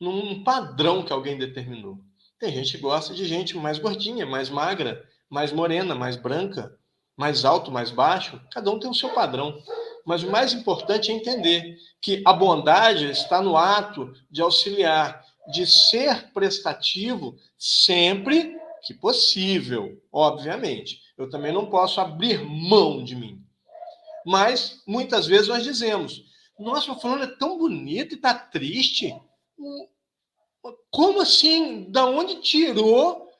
num 0.00 0.42
padrão 0.42 1.04
que 1.04 1.12
alguém 1.12 1.36
determinou. 1.36 1.98
Tem 2.38 2.52
gente 2.52 2.72
que 2.72 2.78
gosta 2.78 3.12
de 3.14 3.24
gente 3.24 3.56
mais 3.56 3.78
gordinha, 3.78 4.24
mais 4.26 4.48
magra, 4.48 5.08
mais 5.28 5.52
morena, 5.52 5.94
mais 5.94 6.16
branca, 6.16 6.76
mais 7.16 7.44
alto, 7.44 7.70
mais 7.70 7.90
baixo. 7.90 8.40
Cada 8.50 8.70
um 8.70 8.78
tem 8.78 8.90
o 8.90 8.94
seu 8.94 9.10
padrão. 9.10 9.62
Mas 10.04 10.22
o 10.22 10.30
mais 10.30 10.52
importante 10.52 11.10
é 11.10 11.14
entender 11.14 11.76
que 12.00 12.22
a 12.26 12.32
bondade 12.32 13.10
está 13.10 13.40
no 13.40 13.56
ato 13.56 14.12
de 14.30 14.42
auxiliar, 14.42 15.24
de 15.52 15.66
ser 15.66 16.32
prestativo 16.32 17.36
sempre 17.56 18.56
que 18.82 18.92
possível, 18.94 20.00
obviamente. 20.12 21.00
Eu 21.16 21.30
também 21.30 21.52
não 21.52 21.66
posso 21.66 22.00
abrir 22.00 22.44
mão 22.44 23.04
de 23.04 23.14
mim. 23.14 23.40
Mas 24.24 24.82
muitas 24.86 25.26
vezes 25.26 25.48
nós 25.48 25.62
dizemos: 25.62 26.24
nossa, 26.58 26.92
o 26.92 27.00
fulano 27.00 27.24
é 27.24 27.36
tão 27.36 27.58
bonito 27.58 28.14
e 28.14 28.18
tá 28.18 28.34
triste. 28.34 29.14
Como 30.90 31.20
assim? 31.20 31.90
Da 31.90 32.06
onde 32.06 32.36
tirou 32.36 33.30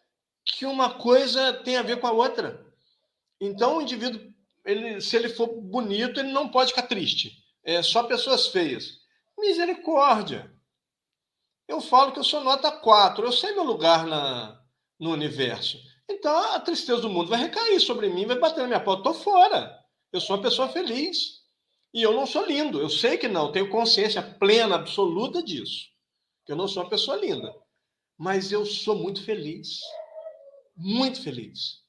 que 0.44 0.66
uma 0.66 0.94
coisa 0.94 1.52
tem 1.52 1.76
a 1.76 1.82
ver 1.82 2.00
com 2.00 2.06
a 2.06 2.12
outra? 2.12 2.66
Então, 3.40 3.78
o 3.78 3.82
indivíduo, 3.82 4.31
ele, 4.64 5.00
se 5.00 5.16
ele 5.16 5.28
for 5.28 5.48
bonito, 5.48 6.20
ele 6.20 6.32
não 6.32 6.48
pode 6.48 6.70
ficar 6.70 6.86
triste. 6.86 7.32
É 7.64 7.82
só 7.82 8.02
pessoas 8.04 8.46
feias. 8.48 9.00
Misericórdia. 9.38 10.52
Eu 11.66 11.80
falo 11.80 12.12
que 12.12 12.18
eu 12.18 12.24
sou 12.24 12.42
nota 12.42 12.70
4. 12.70 13.24
Eu 13.24 13.32
sei 13.32 13.52
meu 13.52 13.64
lugar 13.64 14.06
na, 14.06 14.60
no 14.98 15.10
universo. 15.10 15.78
Então, 16.08 16.36
a 16.54 16.60
tristeza 16.60 17.00
do 17.00 17.08
mundo 17.08 17.30
vai 17.30 17.40
recair 17.40 17.80
sobre 17.80 18.08
mim, 18.08 18.26
vai 18.26 18.38
bater 18.38 18.60
na 18.60 18.66
minha 18.66 18.80
porta. 18.80 19.08
Estou 19.08 19.22
fora. 19.22 19.78
Eu 20.12 20.20
sou 20.20 20.36
uma 20.36 20.42
pessoa 20.42 20.68
feliz. 20.68 21.42
E 21.94 22.02
eu 22.02 22.12
não 22.12 22.26
sou 22.26 22.46
lindo, 22.46 22.80
eu 22.80 22.88
sei 22.88 23.18
que 23.18 23.28
não, 23.28 23.52
tenho 23.52 23.68
consciência 23.68 24.22
plena, 24.22 24.76
absoluta 24.76 25.42
disso. 25.42 25.88
Que 26.46 26.52
eu 26.52 26.56
não 26.56 26.66
sou 26.66 26.82
uma 26.82 26.88
pessoa 26.88 27.18
linda. 27.18 27.54
Mas 28.16 28.50
eu 28.50 28.64
sou 28.64 28.96
muito 28.96 29.22
feliz. 29.22 29.80
Muito 30.74 31.22
feliz. 31.22 31.81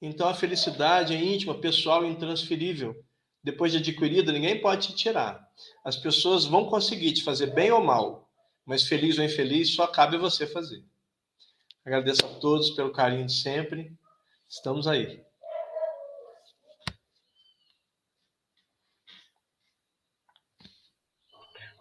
Então 0.00 0.28
a 0.28 0.34
felicidade 0.34 1.14
é 1.14 1.22
íntima, 1.22 1.58
pessoal 1.58 2.04
e 2.04 2.08
intransferível. 2.08 2.94
Depois 3.42 3.72
de 3.72 3.78
adquirida, 3.78 4.32
ninguém 4.32 4.60
pode 4.60 4.88
te 4.88 4.94
tirar. 4.94 5.46
As 5.84 5.96
pessoas 5.96 6.44
vão 6.44 6.66
conseguir 6.66 7.12
te 7.12 7.24
fazer 7.24 7.52
bem 7.52 7.70
ou 7.70 7.82
mal, 7.82 8.28
mas 8.64 8.84
feliz 8.84 9.18
ou 9.18 9.24
infeliz 9.24 9.74
só 9.74 9.86
cabe 9.86 10.16
você 10.16 10.46
fazer. 10.46 10.84
Agradeço 11.84 12.24
a 12.24 12.40
todos 12.40 12.70
pelo 12.70 12.92
carinho 12.92 13.26
de 13.26 13.32
sempre. 13.32 13.92
Estamos 14.48 14.86
aí. 14.86 15.22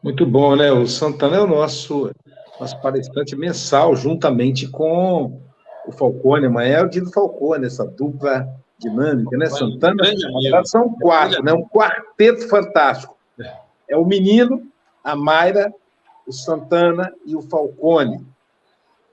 Muito 0.01 0.25
bom, 0.25 0.55
né? 0.55 0.71
O 0.71 0.87
Santana 0.87 1.37
é 1.37 1.41
o 1.41 1.47
nosso, 1.47 2.11
nosso 2.59 2.79
palestrante 2.81 3.35
mensal, 3.35 3.95
juntamente 3.95 4.67
com 4.67 5.46
o 5.87 5.91
Falcone. 5.91 6.45
Amanhã 6.45 6.77
é 6.77 6.83
o 6.83 6.89
dia 6.89 7.01
do 7.01 7.11
Falcone, 7.11 7.65
essa 7.65 7.85
dupla 7.85 8.47
dinâmica, 8.77 9.35
né? 9.37 9.47
Santana, 9.47 10.03
são 10.65 10.93
quatro, 10.99 11.43
né? 11.43 11.53
Um 11.53 11.65
quarteto 11.65 12.47
fantástico. 12.47 13.15
É 13.87 13.95
o 13.95 14.05
menino, 14.05 14.67
a 15.03 15.15
Mayra, 15.15 15.73
o 16.27 16.31
Santana 16.33 17.13
e 17.25 17.35
o 17.35 17.41
Falcone. 17.41 18.25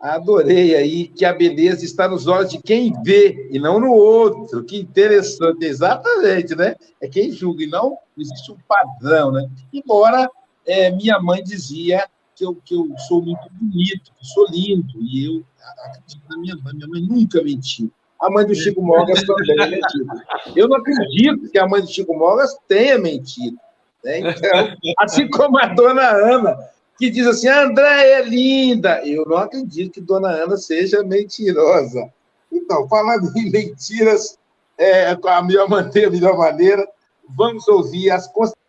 Adorei 0.00 0.74
aí 0.74 1.08
que 1.08 1.24
a 1.24 1.32
beleza 1.32 1.84
está 1.84 2.06
nos 2.06 2.26
olhos 2.26 2.50
de 2.50 2.58
quem 2.60 2.92
vê 3.02 3.48
e 3.50 3.58
não 3.58 3.80
no 3.80 3.92
outro. 3.92 4.62
Que 4.64 4.78
interessante, 4.78 5.64
exatamente, 5.64 6.54
né? 6.54 6.74
É 7.00 7.08
quem 7.08 7.32
julga 7.32 7.62
e 7.62 7.66
não 7.66 7.96
existe 8.18 8.52
um 8.52 8.56
padrão, 8.68 9.32
né? 9.32 9.48
Embora 9.72 10.28
é, 10.66 10.90
minha 10.90 11.18
mãe 11.20 11.42
dizia 11.42 12.06
que 12.35 12.45
eu, 12.45 12.55
que 12.64 12.74
eu 12.74 12.89
sou 13.09 13.22
muito 13.22 13.49
bonito, 13.53 14.12
que 14.18 14.26
sou 14.26 14.47
lindo, 14.51 15.01
e 15.01 15.26
eu 15.26 15.45
acredito 15.85 16.22
na 16.28 16.39
minha 16.39 16.57
mãe. 16.57 16.74
Minha 16.74 16.89
mãe 16.89 17.03
nunca 17.03 17.43
mentiu. 17.43 17.91
A 18.20 18.30
mãe 18.30 18.47
do 18.47 18.55
Chico 18.55 18.82
Mogas 18.82 19.22
também 19.26 19.61
é 19.61 19.70
mentira. 19.70 20.26
Eu 20.57 20.68
não 20.68 20.76
acredito 20.76 21.51
que 21.51 21.59
a 21.59 21.66
mãe 21.66 21.80
do 21.80 21.89
Chico 21.89 22.14
Mogas 22.14 22.57
tenha 22.68 22.99
mentido. 22.99 23.57
Né? 24.03 24.20
Então, 24.20 24.76
assim 24.99 25.28
como 25.28 25.59
a 25.59 25.66
dona 25.66 26.09
Ana, 26.09 26.57
que 26.99 27.11
diz 27.11 27.26
assim: 27.26 27.49
a 27.49 27.64
André 27.64 28.11
é 28.11 28.22
linda. 28.22 29.07
Eu 29.07 29.24
não 29.26 29.39
acredito 29.39 29.93
que 29.93 30.01
dona 30.01 30.28
Ana 30.30 30.57
seja 30.57 31.03
mentirosa. 31.03 32.11
Então, 32.51 32.89
falando 32.89 33.37
em 33.37 33.51
mentiras, 33.51 34.39
é, 34.78 35.11
a 35.11 35.43
melhor 35.43 35.68
maneira, 35.68 36.09
a 36.09 36.11
melhor 36.11 36.39
maneira, 36.39 36.89
vamos 37.37 37.66
ouvir 37.68 38.11
as 38.11 38.26
considerações 38.28 38.63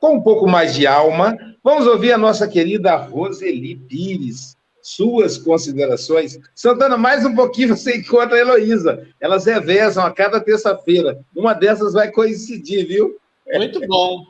com 0.00 0.16
um 0.16 0.22
pouco 0.22 0.46
mais 0.46 0.74
de 0.74 0.86
alma, 0.86 1.36
vamos 1.62 1.86
ouvir 1.86 2.12
a 2.12 2.18
nossa 2.18 2.46
querida 2.48 2.96
Roseli 2.96 3.76
Pires. 3.76 4.56
Suas 4.82 5.36
considerações. 5.36 6.38
Santana, 6.54 6.96
mais 6.96 7.26
um 7.26 7.34
pouquinho 7.34 7.76
você 7.76 7.96
encontra 7.96 8.36
a 8.36 8.38
Heloísa. 8.38 9.08
Elas 9.20 9.44
revezam 9.44 10.06
a 10.06 10.12
cada 10.12 10.40
terça-feira. 10.40 11.24
Uma 11.34 11.54
dessas 11.54 11.92
vai 11.92 12.12
coincidir, 12.12 12.86
viu? 12.86 13.18
Muito 13.52 13.80
bom. 13.88 14.24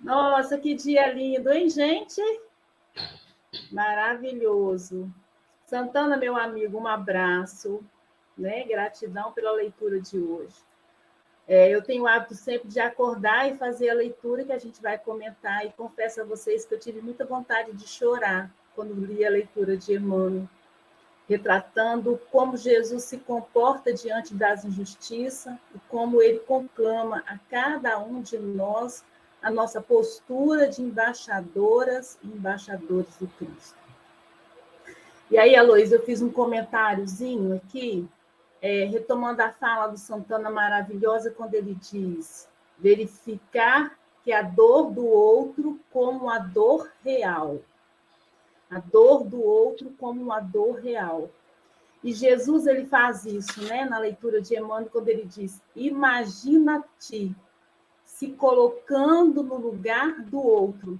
Nossa, 0.00 0.56
que 0.56 0.74
dia 0.74 1.12
lindo, 1.12 1.50
hein, 1.50 1.68
gente? 1.68 2.20
Maravilhoso. 3.72 5.10
Santana, 5.66 6.16
meu 6.16 6.36
amigo, 6.36 6.78
um 6.78 6.86
abraço, 6.86 7.82
né? 8.38 8.62
Gratidão 8.64 9.32
pela 9.32 9.50
leitura 9.50 9.98
de 9.98 10.18
hoje. 10.18 10.54
É, 11.46 11.68
eu 11.68 11.82
tenho 11.82 12.04
o 12.04 12.06
hábito 12.06 12.34
sempre 12.34 12.68
de 12.68 12.80
acordar 12.80 13.50
e 13.50 13.56
fazer 13.56 13.90
a 13.90 13.94
leitura 13.94 14.44
que 14.44 14.52
a 14.52 14.58
gente 14.58 14.80
vai 14.80 14.98
comentar, 14.98 15.66
e 15.66 15.72
confesso 15.72 16.22
a 16.22 16.24
vocês 16.24 16.64
que 16.64 16.74
eu 16.74 16.80
tive 16.80 17.02
muita 17.02 17.24
vontade 17.24 17.72
de 17.72 17.86
chorar 17.86 18.50
quando 18.74 18.94
li 18.94 19.24
a 19.24 19.30
leitura 19.30 19.76
de 19.76 19.94
Emmanuel, 19.94 20.48
retratando 21.28 22.18
como 22.30 22.56
Jesus 22.56 23.04
se 23.04 23.18
comporta 23.18 23.92
diante 23.92 24.34
das 24.34 24.64
injustiças 24.64 25.54
e 25.74 25.78
como 25.88 26.22
ele 26.22 26.40
conclama 26.40 27.22
a 27.26 27.38
cada 27.50 27.98
um 27.98 28.20
de 28.20 28.38
nós 28.38 29.04
a 29.42 29.50
nossa 29.50 29.80
postura 29.80 30.68
de 30.68 30.80
embaixadoras 30.80 32.18
e 32.22 32.28
embaixadores 32.28 33.14
do 33.18 33.28
Cristo. 33.28 33.76
E 35.30 35.36
aí, 35.36 35.54
Aloysio, 35.54 35.96
eu 35.98 36.04
fiz 36.04 36.22
um 36.22 36.30
comentáriozinho 36.30 37.56
aqui 37.56 38.08
é, 38.64 38.86
retomando 38.86 39.42
a 39.42 39.52
fala 39.52 39.88
do 39.88 39.98
Santana 39.98 40.48
maravilhosa, 40.48 41.30
quando 41.30 41.52
ele 41.52 41.74
diz 41.74 42.48
verificar 42.78 43.94
que 44.22 44.32
a 44.32 44.40
dor 44.40 44.90
do 44.90 45.04
outro 45.06 45.78
como 45.92 46.30
a 46.30 46.38
dor 46.38 46.90
real. 47.04 47.58
A 48.70 48.78
dor 48.78 49.22
do 49.22 49.42
outro 49.42 49.90
como 49.98 50.22
uma 50.22 50.40
dor 50.40 50.76
real. 50.76 51.28
E 52.02 52.14
Jesus 52.14 52.66
ele 52.66 52.86
faz 52.86 53.26
isso, 53.26 53.62
né, 53.64 53.84
na 53.84 53.98
leitura 53.98 54.40
de 54.40 54.56
Emmanuel, 54.56 54.88
quando 54.90 55.08
ele 55.08 55.26
diz: 55.26 55.60
Imagina-te 55.76 57.36
se 58.06 58.28
colocando 58.28 59.42
no 59.42 59.58
lugar 59.58 60.22
do 60.22 60.42
outro. 60.42 60.98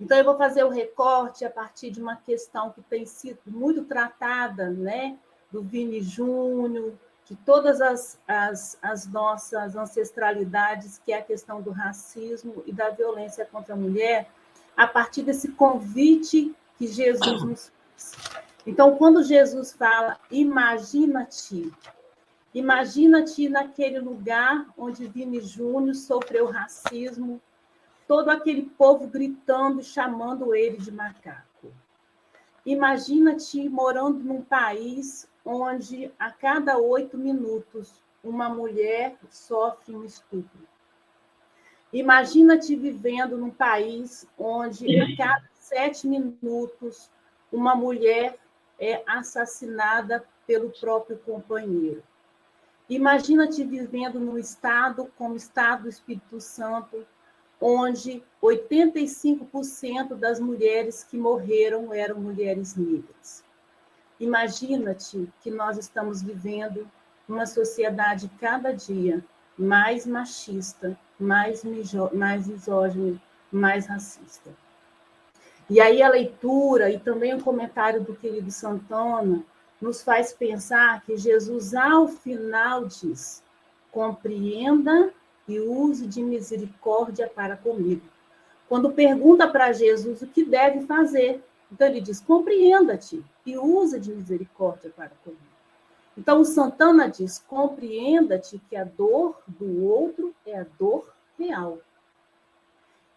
Então, 0.00 0.18
eu 0.18 0.24
vou 0.24 0.36
fazer 0.36 0.64
o 0.64 0.68
recorte 0.68 1.44
a 1.44 1.50
partir 1.50 1.92
de 1.92 2.02
uma 2.02 2.16
questão 2.16 2.72
que 2.72 2.82
tem 2.82 3.06
sido 3.06 3.38
muito 3.46 3.84
tratada, 3.84 4.68
né, 4.68 5.16
do 5.54 5.62
Vini 5.62 6.00
Júnior, 6.00 6.94
de 7.24 7.36
todas 7.36 7.80
as, 7.80 8.18
as, 8.26 8.76
as, 8.82 9.06
nossas 9.06 9.76
ancestralidades, 9.76 11.00
que 11.04 11.12
é 11.12 11.18
a 11.18 11.22
questão 11.22 11.62
do 11.62 11.70
racismo 11.70 12.64
e 12.66 12.72
da 12.72 12.90
violência 12.90 13.46
contra 13.46 13.74
a 13.74 13.76
mulher, 13.76 14.28
a 14.76 14.84
partir 14.88 15.22
desse 15.22 15.52
convite 15.52 16.52
que 16.76 16.88
Jesus 16.88 17.44
nos 17.44 17.72
fez. 17.94 18.44
Então, 18.66 18.96
quando 18.96 19.22
Jesus 19.22 19.72
fala, 19.72 20.18
imagina-te, 20.28 21.72
imagina-te 22.52 23.48
naquele 23.48 24.00
lugar 24.00 24.66
onde 24.76 25.06
Vini 25.06 25.40
Júnior 25.40 25.94
sofreu 25.94 26.46
racismo, 26.46 27.40
todo 28.08 28.28
aquele 28.28 28.62
povo 28.62 29.06
gritando 29.06 29.84
chamando 29.84 30.52
ele 30.52 30.78
de 30.78 30.90
macaco. 30.90 31.72
Imagina-te 32.66 33.68
morando 33.68 34.18
num 34.18 34.42
país 34.42 35.28
onde 35.44 36.10
a 36.18 36.30
cada 36.30 36.78
oito 36.78 37.18
minutos 37.18 38.02
uma 38.22 38.48
mulher 38.48 39.16
sofre 39.28 39.94
um 39.94 40.04
estupro. 40.04 40.66
Imagina-te 41.92 42.74
vivendo 42.74 43.36
num 43.36 43.50
país 43.50 44.26
onde 44.38 44.98
a 44.98 45.16
cada 45.16 45.44
sete 45.54 46.06
minutos 46.06 47.10
uma 47.52 47.74
mulher 47.76 48.36
é 48.80 49.02
assassinada 49.06 50.24
pelo 50.46 50.70
próprio 50.70 51.18
companheiro. 51.18 52.02
Imagina-te 52.88 53.64
vivendo 53.64 54.18
num 54.18 54.36
estado 54.36 55.10
como 55.16 55.34
o 55.34 55.36
estado 55.36 55.84
do 55.84 55.88
Espírito 55.88 56.40
Santo, 56.40 57.06
onde 57.60 58.22
85% 58.42 60.16
das 60.16 60.38
mulheres 60.38 61.02
que 61.02 61.16
morreram 61.16 61.94
eram 61.94 62.20
mulheres 62.20 62.76
negras. 62.76 63.44
Imagina-te 64.18 65.28
que 65.40 65.50
nós 65.50 65.76
estamos 65.76 66.22
vivendo 66.22 66.88
uma 67.28 67.46
sociedade 67.46 68.30
cada 68.40 68.72
dia 68.72 69.24
mais 69.58 70.06
machista, 70.06 70.96
mais, 71.18 71.62
mais 72.12 72.46
misógino, 72.46 73.20
mais 73.50 73.86
racista. 73.86 74.50
E 75.68 75.80
aí 75.80 76.02
a 76.02 76.08
leitura 76.08 76.90
e 76.90 76.98
também 76.98 77.34
o 77.34 77.42
comentário 77.42 78.02
do 78.02 78.14
querido 78.14 78.50
Santana 78.50 79.42
nos 79.80 80.02
faz 80.02 80.32
pensar 80.32 81.02
que 81.04 81.16
Jesus, 81.16 81.74
ao 81.74 82.06
final, 82.06 82.86
diz: 82.86 83.42
compreenda 83.90 85.12
e 85.48 85.58
use 85.60 86.06
de 86.06 86.22
misericórdia 86.22 87.28
para 87.28 87.56
comigo. 87.56 88.02
Quando 88.68 88.92
pergunta 88.92 89.48
para 89.48 89.72
Jesus 89.72 90.22
o 90.22 90.26
que 90.26 90.44
deve 90.44 90.86
fazer, 90.86 91.42
então 91.72 91.86
ele 91.86 92.00
diz: 92.00 92.20
compreenda-te 92.20 93.24
e 93.44 93.56
use 93.58 93.98
de 94.00 94.12
misericórdia 94.12 94.90
para 94.90 95.10
comigo. 95.22 95.42
Então 96.16 96.44
Santana 96.44 97.08
diz: 97.08 97.38
compreenda-te 97.38 98.58
que 98.68 98.76
a 98.76 98.84
dor 98.84 99.40
do 99.46 99.84
outro 99.84 100.34
é 100.46 100.60
a 100.60 100.66
dor 100.78 101.12
real. 101.38 101.78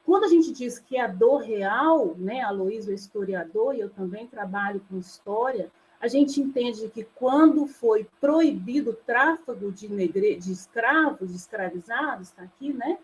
Quando 0.05 0.23
a 0.23 0.29
gente 0.29 0.53
diz 0.53 0.79
que 0.79 0.97
a 0.97 1.05
dor 1.05 1.41
real, 1.41 2.15
né, 2.17 2.41
a 2.41 2.49
Luiz, 2.49 2.87
o 2.87 2.93
historiador, 2.93 3.75
e 3.75 3.81
eu 3.81 3.89
também 3.89 4.25
trabalho 4.25 4.81
com 4.89 4.97
história, 4.97 5.69
a 5.99 6.07
gente 6.07 6.39
entende 6.39 6.87
que 6.89 7.03
quando 7.03 7.67
foi 7.67 8.07
proibido 8.21 8.91
o 8.91 8.95
tráfico 8.95 9.69
de, 9.71 9.89
negre... 9.89 10.35
de 10.37 10.51
escravos, 10.51 11.29
de 11.29 11.35
escravizados, 11.35 12.29
está 12.29 12.43
aqui, 12.43 12.71
né? 12.71 12.97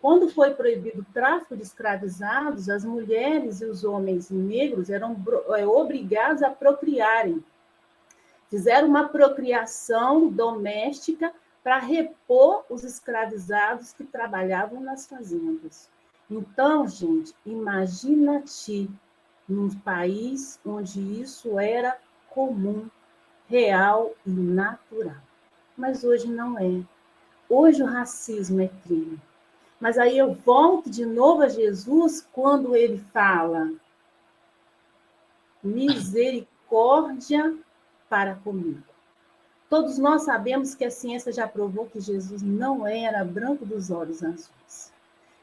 Quando 0.00 0.28
foi 0.28 0.54
proibido 0.54 1.02
o 1.02 1.12
tráfico 1.12 1.56
de 1.56 1.62
escravizados, 1.62 2.68
as 2.68 2.84
mulheres 2.84 3.60
e 3.60 3.64
os 3.64 3.82
homens 3.82 4.30
negros 4.30 4.90
eram 4.90 5.16
é, 5.56 5.66
obrigados 5.66 6.42
a 6.42 6.50
procriarem. 6.50 7.42
Fizeram 8.48 8.88
uma 8.88 9.08
procriação 9.08 10.28
doméstica 10.28 11.32
para 11.64 11.78
repor 11.78 12.64
os 12.70 12.84
escravizados 12.84 13.92
que 13.92 14.04
trabalhavam 14.04 14.80
nas 14.80 15.06
fazendas. 15.06 15.90
Então, 16.30 16.86
gente, 16.86 17.34
imagina-te 17.44 18.88
num 19.48 19.68
país 19.80 20.60
onde 20.64 21.00
isso 21.20 21.58
era 21.58 21.98
comum, 22.30 22.88
real 23.48 24.14
e 24.24 24.30
natural. 24.30 25.16
Mas 25.76 26.04
hoje 26.04 26.28
não 26.28 26.58
é. 26.58 26.82
Hoje 27.48 27.82
o 27.82 27.86
racismo 27.86 28.60
é 28.60 28.68
crime. 28.84 29.20
Mas 29.80 29.96
aí 29.98 30.18
eu 30.18 30.34
volto 30.34 30.90
de 30.90 31.06
novo 31.06 31.42
a 31.42 31.48
Jesus 31.48 32.26
quando 32.32 32.74
ele 32.74 32.98
fala 33.12 33.70
misericórdia 35.62 37.56
para 38.08 38.34
comigo. 38.36 38.82
Todos 39.68 39.98
nós 39.98 40.22
sabemos 40.22 40.74
que 40.74 40.84
a 40.84 40.90
ciência 40.90 41.32
já 41.32 41.46
provou 41.46 41.86
que 41.86 42.00
Jesus 42.00 42.42
não 42.42 42.86
era 42.86 43.24
branco 43.24 43.66
dos 43.66 43.90
olhos 43.90 44.22
azuis. 44.22 44.92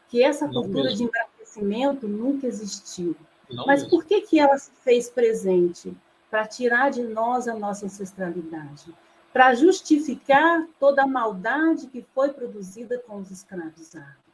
Que 0.10 0.24
essa 0.24 0.48
cultura 0.48 0.94
de 0.94 1.04
embranquecimento 1.04 2.08
nunca 2.08 2.48
existiu. 2.48 3.16
Não 3.50 3.66
Mas 3.68 3.84
mesmo. 3.84 3.92
por 3.92 4.06
que, 4.06 4.22
que 4.22 4.40
ela 4.40 4.58
se 4.58 4.72
fez 4.84 5.10
presente? 5.10 5.96
Para 6.30 6.48
tirar 6.48 6.90
de 6.90 7.04
nós 7.04 7.48
a 7.48 7.54
nossa 7.54 7.86
ancestralidade. 7.86 8.94
Para 9.32 9.54
justificar 9.54 10.66
toda 10.80 11.04
a 11.04 11.08
maldade 11.08 11.88
que 11.88 12.04
foi 12.14 12.30
produzida 12.30 12.98
com 13.00 13.18
os 13.18 13.30
escravizados. 13.30 14.25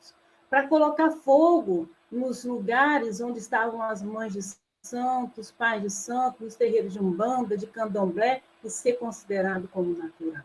Para 0.52 0.68
colocar 0.68 1.12
fogo 1.12 1.90
nos 2.12 2.44
lugares 2.44 3.22
onde 3.22 3.40
estavam 3.40 3.82
as 3.82 4.04
mães 4.04 4.34
de 4.34 4.42
santos, 4.84 5.50
pais 5.50 5.82
de 5.82 5.90
santos, 5.90 6.42
nos 6.42 6.56
terreiros 6.56 6.92
de 6.92 7.00
Umbanda, 7.00 7.56
de 7.56 7.66
Candomblé, 7.66 8.42
e 8.62 8.70
ser 8.70 9.00
considerado 9.00 9.70
como 9.70 9.98
natural. 9.98 10.44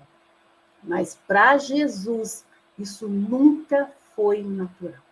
Mas 0.80 1.18
para 1.26 1.58
Jesus, 1.58 2.44
isso 2.78 3.08
nunca 3.08 3.90
foi 4.14 4.44
natural. 4.44 5.02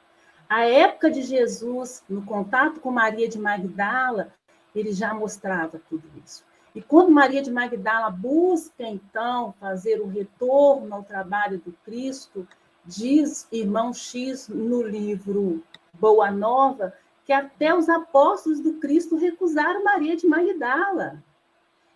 A 0.49 0.65
época 0.65 1.11
de 1.11 1.23
Jesus, 1.23 2.05
no 2.09 2.25
contato 2.25 2.79
com 2.79 2.93
Maria 2.93 3.29
de 3.29 3.37
Magdala, 3.37 4.33
ele 4.73 4.93
já 4.93 5.13
mostrava 5.13 5.81
tudo 5.91 6.05
isso. 6.25 6.45
E 6.73 6.81
quando 6.81 7.11
Maria 7.11 7.43
de 7.43 7.51
Magdala 7.51 8.11
busca, 8.11 8.85
então, 8.85 9.55
fazer 9.59 10.01
o 10.01 10.07
retorno 10.07 10.95
ao 10.95 11.03
trabalho 11.03 11.59
do 11.59 11.73
Cristo, 11.85 12.47
diz 12.85 13.49
irmão 13.51 13.93
X 13.93 14.49
no 14.49 14.83
livro 14.83 15.63
Boa 15.95 16.31
Nova, 16.31 16.93
que 17.25 17.33
até 17.33 17.75
os 17.75 17.89
apóstolos 17.89 18.61
do 18.61 18.75
Cristo 18.75 19.17
recusaram 19.17 19.85
Maria 19.85 20.17
de 20.17 20.27
Magdala. 20.27 21.23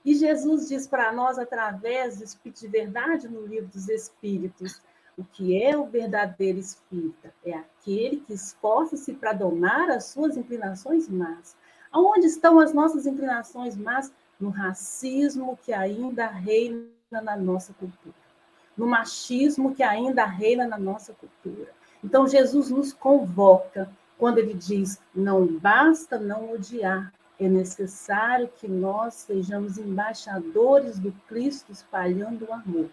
E 0.05 0.15
Jesus 0.15 0.69
diz 0.69 0.87
para 0.87 1.13
nós, 1.13 1.39
através 1.39 2.19
do 2.19 2.25
Espírito 2.25 2.61
de 2.61 2.69
Verdade, 2.69 3.29
no 3.29 3.47
livro 3.47 3.69
dos 3.69 3.89
Espíritos, 3.89 4.81
o 5.19 5.25
que 5.25 5.61
é 5.61 5.77
o 5.77 5.85
verdadeiro 5.85 6.59
espírita? 6.59 7.35
É 7.45 7.53
aquele 7.53 8.21
que 8.21 8.33
esforça-se 8.33 9.13
para 9.15 9.33
domar 9.33 9.91
as 9.91 10.05
suas 10.05 10.37
inclinações 10.37 11.09
más. 11.09 11.57
Aonde 11.91 12.27
estão 12.27 12.61
as 12.61 12.73
nossas 12.73 13.05
inclinações 13.05 13.77
más? 13.77 14.13
No 14.39 14.51
racismo 14.51 15.59
que 15.65 15.73
ainda 15.73 16.29
reina 16.29 16.87
na 17.11 17.37
nossa 17.37 17.75
cultura. 17.75 18.15
No 18.79 18.87
machismo 18.87 19.75
que 19.75 19.83
ainda 19.83 20.25
reina 20.25 20.67
na 20.67 20.79
nossa 20.79 21.13
cultura. 21.13 21.69
Então, 22.03 22.27
Jesus 22.27 22.71
nos 22.71 22.93
convoca 22.93 23.91
quando 24.17 24.39
ele 24.39 24.55
diz: 24.55 25.01
não 25.15 25.47
basta 25.47 26.19
não 26.19 26.53
odiar, 26.53 27.13
é 27.39 27.49
necessário 27.49 28.49
que 28.57 28.67
nós 28.67 29.15
sejamos 29.15 29.79
embaixadores 29.79 30.99
do 30.99 31.13
Cristo 31.29 31.71
espalhando 31.71 32.47
o 32.47 32.53
amor. 32.53 32.91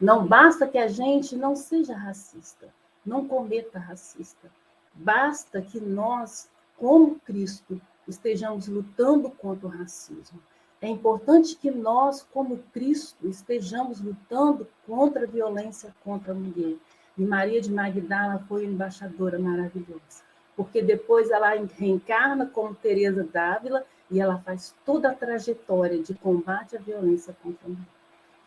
Não 0.00 0.26
basta 0.26 0.66
que 0.66 0.78
a 0.78 0.88
gente 0.88 1.34
não 1.34 1.56
seja 1.56 1.96
racista, 1.96 2.68
não 3.04 3.26
cometa 3.26 3.78
racista. 3.78 4.50
Basta 4.94 5.60
que 5.60 5.80
nós, 5.80 6.48
como 6.76 7.18
Cristo, 7.20 7.80
estejamos 8.06 8.68
lutando 8.68 9.30
contra 9.30 9.66
o 9.66 9.70
racismo. 9.70 10.40
É 10.80 10.88
importante 10.88 11.56
que 11.56 11.70
nós, 11.70 12.22
como 12.32 12.58
Cristo, 12.72 13.26
estejamos 13.28 14.00
lutando 14.00 14.68
contra 14.86 15.24
a 15.24 15.26
violência 15.28 15.94
contra 16.04 16.32
a 16.32 16.34
mulher. 16.34 16.76
E 17.16 17.24
Maria 17.24 17.62
de 17.62 17.72
Magdala 17.72 18.44
foi 18.46 18.64
uma 18.64 18.74
embaixadora 18.74 19.38
maravilhosa, 19.38 20.22
porque 20.54 20.82
depois 20.82 21.30
ela 21.30 21.54
reencarna 21.78 22.44
como 22.46 22.74
Teresa 22.74 23.24
d'Ávila 23.24 23.84
e 24.10 24.20
ela 24.20 24.38
faz 24.38 24.74
toda 24.84 25.10
a 25.10 25.14
trajetória 25.14 26.02
de 26.02 26.14
combate 26.14 26.76
à 26.76 26.78
violência 26.78 27.34
contra 27.42 27.66
a 27.66 27.70
mulher. 27.70 27.86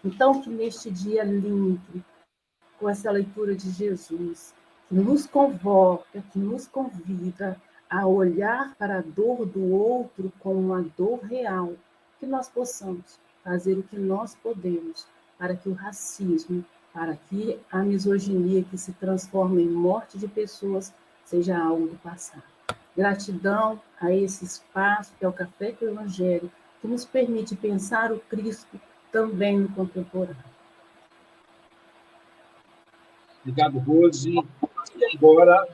Então, 0.06 0.40
que 0.40 0.50
neste 0.50 0.92
dia 0.92 1.24
lindo, 1.24 1.82
com 2.80 2.88
essa 2.88 3.12
leitura 3.12 3.56
de 3.56 3.72
Jesus, 3.72 4.54
que 4.88 4.96
nos 4.96 5.26
convoca, 5.26 6.24
que 6.32 6.40
nos 6.40 6.68
convida 6.68 7.60
a 7.90 8.06
olhar 8.06 8.76
para 8.76 9.00
a 9.00 9.02
dor 9.02 9.46
do 9.46 9.74
outro 9.74 10.32
como 10.40 10.60
uma 10.60 10.86
dor 10.96 11.20
real, 11.24 11.74
que 12.20 12.26
nós 12.26 12.50
possamos 12.50 13.20
fazer 13.44 13.78
o 13.78 13.84
que 13.84 13.98
nós 13.98 14.36
podemos 14.36 15.08
para 15.38 15.56
que 15.56 15.70
o 15.70 15.74
racismo, 15.74 16.64
para 16.94 17.16
que 17.16 17.58
a 17.72 17.80
misoginia 17.80 18.64
que 18.64 18.78
se 18.78 18.92
transforma 18.94 19.62
em 19.62 19.70
morte 19.70 20.18
de 20.18 20.28
pessoas 20.28 20.94
seja 21.24 21.58
algo 21.58 21.88
do 21.88 21.96
passado. 21.98 22.44
Gratidão 22.96 23.80
a 24.02 24.14
esse 24.14 24.44
espaço 24.44 25.14
que 25.18 25.24
é 25.24 25.28
o 25.28 25.34
Café 25.34 25.72
com 25.72 25.86
o 25.86 25.90
Evangelho, 25.90 26.52
que 26.82 26.88
nos 26.88 27.06
permite 27.06 27.56
pensar 27.56 28.12
o 28.12 28.20
Cristo 28.20 28.80
também 29.12 29.60
no 29.60 29.70
contemporâneo. 29.70 30.36
Obrigado, 33.42 33.80
Rose. 33.80 34.32
E 34.32 35.18
agora, 35.18 35.68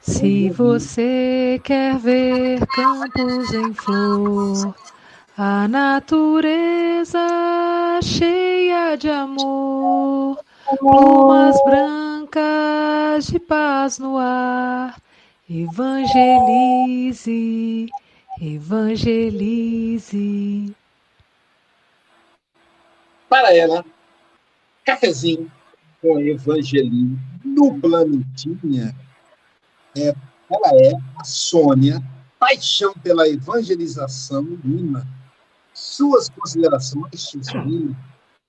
se 0.00 0.50
você 0.50 1.60
quer 1.62 1.98
ver 1.98 2.66
campos 2.66 3.52
em 3.52 3.74
flor, 3.74 4.74
a 5.42 5.66
natureza 5.66 7.18
cheia 8.02 8.94
de 8.94 9.08
amor, 9.08 10.38
plumas 10.78 11.56
brancas 11.64 13.26
de 13.26 13.38
paz 13.38 13.98
no 13.98 14.18
ar, 14.18 15.00
evangelize, 15.48 16.18
evangelize 18.38 19.56
para 23.30 23.56
ela, 23.56 23.82
cafezinho 24.84 25.50
com 26.02 26.18
a 26.18 26.22
Evangelina 26.22 27.18
no 27.42 27.80
Planetinha, 27.80 28.94
é, 29.96 30.14
ela 30.50 30.70
é 30.74 30.92
a 31.16 31.24
Sônia, 31.24 32.02
paixão 32.38 32.92
pela 33.02 33.26
evangelização 33.26 34.42
Lima. 34.62 35.19
Suas 35.80 36.28
considerações, 36.28 37.32
Lima? 37.32 37.96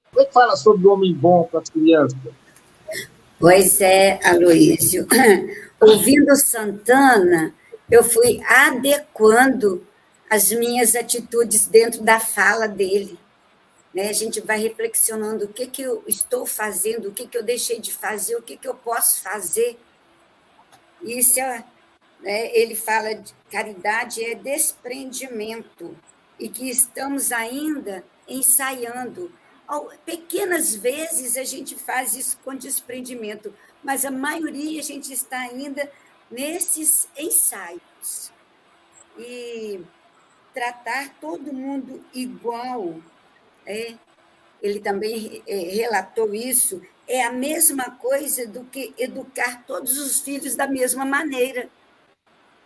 Como 0.09 0.21
é 0.21 0.25
que 0.25 0.33
fala 0.33 0.57
sobre 0.57 0.85
o 0.85 0.91
homem 0.91 1.13
bom 1.13 1.47
para 1.49 1.61
as 1.61 1.69
crianças? 1.69 2.19
Pois 3.39 3.79
é, 3.79 4.19
Aloísio. 4.21 5.07
Ouvindo 5.79 6.35
Santana, 6.35 7.55
eu 7.89 8.03
fui 8.03 8.41
adequando 8.43 9.87
as 10.29 10.51
minhas 10.51 10.93
atitudes 10.93 11.67
dentro 11.67 12.03
da 12.03 12.19
fala 12.19 12.67
dele. 12.67 13.17
Né? 13.93 14.09
A 14.09 14.13
gente 14.13 14.41
vai 14.41 14.59
reflexionando 14.59 15.45
o 15.45 15.53
que, 15.53 15.67
que 15.67 15.83
eu 15.83 16.03
estou 16.05 16.45
fazendo, 16.45 17.07
o 17.07 17.13
que, 17.13 17.25
que 17.25 17.37
eu 17.37 17.43
deixei 17.43 17.79
de 17.79 17.93
fazer, 17.93 18.35
o 18.35 18.41
que, 18.41 18.57
que 18.57 18.67
eu 18.67 18.75
posso 18.75 19.21
fazer. 19.21 19.79
Isso 21.01 21.39
é, 21.39 21.63
né? 22.19 22.51
ele 22.53 22.75
fala 22.75 23.15
de 23.15 23.33
caridade 23.49 24.21
é 24.21 24.35
desprendimento 24.35 25.95
e 26.41 26.49
que 26.49 26.67
estamos 26.67 27.31
ainda 27.31 28.03
ensaiando. 28.27 29.31
Pequenas 30.03 30.75
vezes 30.75 31.37
a 31.37 31.43
gente 31.43 31.75
faz 31.75 32.15
isso 32.15 32.37
com 32.43 32.55
desprendimento, 32.55 33.53
mas 33.83 34.03
a 34.03 34.11
maioria 34.11 34.81
a 34.81 34.83
gente 34.83 35.13
está 35.13 35.37
ainda 35.37 35.89
nesses 36.29 37.07
ensaios. 37.15 38.31
E 39.17 39.81
tratar 40.51 41.13
todo 41.21 41.53
mundo 41.53 42.03
igual 42.11 42.99
é, 43.65 43.93
ele 44.61 44.79
também 44.79 45.43
é, 45.47 45.55
relatou 45.55 46.33
isso, 46.33 46.81
é 47.07 47.23
a 47.23 47.31
mesma 47.31 47.91
coisa 47.91 48.47
do 48.47 48.63
que 48.65 48.95
educar 48.97 49.63
todos 49.67 49.97
os 49.99 50.21
filhos 50.21 50.55
da 50.55 50.65
mesma 50.65 51.05
maneira. 51.05 51.69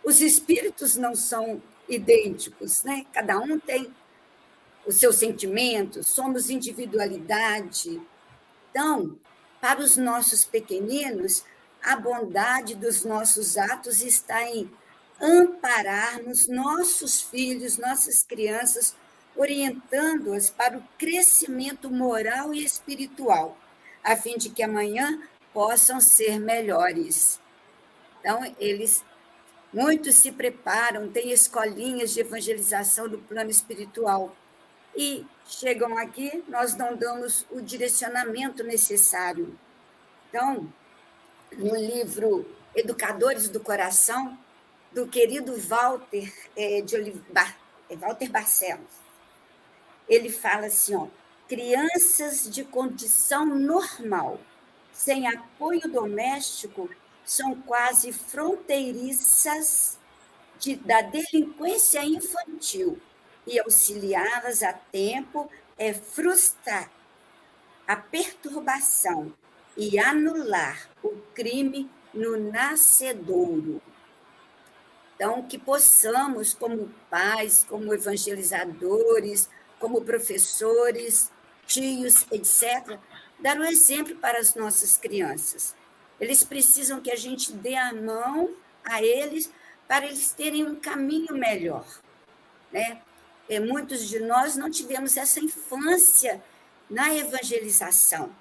Os 0.02 0.20
espíritos 0.20 0.96
não 0.96 1.14
são 1.14 1.60
idênticos, 1.88 2.82
né? 2.82 3.06
Cada 3.12 3.38
um 3.38 3.58
tem 3.58 3.92
os 4.86 4.96
seus 4.96 5.16
sentimentos, 5.16 6.06
somos 6.08 6.48
individualidade. 6.50 8.00
Então, 8.70 9.18
para 9.60 9.80
os 9.80 9.96
nossos 9.96 10.44
pequeninos, 10.44 11.44
a 11.82 11.96
bondade 11.96 12.74
dos 12.74 13.04
nossos 13.04 13.56
atos 13.56 14.02
está 14.02 14.42
em 14.44 14.70
ampararmos 15.20 16.46
nossos 16.46 17.20
filhos, 17.20 17.78
nossas 17.78 18.22
crianças 18.22 18.94
orientando-as 19.36 20.50
para 20.50 20.78
o 20.78 20.82
crescimento 20.98 21.90
moral 21.90 22.54
e 22.54 22.64
espiritual, 22.64 23.56
a 24.02 24.16
fim 24.16 24.36
de 24.36 24.48
que 24.48 24.62
amanhã 24.62 25.20
possam 25.52 26.00
ser 26.00 26.38
melhores. 26.38 27.40
Então, 28.20 28.54
eles 28.58 29.04
muitos 29.76 30.14
se 30.14 30.32
preparam, 30.32 31.06
têm 31.06 31.30
escolinhas 31.30 32.14
de 32.14 32.20
evangelização 32.20 33.06
do 33.06 33.18
plano 33.18 33.50
espiritual. 33.50 34.34
E 34.96 35.26
chegam 35.46 35.98
aqui, 35.98 36.42
nós 36.48 36.74
não 36.74 36.96
damos 36.96 37.44
o 37.50 37.60
direcionamento 37.60 38.64
necessário. 38.64 39.54
Então, 40.30 40.72
no 41.52 41.76
livro 41.76 42.50
Educadores 42.74 43.50
do 43.50 43.60
Coração, 43.60 44.38
do 44.92 45.06
querido 45.06 45.54
Walter, 45.60 46.32
é, 46.56 46.80
de 46.80 46.96
Olivar, 46.96 47.58
é, 47.90 47.96
Walter 47.96 48.30
Barcelos, 48.30 48.96
ele 50.08 50.30
fala 50.30 50.68
assim, 50.68 50.94
ó, 50.94 51.06
crianças 51.46 52.48
de 52.48 52.64
condição 52.64 53.44
normal, 53.44 54.40
sem 54.90 55.28
apoio 55.28 55.82
doméstico, 55.82 56.88
são 57.26 57.56
quase 57.62 58.12
fronteiriças 58.12 59.98
de, 60.60 60.76
da 60.76 61.02
delinquência 61.02 62.02
infantil 62.04 62.98
e 63.44 63.58
auxiliá-las 63.58 64.62
a 64.62 64.72
tempo 64.72 65.50
é 65.76 65.92
frustrar 65.92 66.90
a 67.86 67.96
perturbação 67.96 69.32
e 69.76 69.98
anular 69.98 70.88
o 71.02 71.10
crime 71.34 71.90
no 72.14 72.36
nascedouro. 72.50 73.82
Então, 75.14 75.42
que 75.42 75.58
possamos, 75.58 76.54
como 76.54 76.92
pais, 77.10 77.64
como 77.68 77.92
evangelizadores, 77.92 79.48
como 79.78 80.02
professores, 80.02 81.30
tios, 81.66 82.26
etc., 82.30 82.98
dar 83.38 83.58
um 83.58 83.64
exemplo 83.64 84.16
para 84.16 84.38
as 84.38 84.54
nossas 84.54 84.96
crianças. 84.96 85.74
Eles 86.20 86.42
precisam 86.42 87.00
que 87.00 87.10
a 87.10 87.16
gente 87.16 87.52
dê 87.52 87.74
a 87.74 87.92
mão 87.92 88.54
a 88.84 89.02
eles 89.02 89.50
para 89.86 90.06
eles 90.06 90.30
terem 90.32 90.64
um 90.64 90.76
caminho 90.76 91.34
melhor. 91.34 91.86
Né? 92.72 93.00
E 93.48 93.60
muitos 93.60 94.08
de 94.08 94.18
nós 94.20 94.56
não 94.56 94.70
tivemos 94.70 95.16
essa 95.16 95.40
infância 95.40 96.42
na 96.88 97.14
evangelização. 97.14 98.34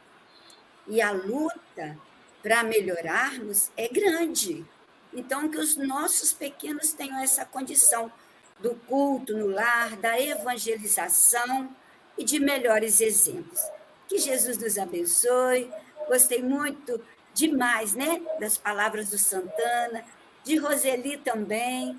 E 0.88 1.02
a 1.02 1.12
luta 1.12 1.98
para 2.42 2.64
melhorarmos 2.64 3.72
é 3.76 3.88
grande. 3.88 4.66
Então, 5.14 5.50
que 5.50 5.58
os 5.58 5.76
nossos 5.78 6.34
pequenos 6.34 6.94
tenham 6.94 7.20
essa 7.20 7.46
condição 7.46 8.12
do 8.60 8.76
culto 8.88 9.36
no 9.36 9.48
lar, 9.48 9.96
da 9.98 10.20
evangelização 10.20 11.76
e 12.18 12.24
de 12.24 12.40
melhores 12.40 13.02
exemplos. 13.02 13.60
Que 14.08 14.18
Jesus 14.18 14.58
nos 14.58 14.78
abençoe. 14.78 15.72
Gostei 16.08 16.42
muito 16.42 17.02
demais, 17.36 17.94
né, 17.94 18.22
das 18.40 18.58
palavras 18.58 19.12
do 19.12 19.18
Santana, 19.18 20.04
de 20.44 20.56
Roseli 20.58 21.18
também. 21.18 21.96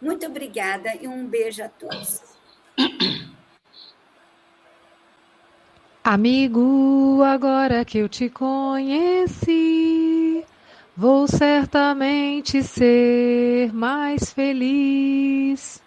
Muito 0.00 0.26
obrigada 0.26 0.94
e 1.00 1.08
um 1.08 1.26
beijo 1.26 1.64
a 1.64 1.68
todos. 1.68 2.22
Amigo, 6.04 7.22
agora 7.22 7.82
que 7.84 7.98
eu 7.98 8.08
te 8.10 8.28
conheci, 8.28 9.54
vou 10.94 11.26
certamente 11.26 12.62
ser 12.62 13.72
mais 13.72 14.30
feliz. 14.30 15.82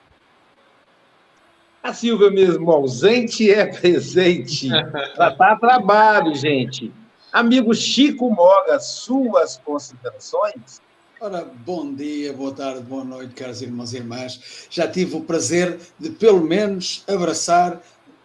A 1.84 1.94
Silvia 1.94 2.32
mesmo, 2.32 2.72
ausente 2.72 3.52
é 3.52 3.68
presente. 3.68 4.70
Tratar 5.14 5.60
trabalho, 5.60 6.34
gente. 6.34 6.92
Amigo 7.38 7.72
Chico 7.72 8.32
Moga, 8.32 8.80
suas 8.80 9.58
considerações? 9.58 10.82
Ora, 11.22 11.46
bom 11.46 11.94
dia, 11.94 12.34
boa 12.34 12.52
tarde, 12.52 12.82
boa 12.82 13.04
noite, 13.04 13.36
caros 13.36 13.62
irmãos 13.62 13.94
e 13.94 13.98
irmãs. 13.98 14.66
Já 14.72 14.88
tive 14.88 15.18
o 15.18 15.22
prazer 15.22 15.78
de, 16.00 16.10
pelo 16.10 16.42
menos, 16.42 17.04
abraçar 17.08 17.80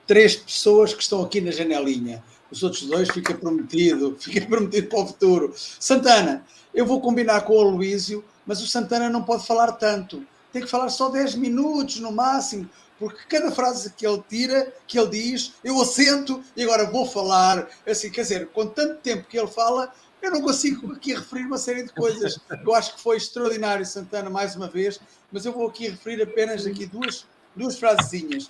três 0.06 0.36
pessoas 0.36 0.94
que 0.94 1.02
estão 1.02 1.20
aqui 1.20 1.42
na 1.42 1.50
janelinha. 1.50 2.24
Os 2.50 2.62
outros 2.62 2.86
dois 2.86 3.10
fica 3.10 3.34
prometido, 3.34 4.16
fica 4.18 4.46
prometido 4.46 4.88
para 4.88 5.00
o 5.00 5.06
futuro. 5.06 5.54
Santana, 5.54 6.46
eu 6.72 6.86
vou 6.86 6.98
combinar 6.98 7.42
com 7.42 7.54
o 7.54 7.60
Aloísio, 7.60 8.24
mas 8.46 8.62
o 8.62 8.66
Santana 8.66 9.10
não 9.10 9.24
pode 9.24 9.46
falar 9.46 9.72
tanto. 9.72 10.24
Tem 10.54 10.62
que 10.62 10.70
falar 10.70 10.88
só 10.88 11.10
10 11.10 11.34
minutos 11.34 12.00
no 12.00 12.12
máximo, 12.12 12.66
porque 13.02 13.24
cada 13.28 13.50
frase 13.50 13.92
que 13.94 14.06
ele 14.06 14.22
tira, 14.28 14.72
que 14.86 14.96
ele 14.96 15.10
diz, 15.10 15.54
eu 15.64 15.82
assento 15.82 16.40
e 16.56 16.62
agora 16.62 16.88
vou 16.88 17.04
falar. 17.04 17.68
Assim, 17.84 18.08
quer 18.08 18.22
dizer, 18.22 18.46
com 18.50 18.64
tanto 18.64 19.00
tempo 19.00 19.26
que 19.28 19.36
ele 19.36 19.48
fala, 19.48 19.92
eu 20.22 20.30
não 20.30 20.40
consigo 20.40 20.92
aqui 20.92 21.12
referir 21.12 21.46
uma 21.46 21.58
série 21.58 21.82
de 21.82 21.92
coisas. 21.92 22.38
Eu 22.64 22.72
acho 22.76 22.94
que 22.94 23.02
foi 23.02 23.16
extraordinário, 23.16 23.84
Santana, 23.84 24.30
mais 24.30 24.54
uma 24.54 24.68
vez, 24.68 25.00
mas 25.32 25.44
eu 25.44 25.52
vou 25.52 25.66
aqui 25.66 25.88
referir 25.88 26.22
apenas 26.22 26.64
aqui 26.64 26.86
duas, 26.86 27.26
duas 27.56 27.76
frasezinhas. 27.76 28.48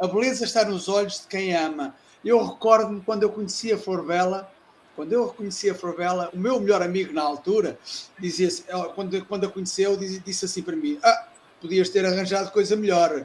A 0.00 0.08
beleza 0.08 0.44
está 0.44 0.64
nos 0.64 0.88
olhos 0.88 1.20
de 1.20 1.28
quem 1.28 1.54
ama. 1.54 1.94
Eu 2.24 2.44
recordo-me 2.44 3.00
quando 3.02 3.22
eu 3.22 3.30
conhecia 3.30 3.76
a 3.76 3.78
Florvela, 3.78 4.50
quando 4.96 5.12
eu 5.12 5.28
reconheci 5.28 5.70
a 5.70 5.76
Florvela, 5.76 6.28
o 6.34 6.38
meu 6.38 6.58
melhor 6.58 6.82
amigo 6.82 7.12
na 7.12 7.22
altura, 7.22 7.78
dizia 8.18 8.48
quando, 8.96 9.24
quando 9.26 9.46
a 9.46 9.48
conheceu, 9.48 9.96
disse, 9.96 10.18
disse 10.18 10.44
assim 10.44 10.62
para 10.62 10.74
mim: 10.74 10.98
Ah, 11.04 11.28
podias 11.60 11.88
ter 11.88 12.04
arranjado 12.04 12.50
coisa 12.50 12.74
melhor. 12.74 13.24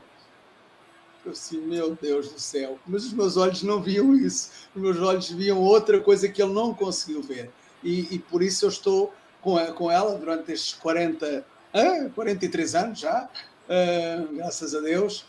Eu 1.28 1.32
assim, 1.32 1.60
meu 1.60 1.94
Deus 2.02 2.30
do 2.30 2.40
céu. 2.40 2.80
Mas 2.88 3.04
os 3.04 3.12
meus 3.12 3.36
olhos 3.36 3.62
não 3.62 3.82
viam 3.82 4.16
isso. 4.16 4.50
Os 4.74 4.82
meus 4.82 4.98
olhos 5.00 5.30
viam 5.30 5.60
outra 5.60 6.00
coisa 6.00 6.30
que 6.30 6.42
ele 6.42 6.54
não 6.54 6.74
conseguiu 6.74 7.22
ver. 7.22 7.52
E, 7.84 8.16
e 8.16 8.20
por 8.20 8.42
isso 8.42 8.64
eu 8.64 8.70
estou 8.70 9.14
com, 9.42 9.58
com 9.74 9.92
ela 9.92 10.16
durante 10.16 10.54
estes 10.54 10.74
40, 10.76 11.46
ah, 11.74 12.10
43 12.16 12.76
anos 12.76 13.00
já, 13.00 13.30
graças 14.34 14.74
a 14.74 14.80
Deus. 14.80 15.26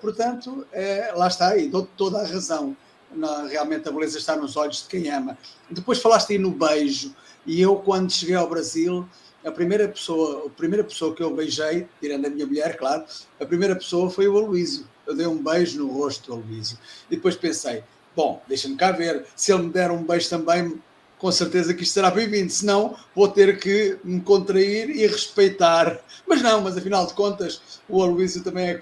Portanto, 0.00 0.66
lá 1.14 1.28
está, 1.28 1.56
e 1.56 1.68
dou 1.68 1.88
toda 1.96 2.18
a 2.18 2.26
razão. 2.26 2.76
Na, 3.14 3.46
realmente 3.46 3.88
a 3.88 3.92
beleza 3.92 4.18
está 4.18 4.34
nos 4.34 4.56
olhos 4.56 4.82
de 4.82 4.88
quem 4.88 5.08
ama. 5.08 5.38
Depois 5.70 6.00
falaste 6.00 6.32
aí 6.32 6.38
no 6.38 6.50
beijo, 6.50 7.14
e 7.46 7.60
eu, 7.60 7.76
quando 7.76 8.12
cheguei 8.12 8.34
ao 8.34 8.48
Brasil, 8.48 9.08
a 9.48 9.52
primeira 9.52 9.88
pessoa, 9.88 10.46
a 10.46 10.50
primeira 10.50 10.84
pessoa 10.84 11.14
que 11.14 11.22
eu 11.22 11.34
beijei, 11.34 11.86
tirando 12.00 12.26
a 12.26 12.30
minha 12.30 12.46
mulher, 12.46 12.76
claro, 12.76 13.04
a 13.40 13.46
primeira 13.46 13.74
pessoa 13.74 14.10
foi 14.10 14.28
o 14.28 14.36
Aloísio 14.36 14.86
eu 15.08 15.16
dei 15.16 15.26
um 15.26 15.42
beijo 15.42 15.78
no 15.78 15.90
rosto 15.90 16.26
do 16.26 16.34
Aloísio. 16.34 16.78
E 17.10 17.16
depois 17.16 17.34
pensei, 17.34 17.82
bom, 18.14 18.42
deixa-me 18.46 18.76
cá 18.76 18.92
ver, 18.92 19.24
se 19.34 19.50
ele 19.52 19.62
me 19.62 19.70
der 19.70 19.90
um 19.90 20.04
beijo 20.04 20.28
também, 20.28 20.80
com 21.18 21.32
certeza 21.32 21.72
que 21.72 21.82
isto 21.82 21.94
será 21.94 22.10
bem-vindo, 22.10 22.52
senão 22.52 22.94
vou 23.14 23.26
ter 23.26 23.58
que 23.58 23.98
me 24.04 24.20
contrair 24.20 24.90
e 24.90 25.06
respeitar. 25.06 25.98
Mas 26.26 26.42
não, 26.42 26.60
mas 26.60 26.76
afinal 26.76 27.06
de 27.06 27.14
contas, 27.14 27.80
o 27.88 28.02
Aloysio 28.02 28.44
também 28.44 28.68
é, 28.68 28.78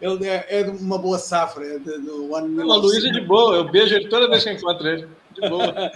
ele 0.00 0.26
é, 0.26 0.46
é 0.48 0.62
de 0.62 0.70
uma 0.70 0.98
boa 0.98 1.18
safra, 1.18 1.64
é 1.64 1.78
do 1.78 2.34
ano 2.34 2.66
O 2.66 2.72
Aloysio 2.72 3.10
é 3.10 3.12
de 3.12 3.20
boa, 3.20 3.56
eu 3.56 3.70
beijo 3.70 3.94
ele 3.94 4.08
toda 4.08 4.28
vez 4.30 4.42
que 4.42 4.50
encontro 4.50 4.88
ele. 4.88 5.06
De 5.40 5.48
boa. 5.48 5.92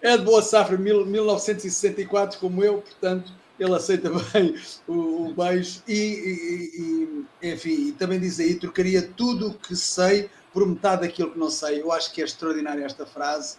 é 0.00 0.16
de 0.16 0.24
boa 0.24 0.42
safra, 0.42 0.78
1964, 0.78 2.38
como 2.38 2.64
eu, 2.64 2.78
portanto, 2.78 3.32
ele 3.58 3.74
aceita 3.74 4.10
bem 4.32 4.54
o, 4.86 5.28
o 5.28 5.34
beijo. 5.34 5.82
E, 5.86 5.92
e, 5.92 7.26
e, 7.42 7.52
enfim, 7.52 7.92
também 7.92 8.20
diz 8.20 8.40
aí: 8.40 8.54
trocaria 8.54 9.02
tudo 9.02 9.48
o 9.48 9.54
que 9.54 9.74
sei 9.76 10.30
por 10.52 10.66
metade 10.66 11.02
daquilo 11.02 11.32
que 11.32 11.38
não 11.38 11.50
sei. 11.50 11.82
Eu 11.82 11.92
acho 11.92 12.12
que 12.12 12.22
é 12.22 12.24
extraordinária 12.24 12.84
esta 12.84 13.04
frase 13.04 13.58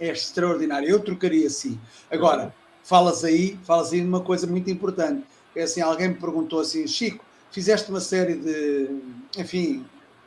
é 0.00 0.08
extraordinário. 0.08 0.88
Eu 0.88 1.00
trocaria 1.00 1.48
sim. 1.50 1.78
Agora, 2.10 2.54
falas 2.82 3.24
aí, 3.24 3.58
falas 3.64 3.92
aí 3.92 4.00
de 4.00 4.06
uma 4.06 4.20
coisa 4.20 4.46
muito 4.46 4.70
importante. 4.70 5.24
É 5.54 5.62
assim, 5.62 5.80
alguém 5.80 6.08
me 6.08 6.14
perguntou 6.14 6.60
assim, 6.60 6.86
Chico, 6.86 7.24
fizeste 7.50 7.90
uma 7.90 8.00
série 8.00 8.34
de, 8.34 8.90
enfim, 9.38 9.86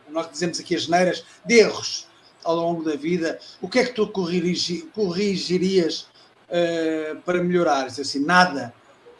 nós 0.10 0.30
dizemos 0.32 0.60
aqui 0.60 0.76
as 0.76 0.84
geneiras, 0.84 1.24
de 1.46 1.56
erros 1.56 2.09
ao 2.50 2.56
longo 2.56 2.84
da 2.84 2.96
vida. 2.96 3.40
O 3.62 3.70
que 3.70 3.80
é 3.80 3.86
que 3.86 3.94
tu 3.94 4.08
corrigi, 4.08 4.82
corrigirias 4.94 6.08
uh, 6.50 7.22
para 7.24 7.44
melhorares? 7.44 8.00
Assim, 8.00 8.26
nada. 8.26 8.74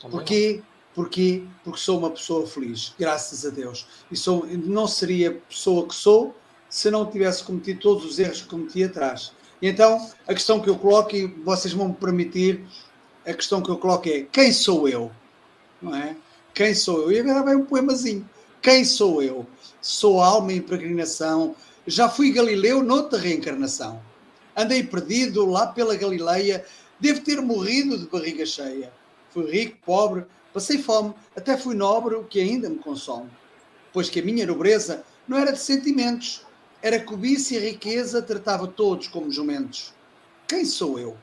Porquê? 0.10 0.62
Porquê? 0.96 1.44
Porque 1.64 1.80
sou 1.80 2.00
uma 2.00 2.10
pessoa 2.10 2.48
feliz, 2.48 2.94
graças 2.98 3.46
a 3.46 3.50
Deus. 3.50 3.86
E 4.12 4.18
sou, 4.18 4.46
não 4.48 4.88
seria 4.88 5.30
a 5.30 5.34
pessoa 5.34 5.88
que 5.88 5.94
sou 5.94 6.36
se 6.68 6.90
não 6.90 7.06
tivesse 7.06 7.44
cometido 7.44 7.80
todos 7.80 8.06
os 8.06 8.20
erros 8.20 8.42
que 8.42 8.48
cometi 8.48 8.84
atrás. 8.84 9.32
E 9.62 9.68
então, 9.68 10.10
a 10.28 10.34
questão 10.34 10.60
que 10.60 10.70
eu 10.70 10.78
coloco, 10.78 11.16
e 11.16 11.28
vocês 11.28 11.74
vão 11.74 11.90
me 11.90 11.94
permitir, 11.94 12.66
a 13.26 13.34
questão 13.34 13.62
que 13.62 13.70
eu 13.70 13.78
coloco 13.78 14.10
é: 14.10 14.26
quem 14.32 14.52
sou 14.52 14.88
eu? 14.88 15.12
Não 15.82 15.96
é? 15.96 16.16
Quem 16.54 16.74
sou 16.74 17.04
eu? 17.04 17.12
E 17.12 17.20
agora 17.20 17.44
vai 17.44 17.56
um 17.56 17.66
poemazinho. 17.66 18.28
Quem 18.62 18.84
sou 18.84 19.22
eu? 19.22 19.46
Sou 19.82 20.22
alma 20.22 20.52
em 20.52 20.62
peregrinação. 20.62 21.56
Já 21.90 22.08
fui 22.08 22.32
Galileu 22.32 22.84
noutra 22.84 23.18
reencarnação. 23.18 24.00
Andei 24.56 24.84
perdido 24.84 25.44
lá 25.48 25.66
pela 25.66 25.96
Galileia. 25.96 26.64
Devo 27.00 27.22
ter 27.22 27.42
morrido 27.42 27.98
de 27.98 28.06
barriga 28.06 28.46
cheia. 28.46 28.94
Fui 29.32 29.50
rico, 29.50 29.76
pobre, 29.84 30.24
passei 30.54 30.78
fome, 30.78 31.16
até 31.36 31.58
fui 31.58 31.74
nobre, 31.74 32.14
o 32.14 32.26
que 32.26 32.40
ainda 32.40 32.70
me 32.70 32.78
consome. 32.78 33.28
Pois 33.92 34.08
que 34.08 34.20
a 34.20 34.24
minha 34.24 34.46
nobreza 34.46 35.04
não 35.28 35.36
era 35.40 35.52
de 35.52 35.58
sentimentos, 35.58 36.46
era 36.80 37.00
cobiça 37.00 37.56
e 37.56 37.72
riqueza, 37.72 38.22
tratava 38.22 38.68
todos 38.68 39.08
como 39.08 39.32
jumentos. 39.32 39.92
Quem 40.48 40.66
sou 40.66 41.00
eu? 41.00 41.18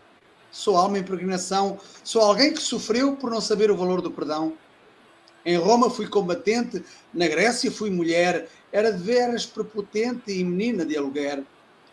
Sou 0.51 0.77
alma 0.77 0.99
em 0.99 1.05
peregrinação, 1.05 1.79
sou 2.03 2.23
alguém 2.23 2.53
que 2.53 2.61
sofreu 2.61 3.15
por 3.15 3.31
não 3.31 3.41
saber 3.41 3.71
o 3.71 3.77
valor 3.77 4.03
do 4.03 4.11
perdão. 4.11 4.55
Em 5.45 5.57
Roma 5.57 5.89
fui 5.89 6.09
combatente, 6.09 6.85
na 7.15 7.29
Grécia 7.29 7.71
fui 7.71 7.89
mulher, 7.89 8.49
era 8.77 8.93
de 8.93 9.03
veras 9.03 9.47
prepotente 9.47 10.31
e 10.31 10.45
menina 10.45 10.85
de 10.85 10.99
aluguer. 10.99 11.43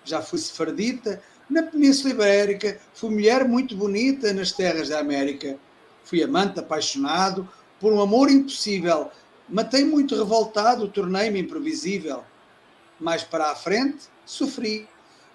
Já 0.04 0.22
fui 0.22 0.38
sefardita, 0.38 1.24
na 1.50 1.64
Península 1.64 2.14
Ibérica, 2.14 2.78
fui 2.94 3.10
mulher 3.10 3.48
muito 3.48 3.74
bonita 3.74 4.34
nas 4.34 4.52
terras 4.52 4.90
da 4.90 5.00
América. 5.00 5.58
Fui 6.04 6.22
amante 6.22 6.60
apaixonado 6.60 7.48
por 7.80 7.94
um 7.94 8.02
amor 8.02 8.30
impossível. 8.30 9.10
Matei 9.48 9.86
muito 9.86 10.14
revoltado, 10.14 10.90
tornei-me 10.90 11.40
imprevisível 11.40 12.22
mais 13.00 13.24
para 13.24 13.52
a 13.52 13.56
frente, 13.56 14.10
sofri. 14.26 14.86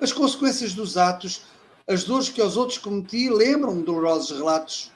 As 0.02 0.12
consequências 0.12 0.74
dos 0.74 0.98
atos, 0.98 1.46
as 1.86 2.04
dores 2.04 2.28
que 2.28 2.42
aos 2.42 2.58
outros 2.58 2.76
cometi, 2.76 3.30
lembram-me 3.30 3.82
dolorosos 3.82 4.36
relatos. 4.36 4.92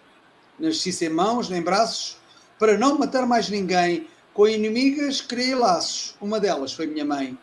Nasci 0.59 0.93
sem 0.93 1.09
mãos 1.09 1.49
nem 1.49 1.63
braços, 1.63 2.19
para 2.59 2.77
não 2.77 2.99
matar 2.99 3.27
mais 3.27 3.49
ninguém. 3.49 4.07
Com 4.35 4.49
inimigas 4.49 5.21
criei 5.21 5.55
laços, 5.55 6.15
uma 6.21 6.41
delas 6.41 6.73
foi 6.73 6.87
minha 6.87 7.05
mãe. 7.05 7.39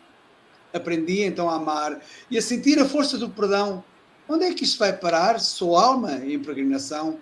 Aprendi 0.72 1.22
então 1.22 1.48
a 1.48 1.56
amar 1.56 2.00
e 2.30 2.38
a 2.38 2.42
sentir 2.42 2.78
a 2.78 2.84
força 2.84 3.16
do 3.16 3.30
perdão. 3.30 3.84
Onde 4.28 4.44
é 4.44 4.54
que 4.54 4.64
isto 4.64 4.78
vai 4.78 4.92
parar? 4.92 5.40
Sou 5.40 5.76
alma 5.76 6.14
em 6.24 6.38
peregrinação. 6.38 7.18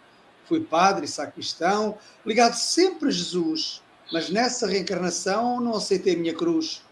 Fui 0.47 0.61
padre 0.61 1.05
e 1.05 1.09
sacristão, 1.09 1.99
ligado 2.25 2.55
sempre 2.55 3.09
a 3.09 3.13
Jesus, 3.13 3.83
mas 4.11 4.31
nessa 4.31 4.67
reencarnação 4.67 5.61
não 5.61 5.77
aceitei 5.77 6.15
a 6.15 6.19
minha 6.19 6.35
cruz 6.35 6.83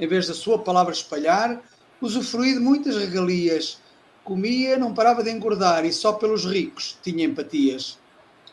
em 0.00 0.06
vez 0.06 0.26
da 0.26 0.34
sua 0.34 0.58
palavra 0.58 0.94
espalhar, 0.94 1.62
usufruí 2.00 2.54
de 2.54 2.58
muitas 2.58 2.96
regalias. 2.96 3.78
Comia, 4.24 4.78
não 4.78 4.94
parava 4.94 5.22
de 5.22 5.30
engordar 5.30 5.84
e 5.84 5.92
só 5.92 6.14
pelos 6.14 6.46
ricos 6.46 6.98
tinha 7.02 7.26
empatias. 7.26 7.98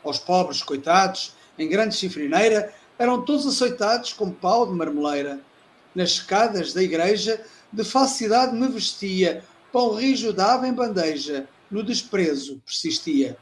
Aos 0.04 0.20
pobres, 0.20 0.62
coitados, 0.62 1.34
em 1.58 1.70
grande 1.70 1.96
chifrineira, 1.96 2.74
eram 2.98 3.22
todos 3.24 3.46
açoitados 3.46 4.14
com 4.14 4.32
pau 4.32 4.66
de 4.66 4.74
marmoleira. 4.74 5.40
Nas 5.94 6.12
escadas 6.12 6.74
da 6.74 6.82
igreja, 6.82 7.44
de 7.72 7.84
falsidade 7.84 8.56
me 8.56 8.68
vestia, 8.68 9.44
pão 9.72 9.94
rijo 9.94 10.32
dava 10.32 10.68
em 10.68 10.74
bandeja, 10.74 11.48
no 11.70 11.84
desprezo 11.84 12.62
persistia. 12.66 13.38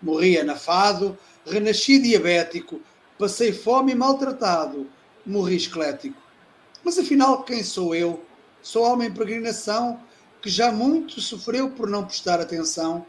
Morri 0.00 0.38
anafado, 0.38 1.18
renasci 1.44 1.98
diabético, 1.98 2.80
passei 3.18 3.52
fome 3.52 3.92
e 3.92 3.94
maltratado, 3.94 4.86
morri 5.26 5.56
esquelético. 5.56 6.20
Mas 6.84 6.98
afinal, 6.98 7.42
quem 7.42 7.62
sou 7.62 7.94
eu? 7.94 8.22
Sou 8.62 8.84
alma 8.84 9.04
em 9.04 9.12
peregrinação 9.12 10.00
que 10.40 10.48
já 10.48 10.70
muito 10.70 11.20
sofreu 11.20 11.70
por 11.70 11.88
não 11.88 12.04
prestar 12.04 12.40
atenção. 12.40 13.04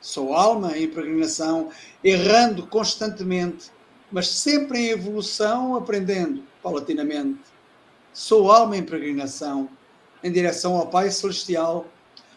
Sou 0.00 0.34
alma 0.34 0.76
em 0.76 0.88
peregrinação, 0.88 1.70
errando 2.02 2.66
constantemente, 2.66 3.70
mas 4.10 4.28
sempre 4.28 4.78
em 4.78 4.88
evolução, 4.90 5.76
aprendendo 5.76 6.42
paulatinamente. 6.62 7.40
Sou 8.12 8.50
alma 8.50 8.76
em 8.76 8.82
peregrinação, 8.82 9.68
em 10.22 10.30
direção 10.30 10.76
ao 10.76 10.86
Pai 10.86 11.10
Celestial. 11.10 11.86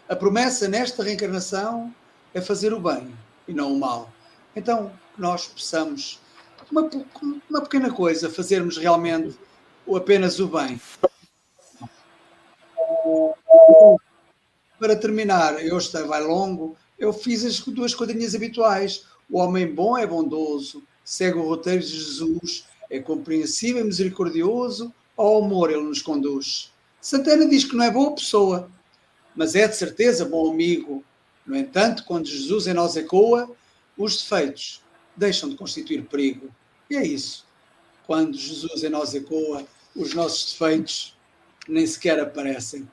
A 0.07 0.15
promessa 0.15 0.67
nesta 0.67 1.03
reencarnação 1.03 1.93
é 2.33 2.41
fazer 2.41 2.73
o 2.73 2.79
bem 2.79 3.13
e 3.47 3.53
não 3.53 3.73
o 3.73 3.79
mal. 3.79 4.11
Então, 4.55 4.91
nós 5.17 5.47
possamos, 5.47 6.19
uma, 6.71 6.89
uma 7.49 7.61
pequena 7.61 7.91
coisa, 7.91 8.29
fazermos 8.29 8.77
realmente 8.77 9.37
ou 9.85 9.95
apenas 9.95 10.39
o 10.39 10.47
bem? 10.47 10.79
Para 14.79 14.95
terminar, 14.95 15.55
hoje 15.55 15.91
vai 16.03 16.23
longo, 16.23 16.75
eu 16.97 17.13
fiz 17.13 17.45
as 17.45 17.59
duas 17.59 17.93
coisinhas 17.93 18.35
habituais. 18.35 19.05
O 19.29 19.39
homem 19.39 19.67
bom 19.67 19.97
é 19.97 20.05
bondoso, 20.07 20.83
segue 21.09 21.39
o 21.39 21.43
roteiro 21.43 21.81
de 21.81 21.87
Jesus, 21.87 22.65
é 22.87 22.99
compreensível 22.99 23.81
e 23.81 23.83
misericordioso, 23.83 24.93
ao 25.17 25.43
amor 25.43 25.71
ele 25.71 25.81
nos 25.81 26.03
conduz. 26.03 26.71
Santana 27.01 27.47
diz 27.47 27.65
que 27.65 27.75
não 27.75 27.83
é 27.83 27.89
boa 27.89 28.13
pessoa, 28.13 28.69
mas 29.35 29.55
é 29.55 29.67
de 29.67 29.75
certeza 29.75 30.23
bom 30.23 30.51
amigo. 30.51 31.03
No 31.47 31.57
entanto, 31.57 32.03
quando 32.05 32.27
Jesus 32.27 32.67
em 32.67 32.75
nós 32.75 32.95
ecoa, 32.95 33.49
os 33.97 34.21
defeitos 34.21 34.83
deixam 35.17 35.49
de 35.49 35.55
constituir 35.55 36.03
perigo. 36.03 36.47
E 36.87 36.95
é 36.95 37.03
isso. 37.03 37.43
Quando 38.05 38.37
Jesus 38.37 38.83
em 38.83 38.89
nós 38.89 39.15
ecoa, 39.15 39.65
os 39.95 40.13
nossos 40.13 40.51
defeitos 40.51 41.17
nem 41.67 41.87
sequer 41.87 42.19
aparecem. 42.19 42.87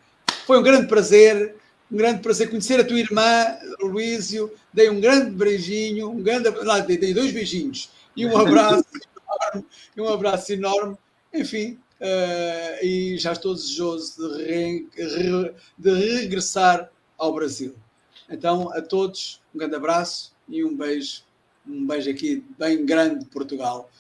Foi 0.47 0.59
um 0.59 0.63
grande 0.63 0.87
prazer, 0.87 1.55
um 1.93 1.99
grande 1.99 2.23
prazer 2.23 2.49
conhecer 2.49 2.81
a 2.81 2.85
tua 2.85 2.99
irmã, 2.99 3.59
Luísio. 3.79 4.51
Dei 4.73 4.89
um 4.89 5.03
grande 5.03 5.33
beijinho, 5.33 6.09
um 6.09 6.23
grande, 6.23 6.49
lá, 6.65 6.79
dei 6.79 7.13
dois 7.13 7.31
beijinhos 7.31 7.95
e 8.17 8.27
um 8.27 8.37
abraço 8.37 8.85
enorme, 8.95 9.67
um 9.99 10.09
abraço 10.09 10.53
enorme. 10.53 10.97
Enfim, 11.33 11.79
uh, 12.01 12.85
e 12.85 13.19
já 13.19 13.33
estou 13.33 13.55
desejoso 13.55 14.37
de, 14.37 14.45
re, 14.45 15.55
de 15.77 15.91
regressar 15.91 16.91
ao 17.19 17.35
Brasil. 17.35 17.77
Então, 18.29 18.73
a 18.73 18.81
todos, 18.81 19.43
um 19.55 19.59
grande 19.59 19.77
abraço 19.77 20.35
e 20.49 20.65
um 20.65 20.77
beijo, 20.77 21.23
um 21.67 21.87
beijo 21.87 22.11
aqui 22.11 22.45
bem 22.59 22.85
grande 22.85 23.21
de 23.21 23.27
Portugal. 23.27 23.91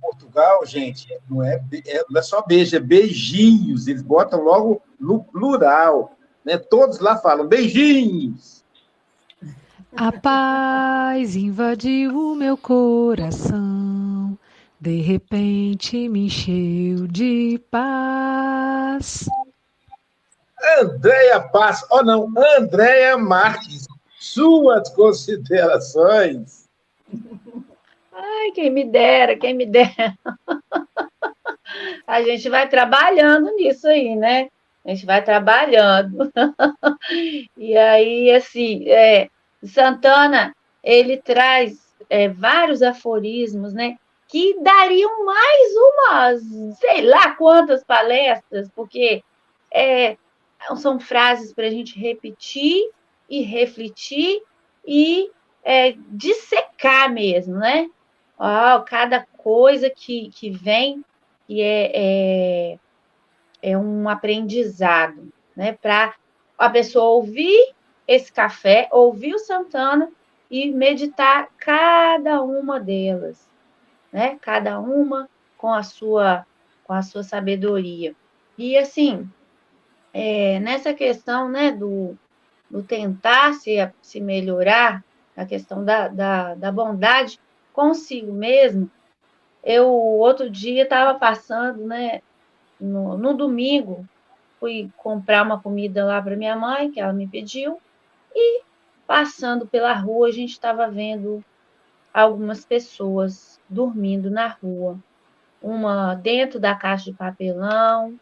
Portugal, 0.00 0.64
gente, 0.64 1.08
não 1.28 1.42
é, 1.42 1.62
é, 1.86 2.04
não 2.08 2.20
é 2.20 2.22
só 2.22 2.42
beijo, 2.42 2.76
é 2.76 2.80
beijinhos. 2.80 3.86
Eles 3.86 4.02
botam 4.02 4.40
logo 4.40 4.80
no 4.98 5.22
plural. 5.24 6.16
Né? 6.44 6.56
Todos 6.56 6.98
lá 6.98 7.18
falam 7.18 7.46
beijinhos. 7.46 8.57
A 10.00 10.12
paz 10.12 11.34
invadiu 11.34 12.16
o 12.16 12.36
meu 12.36 12.56
coração, 12.56 14.38
de 14.80 15.00
repente 15.00 16.08
me 16.08 16.26
encheu 16.26 17.08
de 17.08 17.60
paz. 17.68 19.28
Andréia 20.80 21.40
Paz, 21.40 21.84
oh 21.90 22.04
não, 22.04 22.32
Andréia 22.56 23.18
Marques, 23.18 23.88
suas 24.20 24.88
considerações. 24.90 26.68
Ai, 28.12 28.52
quem 28.54 28.70
me 28.70 28.84
dera, 28.84 29.36
quem 29.36 29.52
me 29.52 29.66
dera. 29.66 30.16
A 32.06 32.22
gente 32.22 32.48
vai 32.48 32.68
trabalhando 32.68 33.52
nisso 33.56 33.88
aí, 33.88 34.14
né? 34.14 34.48
A 34.84 34.90
gente 34.90 35.04
vai 35.04 35.24
trabalhando. 35.24 36.32
e 37.58 37.76
aí, 37.76 38.30
assim, 38.30 38.88
é, 38.88 39.28
Santana, 39.64 40.54
ele 40.82 41.16
traz 41.16 41.94
é, 42.08 42.28
vários 42.28 42.82
aforismos, 42.82 43.72
né? 43.72 43.98
Que 44.28 44.60
dariam 44.60 45.24
mais 45.24 45.74
umas, 45.76 46.78
sei 46.78 47.02
lá 47.02 47.34
quantas 47.34 47.82
palestras, 47.82 48.70
porque 48.74 49.22
é, 49.72 50.16
são 50.76 51.00
frases 51.00 51.52
para 51.52 51.66
a 51.66 51.70
gente 51.70 51.98
repetir 51.98 52.90
e 53.28 53.42
refletir 53.42 54.42
e 54.86 55.30
é, 55.64 55.94
dissecar 56.10 57.12
mesmo, 57.12 57.56
né? 57.56 57.90
Oh, 58.38 58.82
cada 58.82 59.26
coisa 59.36 59.90
que, 59.90 60.30
que 60.30 60.50
vem 60.50 61.04
e 61.48 61.60
é, 61.60 61.90
é, 61.94 62.78
é 63.62 63.78
um 63.78 64.08
aprendizado, 64.08 65.32
né? 65.56 65.72
Para 65.72 66.14
a 66.56 66.70
pessoa 66.70 67.10
ouvir 67.10 67.74
esse 68.08 68.32
café, 68.32 68.88
ouvir 68.90 69.34
o 69.34 69.38
Santana 69.38 70.10
e 70.50 70.72
meditar 70.72 71.50
cada 71.58 72.42
uma 72.42 72.80
delas, 72.80 73.46
né? 74.10 74.38
Cada 74.40 74.80
uma 74.80 75.28
com 75.58 75.72
a 75.72 75.82
sua 75.82 76.46
com 76.84 76.94
a 76.94 77.02
sua 77.02 77.22
sabedoria. 77.22 78.14
E 78.56 78.78
assim, 78.78 79.28
é, 80.12 80.58
nessa 80.58 80.94
questão, 80.94 81.50
né, 81.50 81.70
do, 81.70 82.16
do 82.70 82.82
tentar 82.82 83.52
se, 83.52 83.76
se 84.00 84.22
melhorar, 84.22 85.04
a 85.36 85.44
questão 85.44 85.84
da, 85.84 86.08
da, 86.08 86.54
da 86.54 86.72
bondade 86.72 87.38
consigo 87.74 88.32
mesmo, 88.32 88.90
eu 89.62 89.86
outro 89.86 90.48
dia 90.48 90.84
estava 90.84 91.18
passando, 91.18 91.84
né, 91.84 92.22
no, 92.80 93.18
no 93.18 93.34
domingo, 93.34 94.08
fui 94.58 94.90
comprar 94.96 95.44
uma 95.44 95.60
comida 95.60 96.04
lá 96.04 96.20
para 96.22 96.36
minha 96.36 96.56
mãe, 96.56 96.90
que 96.90 96.98
ela 96.98 97.12
me 97.12 97.28
pediu, 97.28 97.78
e 98.34 98.62
passando 99.06 99.66
pela 99.66 99.92
rua, 99.92 100.28
a 100.28 100.32
gente 100.32 100.50
estava 100.50 100.88
vendo 100.88 101.44
algumas 102.12 102.64
pessoas 102.64 103.60
dormindo 103.68 104.30
na 104.30 104.48
rua. 104.48 104.98
Uma 105.60 106.14
dentro 106.14 106.60
da 106.60 106.74
caixa 106.74 107.10
de 107.10 107.16
papelão. 107.16 108.18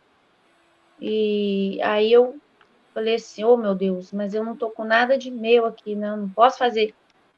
E 1.01 1.79
aí 1.83 2.11
eu 2.13 2.37
falei 2.95 3.17
assim: 3.17 3.45
oh 3.45 3.57
meu 3.57 3.75
Deus, 3.75 4.13
mas 4.13 4.33
eu 4.33 4.43
não 4.43 4.55
estou 4.55 4.71
com 4.71 4.85
nada 4.85 5.19
de 5.19 5.31
meu 5.31 5.67
aqui, 5.67 5.95
não, 5.95 6.17
não 6.17 6.29
posso 6.31 6.59
fazer 6.59 6.95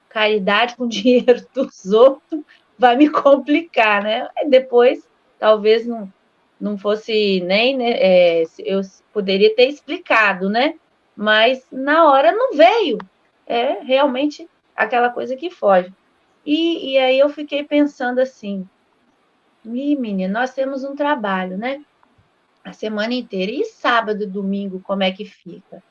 caridade 0.09 0.77
com 0.77 0.87
dinheiro 0.89 1.45
dos 1.53 1.87
outros, 1.87 2.43
vai 2.79 2.97
me 2.97 3.11
complicar, 3.11 4.03
né? 4.03 4.29
Depois, 4.49 5.09
talvez 5.39 5.87
não, 5.87 6.13
não 6.61 6.79
fosse 6.79 7.41
nem, 7.41 7.77
né, 7.77 7.91
é, 7.91 8.45
eu 8.59 8.81
poderia 9.13 9.55
ter 9.55 9.67
explicado, 9.67 10.49
né? 10.49 10.75
Mas 11.21 11.67
na 11.73 12.09
hora 12.09 12.31
não 12.31 12.55
veio. 12.55 12.97
É 13.45 13.81
realmente 13.83 14.49
aquela 14.77 15.11
coisa 15.11 15.35
que 15.35 15.51
foge. 15.51 15.93
E, 16.47 16.93
e 16.93 16.99
aí 16.99 17.19
eu 17.19 17.29
fiquei 17.29 17.65
pensando 17.65 18.21
assim, 18.21 18.69
Ih, 19.65 19.97
menina, 19.97 20.41
nós 20.41 20.55
temos 20.55 20.85
um 20.85 20.95
trabalho, 20.95 21.59
né? 21.59 21.85
A 22.65 22.73
semana 22.73 23.13
inteira. 23.15 23.51
E 23.51 23.65
sábado, 23.65 24.29
domingo, 24.29 24.81
como 24.81 25.03
é 25.03 25.11
que 25.11 25.25
fica? 25.25 25.83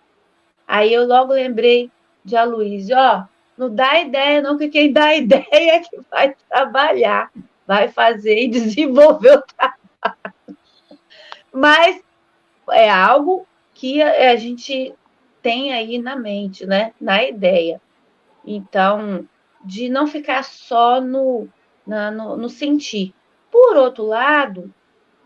Aí 0.66 0.94
eu 0.94 1.06
logo 1.06 1.34
lembrei 1.34 1.92
de 2.24 2.38
Aloysio, 2.38 2.96
ó, 2.98 3.26
não 3.58 3.74
dá 3.74 4.00
ideia, 4.00 4.42
não, 4.42 4.58
que 4.58 4.70
quem 4.70 4.94
dá 4.94 5.12
ideia 5.16 5.46
é 5.52 5.80
que 5.82 6.00
vai 6.10 6.34
trabalhar, 6.50 7.30
vai 7.66 7.90
fazer 7.90 8.44
e 8.44 8.48
desenvolver 8.48 9.40
o 9.40 9.42
trabalho. 9.42 10.58
Mas 11.52 12.02
é 12.72 12.90
algo 12.90 13.46
que 13.74 14.02
a 14.02 14.36
gente 14.38 14.96
tem 15.48 15.72
aí 15.72 15.98
na 15.98 16.18
mente, 16.18 16.66
né? 16.66 16.94
Na 17.00 17.24
ideia. 17.24 17.82
Então, 18.46 19.26
de 19.64 19.88
não 19.88 20.06
ficar 20.06 20.44
só 20.44 21.00
no, 21.00 21.48
na, 21.86 22.12
no, 22.12 22.36
no 22.36 22.50
sentir. 22.50 23.14
Por 23.50 23.78
outro 23.78 24.06
lado, 24.06 24.74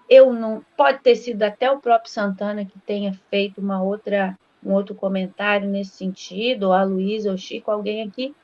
eu 0.07 0.31
não 0.31 0.63
pode 0.77 0.99
ter 0.99 1.15
sido 1.15 1.41
até 1.41 1.71
o 1.71 1.79
próprio 1.79 2.11
Santana 2.11 2.63
que 2.63 2.77
tenha 2.81 3.19
feito 3.31 3.59
uma 3.59 3.81
outra 3.81 4.37
um 4.63 4.73
outro 4.73 4.93
comentário 4.93 5.67
nesse 5.67 5.93
sentido, 5.93 6.67
ou 6.67 6.73
a 6.73 6.83
Luísa, 6.83 7.29
ou 7.29 7.35
o 7.35 7.37
Chico, 7.37 7.71
alguém 7.71 8.03
aqui, 8.03 8.35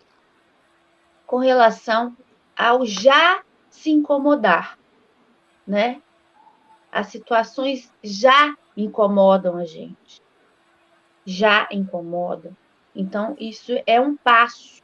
com 1.28 1.38
relação 1.38 2.18
ao 2.58 2.88
já 2.88 3.44
se 3.70 3.92
incomodar, 3.92 4.80
né? 5.68 6.02
As 6.92 7.06
situações 7.10 7.94
já 8.04 8.58
incomodam 8.76 9.58
a 9.58 9.64
gente, 9.64 10.24
já 11.28 11.68
incomodam. 11.70 12.56
Então, 12.96 13.36
isso 13.38 13.74
é 13.86 14.00
um 14.00 14.16
passo, 14.16 14.82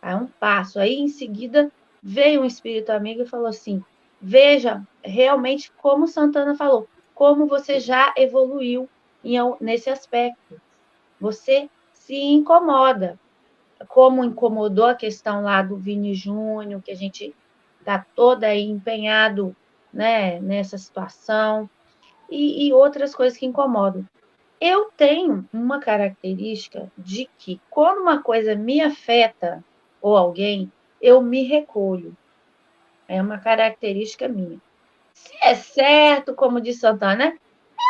é 0.00 0.16
um 0.16 0.26
passo. 0.26 0.80
Aí, 0.80 0.94
em 0.94 1.08
seguida, 1.08 1.70
veio 2.02 2.40
um 2.40 2.46
espírito 2.46 2.90
amigo 2.90 3.22
e 3.22 3.26
falou 3.26 3.46
assim: 3.46 3.84
veja 4.20 4.82
realmente 5.04 5.70
como 5.72 6.08
Santana 6.08 6.56
falou, 6.56 6.88
como 7.14 7.46
você 7.46 7.78
já 7.78 8.14
evoluiu 8.16 8.88
em, 9.22 9.36
nesse 9.60 9.90
aspecto. 9.90 10.58
Você 11.20 11.68
se 11.92 12.16
incomoda, 12.16 13.20
como 13.86 14.24
incomodou 14.24 14.86
a 14.86 14.94
questão 14.94 15.42
lá 15.42 15.60
do 15.60 15.76
Vini 15.76 16.14
Júnior, 16.14 16.80
que 16.80 16.90
a 16.90 16.96
gente 16.96 17.34
está 17.80 18.04
toda 18.16 18.46
aí 18.46 18.64
empenhado 18.64 19.54
né, 19.92 20.40
nessa 20.40 20.78
situação, 20.78 21.68
e, 22.30 22.66
e 22.66 22.72
outras 22.72 23.14
coisas 23.14 23.38
que 23.38 23.46
incomodam. 23.46 24.06
Eu 24.60 24.90
tenho 24.96 25.48
uma 25.52 25.78
característica 25.78 26.90
de 26.98 27.30
que 27.38 27.60
quando 27.70 28.00
uma 28.00 28.22
coisa 28.22 28.56
me 28.56 28.80
afeta 28.80 29.64
ou 30.00 30.16
alguém, 30.16 30.72
eu 31.00 31.22
me 31.22 31.44
recolho. 31.44 32.16
É 33.06 33.22
uma 33.22 33.38
característica 33.38 34.26
minha. 34.26 34.60
Se 35.14 35.32
é 35.40 35.54
certo, 35.54 36.34
como 36.34 36.60
diz 36.60 36.80
Santana, 36.80 37.16
né? 37.16 37.38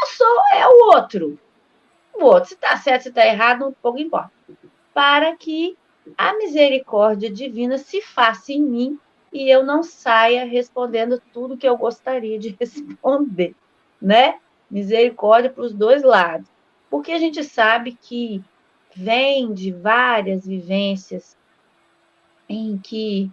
Eu 0.03 0.09
sou, 0.09 0.41
é 0.53 0.69
o 0.69 0.95
outro. 0.95 1.39
O 2.15 2.25
outro, 2.25 2.49
se 2.49 2.55
está 2.55 2.77
certo, 2.77 3.03
se 3.05 3.09
está 3.09 3.27
errado, 3.27 3.67
um 3.67 3.73
pouco 3.73 3.99
importa. 3.99 4.31
Para 4.93 5.35
que 5.37 5.77
a 6.17 6.35
misericórdia 6.35 7.31
divina 7.31 7.79
se 7.79 8.03
faça 8.03 8.53
em 8.53 8.63
mim 8.63 9.01
e 9.33 9.51
eu 9.51 9.63
não 9.63 9.83
saia 9.83 10.45
respondendo 10.45 11.21
tudo 11.33 11.57
que 11.57 11.69
eu 11.69 11.77
gostaria 11.77 12.39
de 12.39 12.57
responder, 12.61 13.55
né? 14.01 14.39
Misericórdia 14.71 15.51
para 15.51 15.65
os 15.65 15.73
dois 15.73 16.03
lados. 16.03 16.49
Porque 16.91 17.13
a 17.13 17.19
gente 17.19 17.45
sabe 17.45 17.99
que 18.01 18.43
vem 18.95 19.53
de 19.53 19.73
várias 19.73 20.47
vivências 20.47 21.37
em 22.49 22.79
que 22.79 23.31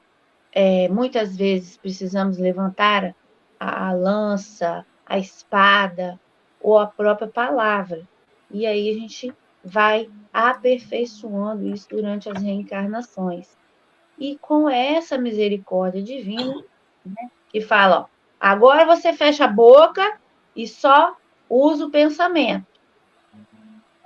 é, 0.52 0.88
muitas 0.90 1.36
vezes 1.36 1.78
precisamos 1.78 2.38
levantar 2.38 3.16
a, 3.60 3.90
a 3.90 3.94
lança, 3.94 4.86
a 5.06 5.18
espada 5.18 6.20
ou 6.62 6.78
a 6.78 6.88
própria 6.88 7.28
palavra. 7.28 8.08
E 8.52 8.66
aí 8.66 8.90
a 8.90 8.94
gente 8.94 9.34
vai 9.64 10.10
aperfeiçoando 10.32 11.68
isso 11.68 11.90
durante 11.90 12.30
as 12.30 12.42
reencarnações. 12.42 13.58
E 14.18 14.38
com 14.38 14.70
essa 14.70 15.18
misericórdia 15.18 16.02
divina, 16.02 16.64
né, 17.06 17.30
que 17.50 17.60
fala, 17.62 18.02
ó, 18.02 18.06
agora 18.40 18.86
você 18.86 19.12
fecha 19.14 19.46
a 19.46 19.50
boca 19.50 20.20
e 20.56 20.68
só 20.68 21.16
usa 21.50 21.86
o 21.86 21.92
pensamento. 21.92 22.75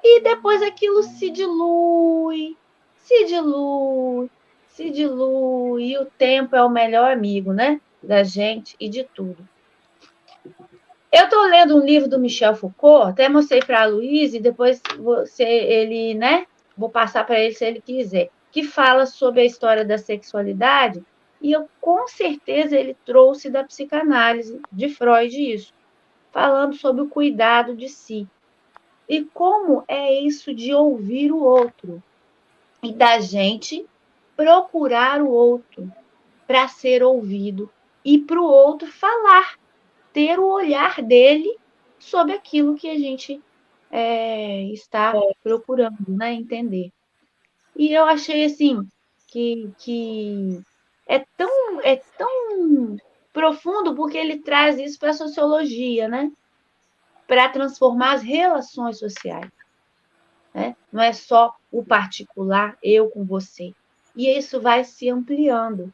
E 0.04 0.22
depois 0.22 0.62
aquilo 0.62 1.04
se 1.04 1.30
dilui, 1.30 2.56
se 2.98 3.26
dilui, 3.26 4.30
se 4.68 4.90
dilui, 4.90 5.92
e 5.92 5.98
o 5.98 6.06
tempo 6.06 6.56
é 6.56 6.64
o 6.64 6.70
melhor 6.70 7.12
amigo, 7.12 7.52
né? 7.52 7.82
Da 8.02 8.24
gente 8.24 8.76
e 8.80 8.88
de 8.88 9.04
tudo. 9.04 9.48
Eu 11.12 11.24
estou 11.24 11.42
lendo 11.44 11.76
um 11.76 11.84
livro 11.84 12.08
do 12.08 12.20
Michel 12.20 12.56
Foucault, 12.56 13.10
até 13.10 13.28
mostrei 13.28 13.62
para 13.62 13.82
a 13.82 13.88
Luísa 13.88 14.38
e 14.38 14.42
depois 14.42 14.82
você, 15.00 15.44
ele, 15.44 16.14
né? 16.14 16.46
Vou 16.78 16.90
passar 16.90 17.26
para 17.26 17.40
ele 17.40 17.54
se 17.54 17.66
ele 17.66 17.82
quiser, 17.82 18.30
que 18.52 18.64
fala 18.64 19.06
sobre 19.06 19.42
a 19.42 19.46
história 19.46 19.84
da 19.84 19.98
sexualidade, 19.98 21.04
e 21.42 21.52
eu 21.52 21.68
com 21.82 22.08
certeza 22.08 22.78
ele 22.78 22.96
trouxe 23.06 23.50
da 23.50 23.64
psicanálise 23.64 24.62
de 24.72 24.90
Freud 24.90 25.54
isso, 25.54 25.74
falando 26.32 26.76
sobre 26.76 27.02
o 27.02 27.10
cuidado 27.10 27.76
de 27.76 27.90
si. 27.90 28.28
E 29.10 29.26
como 29.26 29.84
é 29.88 30.14
isso 30.14 30.54
de 30.54 30.72
ouvir 30.72 31.32
o 31.32 31.42
outro 31.44 32.02
e 32.84 32.94
da 32.94 33.20
gente 33.20 33.84
procurar 34.38 35.20
o 35.22 35.30
outro 35.30 35.92
para 36.46 36.68
ser 36.68 37.02
ouvido 37.02 37.70
e 38.06 38.20
para 38.20 38.40
o 38.40 38.46
outro 38.46 38.88
falar 38.88 39.58
ter 40.14 40.40
o 40.40 40.48
olhar 40.48 41.02
dele 41.02 41.58
sobre 41.98 42.34
aquilo 42.34 42.76
que 42.76 42.88
a 42.88 42.98
gente 42.98 43.42
é, 43.92 44.64
está 44.66 45.14
é. 45.16 45.34
procurando 45.42 45.98
né, 46.08 46.34
entender. 46.34 46.92
E 47.76 47.94
eu 47.94 48.06
achei 48.06 48.46
assim 48.46 48.88
que, 49.28 49.72
que 49.80 50.62
é 51.08 51.20
tão 51.36 51.82
é 51.82 51.96
tão 52.18 52.98
profundo 53.34 53.96
porque 53.96 54.18
ele 54.18 54.40
traz 54.40 54.78
isso 54.78 55.00
para 55.00 55.12
a 55.12 55.14
sociologia, 55.14 56.08
né? 56.08 56.32
Para 57.30 57.48
transformar 57.48 58.14
as 58.14 58.24
relações 58.24 58.98
sociais. 58.98 59.52
Né? 60.52 60.76
Não 60.92 61.04
é 61.04 61.14
só 61.14 61.56
o 61.72 61.86
particular, 61.86 62.76
eu 62.82 63.08
com 63.08 63.24
você. 63.24 63.72
E 64.16 64.28
isso 64.36 64.60
vai 64.60 64.84
se 64.84 65.08
ampliando, 65.08 65.94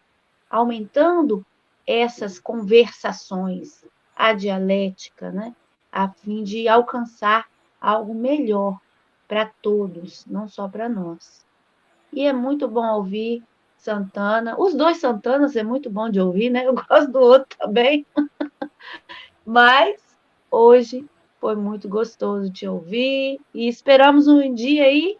aumentando 0.49 1.45
essas 1.85 2.39
conversações, 2.39 3.83
a 4.15 4.31
dialética, 4.31 5.29
né? 5.29 5.53
a 5.91 6.07
fim 6.07 6.41
de 6.41 6.69
alcançar 6.69 7.49
algo 7.81 8.15
melhor 8.15 8.79
para 9.27 9.51
todos, 9.61 10.25
não 10.25 10.47
só 10.47 10.69
para 10.69 10.87
nós. 10.87 11.45
E 12.13 12.25
é 12.25 12.31
muito 12.31 12.65
bom 12.65 12.87
ouvir 12.93 13.43
Santana. 13.77 14.57
Os 14.57 14.73
dois 14.73 15.01
Santanas 15.01 15.57
é 15.57 15.63
muito 15.63 15.89
bom 15.89 16.09
de 16.09 16.21
ouvir, 16.21 16.49
né? 16.49 16.65
Eu 16.65 16.73
gosto 16.87 17.11
do 17.11 17.19
outro 17.19 17.57
também. 17.59 18.05
Mas 19.45 20.01
hoje 20.49 21.05
foi 21.45 21.55
muito 21.55 21.87
gostoso 21.87 22.51
te 22.51 22.67
ouvir 22.67 23.39
e 23.53 23.67
esperamos 23.67 24.27
um 24.27 24.51
dia 24.51 24.85
aí 24.85 25.15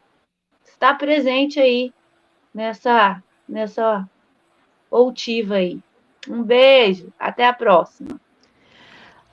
estar 0.65 0.95
presente 0.95 1.59
aí 1.59 1.93
nessa 2.51 3.21
nessa 3.47 4.09
outiva 4.89 5.57
aí. 5.57 5.79
Um 6.27 6.41
beijo, 6.41 7.13
até 7.19 7.45
a 7.45 7.53
próxima. 7.53 8.19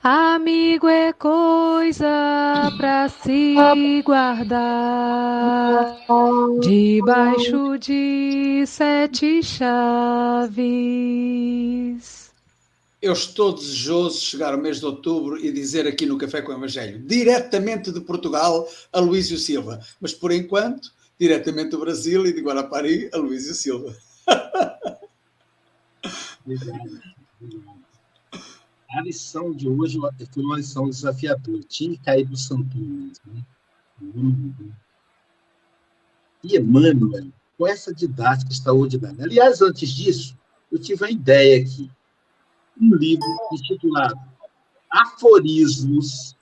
Amigo 0.03 0.87
é 0.87 1.11
coisa 1.13 2.05
para 2.77 3.09
se 3.09 3.55
guardar 4.05 5.97
debaixo 6.61 7.79
de 7.79 8.63
sete 8.67 9.41
chaves. 9.41 10.53
Eu 13.03 13.11
estou 13.11 13.53
desejoso 13.53 14.17
de 14.17 14.25
chegar 14.27 14.53
ao 14.53 14.61
mês 14.61 14.79
de 14.79 14.85
outubro 14.85 15.37
e 15.37 15.51
dizer 15.51 15.85
aqui 15.85 16.05
no 16.05 16.17
Café 16.17 16.41
com 16.41 16.53
o 16.53 16.55
Evangelho, 16.55 17.05
diretamente 17.05 17.91
de 17.91 17.99
Portugal, 17.99 18.65
a 18.93 18.99
Luísio 19.01 19.37
Silva. 19.37 19.81
Mas 19.99 20.13
por 20.13 20.31
enquanto, 20.31 20.89
diretamente 21.19 21.71
do 21.71 21.79
Brasil 21.79 22.25
e 22.25 22.31
de 22.31 22.39
Guarapari, 22.39 23.09
a 23.13 23.17
Luísio 23.17 23.53
Silva. 23.55 23.93
a 28.89 29.01
lição 29.01 29.53
de 29.53 29.67
hoje 29.67 29.99
foi 30.31 30.41
uma 30.41 30.55
lição 30.55 30.87
desafiadora. 30.87 31.59
Tinha 31.67 31.97
que 31.97 32.03
cair 32.05 32.25
do 32.25 32.37
santo 32.37 32.77
mesmo. 32.77 33.33
Né? 33.33 33.43
E 36.41 36.55
Emmanuel, 36.55 37.33
com 37.57 37.67
essa 37.67 37.93
didática 37.93 38.49
extraordinária. 38.49 39.25
Aliás, 39.25 39.61
antes 39.61 39.89
disso, 39.89 40.37
eu 40.71 40.79
tive 40.79 41.03
uma 41.03 41.11
ideia 41.11 41.61
aqui. 41.61 41.91
Um 42.79 42.95
livro 42.95 43.27
intitulado 43.51 44.19
Aforismos 44.89 46.35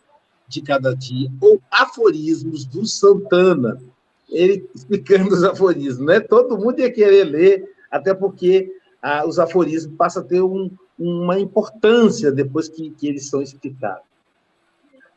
de 0.48 0.62
Cada 0.62 0.96
Dia, 0.96 1.32
ou 1.40 1.62
Aforismos 1.72 2.66
do 2.66 2.86
Santana. 2.86 3.82
Ele 4.30 4.68
explicando 4.74 5.30
os 5.34 5.44
aforismos. 5.44 6.06
Né? 6.06 6.20
Todo 6.20 6.58
mundo 6.58 6.80
ia 6.80 6.92
querer 6.92 7.26
ler, 7.26 7.76
até 7.90 8.14
porque 8.14 8.74
ah, 9.02 9.26
os 9.26 9.40
aforismos 9.40 9.96
passam 9.98 10.24
a 10.24 10.26
ter 10.26 10.42
um, 10.42 10.70
uma 10.98 11.40
importância 11.40 12.32
depois 12.32 12.70
que, 12.70 12.92
que 12.92 13.08
eles 13.08 13.30
são 13.30 13.42
explicados. 13.42 14.04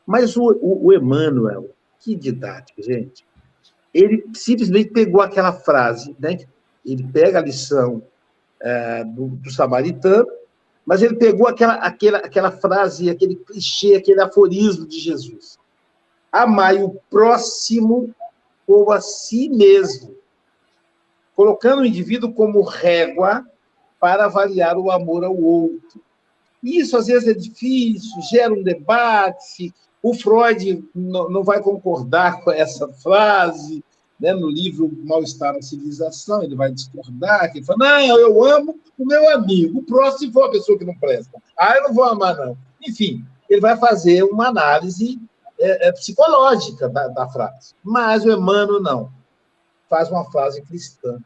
Mas 0.07 0.37
o, 0.37 0.43
o, 0.61 0.87
o 0.87 0.93
Emmanuel, 0.93 1.71
que 2.01 2.15
didático, 2.15 2.83
gente. 2.83 3.25
Ele 3.93 4.25
simplesmente 4.35 4.91
pegou 4.91 5.21
aquela 5.21 5.53
frase, 5.53 6.15
né? 6.19 6.39
ele 6.85 7.07
pega 7.13 7.39
a 7.39 7.43
lição 7.43 8.03
é, 8.61 9.05
do, 9.05 9.29
do, 9.29 9.51
samaritano, 9.51 10.29
mas 10.85 11.03
ele 11.03 11.17
pegou 11.17 11.49
aquela, 11.49 11.75
aquela, 11.75 12.19
aquela 12.19 12.51
frase, 12.51 13.09
aquele 13.09 13.37
clichê, 13.37 13.95
aquele 13.95 14.21
aforismo 14.21 14.87
de 14.87 14.99
Jesus. 14.99 15.59
Amai 16.31 16.83
o 16.83 16.99
próximo 17.11 18.15
como 18.67 18.91
a 18.91 19.01
si 19.01 19.49
mesmo, 19.49 20.15
colocando 21.35 21.81
o 21.81 21.87
indivíduo 21.87 22.33
como 22.33 22.63
régua 22.63 23.45
para 23.99 24.27
avaliar 24.27 24.77
o 24.77 24.91
amor 24.91 25.25
ao 25.25 25.37
outro. 25.37 26.01
Isso, 26.63 26.97
às 26.97 27.07
vezes, 27.07 27.29
é 27.29 27.35
difícil, 27.35 28.21
gera 28.31 28.53
um 28.53 28.63
debate. 28.63 29.73
O 30.03 30.15
Freud 30.15 30.85
não 30.95 31.43
vai 31.43 31.61
concordar 31.61 32.43
com 32.43 32.51
essa 32.51 32.89
frase, 32.89 33.85
né? 34.19 34.33
no 34.33 34.49
livro 34.49 34.91
Mal-Estar 35.05 35.55
na 35.55 35.63
Civilização, 35.63 36.43
ele 36.43 36.55
vai 36.55 36.73
discordar, 36.73 37.51
que 37.51 37.59
ele 37.59 37.67
fala, 37.67 37.79
não, 37.79 38.19
eu 38.19 38.45
amo 38.45 38.79
o 38.99 39.05
meu 39.05 39.31
amigo, 39.31 39.79
o 39.79 39.83
próximo 39.83 40.33
for 40.33 40.45
a 40.45 40.51
pessoa 40.51 40.79
que 40.79 40.85
não 40.85 40.97
presta. 40.97 41.43
Ah, 41.59 41.77
eu 41.77 41.85
não 41.85 41.95
vou 41.95 42.05
amar, 42.05 42.37
não. 42.37 42.57
Enfim, 42.87 43.25
ele 43.49 43.61
vai 43.61 43.77
fazer 43.77 44.23
uma 44.25 44.49
análise 44.49 45.21
é, 45.59 45.89
é, 45.89 45.93
psicológica 45.93 46.89
da, 46.89 47.09
da 47.09 47.29
frase. 47.29 47.75
Mas 47.83 48.25
o 48.25 48.31
Emmanuel 48.31 48.81
não. 48.81 49.13
Faz 49.89 50.11
uma 50.11 50.25
frase 50.31 50.63
cristã. 50.63 51.19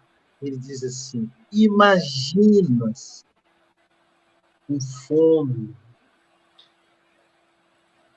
Ele 0.43 0.57
diz 0.57 0.83
assim: 0.85 1.31
imaginas 1.51 3.25
com 4.67 4.81
fome. 4.81 5.75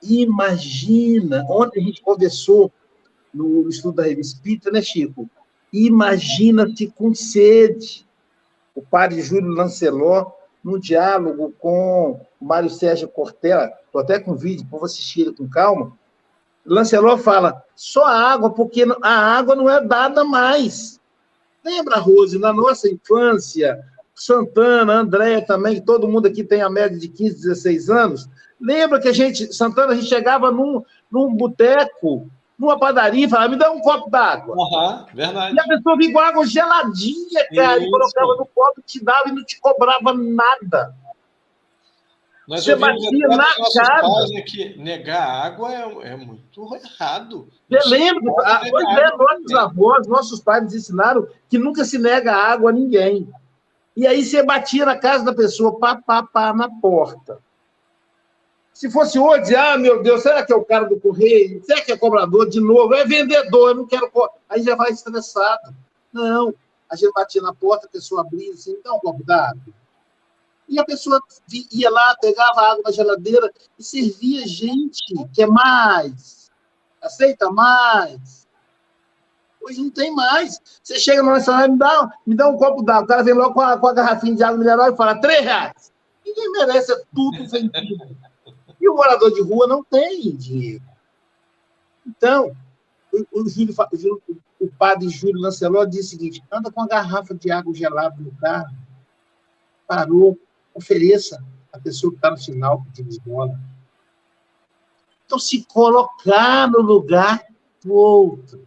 Imagina. 0.02 1.44
Ontem 1.48 1.80
a 1.80 1.84
gente 1.84 2.02
conversou 2.02 2.72
no 3.32 3.68
estudo 3.68 3.96
da 3.96 4.04
revista 4.04 4.36
Espírita, 4.36 4.70
né, 4.70 4.82
Chico? 4.82 5.28
Imagina-te 5.72 6.86
com 6.88 7.14
sede. 7.14 8.06
O 8.74 8.82
padre 8.82 9.20
Júlio 9.20 9.50
Lancelot, 9.50 10.32
no 10.62 10.78
diálogo 10.78 11.52
com 11.58 12.20
o 12.40 12.44
Mário 12.44 12.70
Sérgio 12.70 13.08
Cortella, 13.08 13.72
estou 13.84 14.00
até 14.00 14.18
com 14.18 14.34
vídeo, 14.34 14.66
vou 14.70 14.84
assistir 14.84 15.22
ele 15.22 15.32
com 15.32 15.48
calma. 15.48 15.96
Lancelot 16.64 17.22
fala: 17.22 17.62
só 17.74 18.06
água, 18.06 18.50
porque 18.50 18.84
a 19.02 19.36
água 19.36 19.54
não 19.54 19.68
é 19.68 19.84
dada 19.84 20.24
mais. 20.24 21.00
Lembra, 21.64 21.98
Rose, 21.98 22.38
na 22.38 22.52
nossa 22.52 22.88
infância, 22.88 23.82
Santana, 24.14 24.94
André 24.94 25.40
também, 25.40 25.80
todo 25.80 26.08
mundo 26.08 26.26
aqui 26.26 26.44
tem 26.44 26.62
a 26.62 26.70
média 26.70 26.98
de 26.98 27.08
15, 27.08 27.36
16 27.42 27.90
anos. 27.90 28.28
Lembra 28.60 29.00
que 29.00 29.08
a 29.08 29.12
gente, 29.12 29.52
Santana, 29.52 29.92
a 29.92 29.96
gente 29.96 30.08
chegava 30.08 30.50
num, 30.50 30.82
num 31.10 31.34
boteco, 31.34 32.28
numa 32.62 32.78
padaria 32.78 33.26
e 33.26 33.28
falava, 33.28 33.48
me 33.48 33.56
dá 33.56 33.72
um 33.72 33.80
copo 33.80 34.08
d'água. 34.08 34.54
Uhum, 34.56 35.06
verdade. 35.12 35.56
E 35.56 35.60
a 35.60 35.64
pessoa 35.64 35.96
vinha 35.96 36.12
com 36.12 36.20
água 36.20 36.46
geladinha, 36.46 37.48
cara, 37.54 37.78
Isso. 37.78 37.88
e 37.88 37.90
colocava 37.90 38.36
no 38.36 38.46
copo, 38.46 38.82
te 38.86 39.04
dava 39.04 39.28
e 39.28 39.32
não 39.32 39.44
te 39.44 39.60
cobrava 39.60 40.14
nada. 40.14 40.94
Nós 42.46 42.64
você 42.64 42.76
batia 42.76 43.28
na 43.28 43.46
cara. 43.74 44.02
Pais, 44.02 44.50
que 44.50 44.76
negar 44.78 45.46
água 45.46 45.72
é, 45.72 46.12
é 46.12 46.16
muito 46.16 46.76
errado. 46.76 47.48
Você 47.68 47.88
lembra? 47.88 48.32
Ah, 48.44 48.62
pois 48.68 48.98
é, 48.98 49.16
nossos 49.16 49.54
avós, 49.54 50.06
nossos 50.06 50.40
pais 50.40 50.62
nos 50.62 50.74
ensinaram 50.74 51.26
que 51.48 51.58
nunca 51.58 51.84
se 51.84 51.98
nega 51.98 52.32
água 52.32 52.70
a 52.70 52.72
ninguém. 52.72 53.28
E 53.96 54.06
aí 54.06 54.24
você 54.24 54.42
batia 54.42 54.86
na 54.86 54.96
casa 54.96 55.24
da 55.24 55.34
pessoa, 55.34 55.78
pá, 55.78 55.96
pá, 55.96 56.22
pá, 56.22 56.52
na 56.52 56.68
porta. 56.68 57.38
Se 58.72 58.90
fosse 58.90 59.18
hoje, 59.18 59.54
ah, 59.54 59.76
meu 59.76 60.02
Deus, 60.02 60.22
será 60.22 60.44
que 60.44 60.52
é 60.52 60.56
o 60.56 60.64
cara 60.64 60.86
do 60.86 60.98
correio? 60.98 61.62
Será 61.64 61.82
que 61.82 61.92
é 61.92 61.96
cobrador 61.96 62.48
de 62.48 62.60
novo? 62.60 62.94
É 62.94 63.04
vendedor, 63.04 63.70
eu 63.70 63.74
não 63.76 63.86
quero. 63.86 64.10
Aí 64.48 64.62
já 64.62 64.74
vai 64.74 64.90
estressado. 64.90 65.74
Não. 66.12 66.54
A 66.88 66.96
gente 66.96 67.12
batia 67.12 67.40
na 67.40 67.54
porta, 67.54 67.86
a 67.86 67.90
pessoa 67.90 68.22
abria 68.22 68.52
assim, 68.52 68.76
dá 68.82 68.92
um 68.92 68.98
copo 68.98 69.24
d'água. 69.24 69.62
E 70.68 70.78
a 70.78 70.84
pessoa 70.84 71.20
ia 71.70 71.90
lá, 71.90 72.16
pegava 72.20 72.60
água 72.62 72.82
da 72.84 72.92
geladeira 72.92 73.52
e 73.78 73.82
servia 73.82 74.46
gente, 74.46 75.02
quer 75.34 75.46
mais, 75.46 76.50
aceita 77.00 77.50
mais. 77.50 78.46
Hoje 79.62 79.80
não 79.80 79.90
tem 79.90 80.14
mais. 80.14 80.60
Você 80.82 80.98
chega 80.98 81.22
no 81.22 81.34
restaurante, 81.34 81.72
me 81.72 81.78
dá, 81.78 82.12
me 82.26 82.34
dá 82.34 82.48
um 82.48 82.56
copo 82.56 82.82
d'água, 82.82 83.04
o 83.04 83.06
cara 83.06 83.22
vem 83.22 83.34
logo 83.34 83.54
com 83.54 83.60
a, 83.60 83.78
com 83.78 83.86
a 83.86 83.92
garrafinha 83.92 84.34
de 84.34 84.42
água 84.42 84.58
mineral 84.58 84.92
e 84.92 84.96
fala, 84.96 85.20
três 85.20 85.44
reais. 85.44 85.92
Ninguém 86.24 86.52
merece, 86.52 86.92
é 86.92 87.02
tudo 87.14 87.48
vendido. 87.48 88.16
E 88.82 88.88
o 88.88 88.96
morador 88.96 89.32
de 89.32 89.40
rua 89.40 89.68
não 89.68 89.84
tem 89.84 90.34
dinheiro. 90.34 90.82
Então, 92.04 92.50
o, 93.12 93.40
o, 93.40 93.48
Júlio, 93.48 93.72
o, 94.28 94.64
o 94.64 94.68
padre 94.72 95.08
Júlio 95.08 95.40
Lancelot 95.40 95.88
disse 95.88 96.08
o 96.08 96.18
seguinte: 96.18 96.42
anda 96.50 96.68
com 96.68 96.82
a 96.82 96.88
garrafa 96.88 97.32
de 97.32 97.52
água 97.52 97.72
gelada 97.72 98.16
no 98.18 98.32
carro, 98.32 98.76
parou, 99.86 100.36
ofereça 100.74 101.40
a 101.72 101.78
pessoa 101.78 102.10
que 102.10 102.18
está 102.18 102.32
no 102.32 102.36
final 102.36 102.84
pedindo 102.86 103.10
esmola. 103.10 103.56
Então, 105.24 105.38
se 105.38 105.64
colocar 105.64 106.68
no 106.68 106.80
lugar 106.80 107.46
do 107.84 107.94
outro. 107.94 108.58
O 108.58 108.66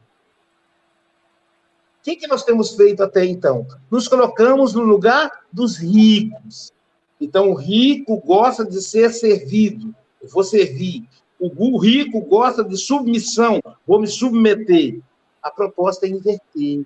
que, 2.05 2.15
que 2.15 2.27
nós 2.27 2.43
temos 2.43 2.73
feito 2.73 3.03
até 3.03 3.25
então? 3.25 3.67
Nos 3.91 4.07
colocamos 4.07 4.73
no 4.73 4.83
lugar 4.83 5.45
dos 5.51 5.75
ricos. 5.75 6.71
Então, 7.19 7.49
o 7.49 7.55
rico 7.55 8.17
gosta 8.21 8.63
de 8.63 8.81
ser 8.81 9.11
servido. 9.11 9.93
Vou 10.31 10.43
servir. 10.43 11.07
O 11.39 11.77
rico 11.77 12.21
gosta 12.21 12.63
de 12.63 12.77
submissão. 12.77 13.61
Vou 13.85 13.99
me 13.99 14.07
submeter. 14.07 15.01
A 15.41 15.51
proposta 15.51 16.05
é 16.05 16.09
inverter. 16.09 16.85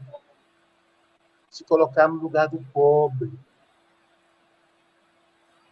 Se 1.49 1.63
colocar 1.63 2.07
no 2.07 2.15
lugar 2.15 2.47
do 2.47 2.59
pobre 2.73 3.31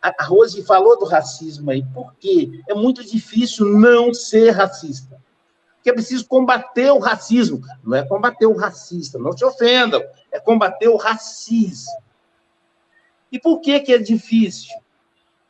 a 0.02 0.24
Rose 0.24 0.64
falou 0.64 0.98
do 0.98 1.06
racismo 1.06 1.72
aí, 1.72 1.84
por 1.94 2.14
quê? 2.16 2.62
É 2.68 2.74
muito 2.74 3.04
difícil 3.04 3.66
não 3.66 4.14
ser 4.14 4.52
racista. 4.52 5.20
Porque 5.76 5.90
é 5.90 5.94
preciso 5.94 6.28
combater 6.28 6.92
o 6.92 7.00
racismo. 7.00 7.62
Não 7.84 7.96
é 7.96 8.06
combater 8.06 8.46
o 8.46 8.56
racista, 8.56 9.18
não 9.18 9.36
se 9.36 9.44
ofendam, 9.44 10.04
é 10.32 10.40
combater 10.40 10.88
o 10.88 10.98
racismo. 10.98 11.92
E 13.32 13.40
por 13.40 13.60
que, 13.60 13.80
que 13.80 13.94
é 13.94 13.98
difícil? 13.98 14.74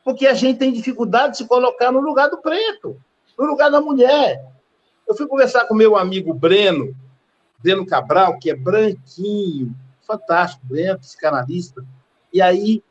Porque 0.07 0.25
a 0.25 0.33
gente 0.33 0.57
tem 0.57 0.71
dificuldade 0.71 1.33
de 1.33 1.39
se 1.39 1.45
colocar 1.45 1.91
no 1.91 1.99
lugar 1.99 2.29
do 2.29 2.37
preto, 2.37 2.95
no 3.37 3.45
lugar 3.45 3.69
da 3.69 3.81
mulher. 3.81 4.41
Eu 5.05 5.13
fui 5.13 5.27
conversar 5.27 5.65
com 5.65 5.75
meu 5.75 5.97
amigo 5.97 6.33
Breno, 6.33 6.95
Breno 7.59 7.85
Cabral, 7.85 8.39
que 8.39 8.49
é 8.49 8.55
branquinho, 8.55 9.75
fantástico, 10.07 10.65
Breno, 10.65 10.97
psicanalista. 10.97 11.85
E 12.31 12.41
aí 12.41 12.81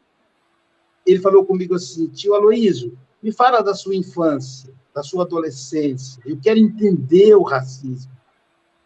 ele 1.07 1.19
falou 1.19 1.47
comigo 1.47 1.75
assim, 1.75 2.07
tio 2.09 2.35
Aloísio, 2.35 2.99
me 3.23 3.33
fala 3.33 3.63
da 3.63 3.73
sua 3.73 3.97
infância, 3.97 4.71
da 4.95 5.03
sua 5.03 5.25
adolescência. 5.25 6.23
Eu 6.27 6.39
quero 6.39 6.59
entender 6.59 7.35
o 7.35 7.45
racismo, 7.45 8.13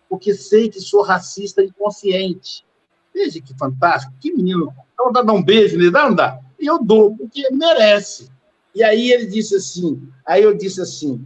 porque 0.08 0.34
sei 0.34 0.68
que 0.68 0.78
sou 0.80 1.02
racista 1.02 1.64
inconsciente. 1.64 2.64
Veja 3.12 3.40
que 3.40 3.58
fantástico, 3.58 4.14
que 4.20 4.32
menino. 4.32 4.72
Então 4.94 5.10
dá 5.10 5.32
um 5.32 5.42
beijo 5.42 5.76
nele, 5.76 5.90
dá, 5.90 6.08
não 6.08 6.14
dá? 6.14 6.40
E 6.60 6.66
eu 6.66 6.78
dou, 6.82 7.16
porque 7.16 7.48
merece. 7.50 8.30
E 8.74 8.84
aí 8.84 9.10
ele 9.10 9.26
disse 9.26 9.56
assim, 9.56 10.08
aí 10.24 10.42
eu 10.42 10.54
disse 10.54 10.80
assim, 10.80 11.24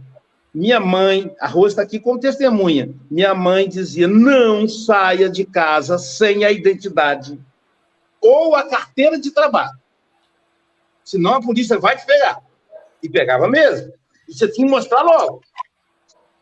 minha 0.53 0.79
mãe, 0.79 1.35
a 1.39 1.47
Rose 1.47 1.73
está 1.73 1.83
aqui 1.83 1.99
como 1.99 2.19
testemunha, 2.19 2.95
minha 3.11 3.35
mãe 3.35 3.67
dizia, 3.67 4.07
não 4.07 4.67
saia 4.67 5.29
de 5.29 5.45
casa 5.45 5.97
sem 5.97 6.45
a 6.45 6.51
identidade 6.51 7.39
ou 8.21 8.55
a 8.55 8.67
carteira 8.67 9.19
de 9.19 9.29
trabalho 9.29 9.77
senão 11.05 11.35
a 11.35 11.41
polícia 11.41 11.77
vai 11.79 11.95
te 11.95 12.05
pegar. 12.05 12.41
E 13.01 13.07
pegava 13.07 13.47
mesmo. 13.47 13.93
E 14.27 14.33
você 14.33 14.51
tinha 14.51 14.65
que 14.65 14.71
mostrar 14.71 15.03
logo. 15.03 15.41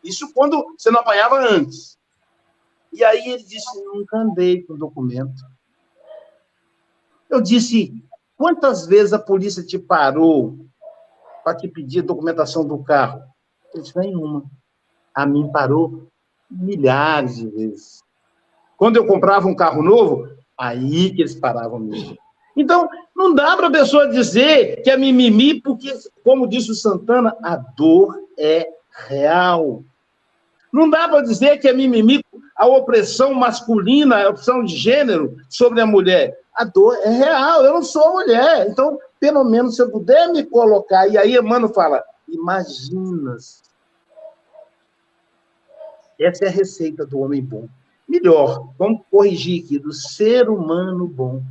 Isso 0.02 0.32
quando 0.32 0.64
você 0.76 0.90
não 0.90 1.00
apanhava 1.00 1.36
antes. 1.36 1.98
E 2.90 3.04
aí 3.04 3.28
ele 3.28 3.42
disse: 3.42 3.66
nunca 3.84 4.16
andei 4.16 4.62
com 4.62 4.74
documento. 4.74 5.42
Eu 7.28 7.42
disse: 7.42 8.02
quantas 8.36 8.86
vezes 8.86 9.12
a 9.12 9.18
polícia 9.18 9.62
te 9.62 9.78
parou 9.78 10.58
para 11.44 11.56
te 11.56 11.68
pedir 11.68 12.00
a 12.00 12.06
documentação 12.06 12.66
do 12.66 12.78
carro? 12.78 13.22
Ele 13.72 13.82
disse: 13.82 13.98
nenhuma. 13.98 14.44
A 15.14 15.26
mim 15.26 15.50
parou 15.52 16.08
milhares 16.50 17.36
de 17.36 17.48
vezes. 17.48 18.02
Quando 18.76 18.96
eu 18.96 19.06
comprava 19.06 19.46
um 19.46 19.54
carro 19.54 19.82
novo, 19.82 20.28
aí 20.58 21.14
que 21.14 21.22
eles 21.22 21.34
paravam 21.34 21.78
mesmo. 21.78 22.16
Então, 22.56 22.88
não 23.14 23.34
dá 23.34 23.56
para 23.56 23.68
a 23.68 23.70
pessoa 23.70 24.08
dizer 24.08 24.82
que 24.82 24.90
é 24.90 24.96
mimimi, 24.96 25.60
porque, 25.60 25.92
como 26.22 26.48
disse 26.48 26.70
o 26.70 26.74
Santana, 26.74 27.36
a 27.42 27.56
dor 27.56 28.16
é 28.38 28.68
real. 29.08 29.82
Não 30.72 30.88
dá 30.88 31.08
para 31.08 31.22
dizer 31.22 31.58
que 31.58 31.68
é 31.68 31.72
mimimi 31.72 32.23
a 32.56 32.66
opressão 32.66 33.34
masculina, 33.34 34.16
a 34.16 34.30
opressão 34.30 34.64
de 34.64 34.76
gênero 34.76 35.36
sobre 35.48 35.80
a 35.80 35.86
mulher. 35.86 36.38
A 36.54 36.64
dor 36.64 36.96
é 37.02 37.10
real, 37.10 37.64
eu 37.64 37.74
não 37.74 37.82
sou 37.82 38.12
mulher. 38.12 38.68
Então, 38.68 38.98
pelo 39.18 39.42
menos, 39.42 39.76
se 39.76 39.82
eu 39.82 39.90
puder 39.90 40.28
me 40.28 40.44
colocar, 40.44 41.08
e 41.08 41.18
aí 41.18 41.36
Emmanuel 41.36 41.72
fala, 41.72 42.02
imagina 42.28 43.36
Essa 46.18 46.44
é 46.44 46.48
a 46.48 46.50
receita 46.50 47.04
do 47.04 47.18
homem 47.18 47.42
bom. 47.42 47.68
Melhor, 48.08 48.68
vamos 48.78 49.02
corrigir 49.10 49.64
aqui, 49.64 49.78
do 49.78 49.92
ser 49.92 50.48
humano 50.48 51.08
bom. 51.08 51.42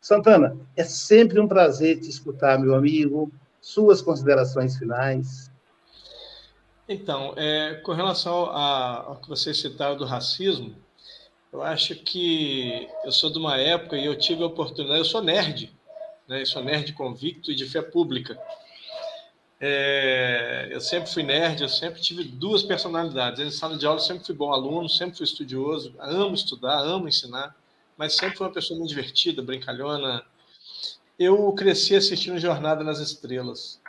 Santana, 0.00 0.56
é 0.76 0.82
sempre 0.82 1.38
um 1.38 1.46
prazer 1.46 2.00
te 2.00 2.08
escutar, 2.08 2.58
meu 2.58 2.74
amigo. 2.74 3.30
Suas 3.60 4.00
considerações 4.00 4.76
finais. 4.76 5.51
Então, 6.92 7.34
é, 7.36 7.74
com 7.82 7.92
relação 7.92 8.46
ao 8.46 9.16
que 9.16 9.28
vocês 9.28 9.58
citaram 9.58 9.96
do 9.96 10.04
racismo, 10.04 10.74
eu 11.52 11.62
acho 11.62 11.94
que 11.96 12.88
eu 13.04 13.12
sou 13.12 13.30
de 13.30 13.38
uma 13.38 13.56
época 13.58 13.96
e 13.96 14.04
eu 14.04 14.18
tive 14.18 14.42
a 14.42 14.46
oportunidade, 14.46 14.98
eu 15.00 15.04
sou 15.04 15.22
nerd, 15.22 15.72
né? 16.26 16.42
eu 16.42 16.46
sou 16.46 16.62
nerd 16.62 16.92
convicto 16.92 17.50
e 17.50 17.54
de 17.54 17.66
fé 17.66 17.82
pública. 17.82 18.40
É, 19.60 20.68
eu 20.70 20.80
sempre 20.80 21.10
fui 21.10 21.22
nerd, 21.22 21.62
eu 21.62 21.68
sempre 21.68 22.00
tive 22.00 22.24
duas 22.24 22.62
personalidades. 22.62 23.40
Em 23.40 23.50
sala 23.50 23.76
de 23.76 23.86
aula, 23.86 23.98
eu 23.98 24.04
sempre 24.04 24.24
fui 24.24 24.34
bom 24.34 24.52
aluno, 24.52 24.88
sempre 24.88 25.16
fui 25.16 25.24
estudioso, 25.24 25.94
amo 25.98 26.34
estudar, 26.34 26.78
amo 26.78 27.08
ensinar 27.08 27.54
mas 27.96 28.14
sempre 28.14 28.36
foi 28.36 28.46
uma 28.46 28.52
pessoa 28.52 28.78
muito 28.78 28.90
divertida, 28.90 29.42
brincalhona. 29.42 30.24
Eu 31.18 31.52
cresci 31.52 31.94
assistindo 31.94 32.38
Jornada 32.38 32.82
nas 32.82 32.98
Estrelas. 32.98 33.80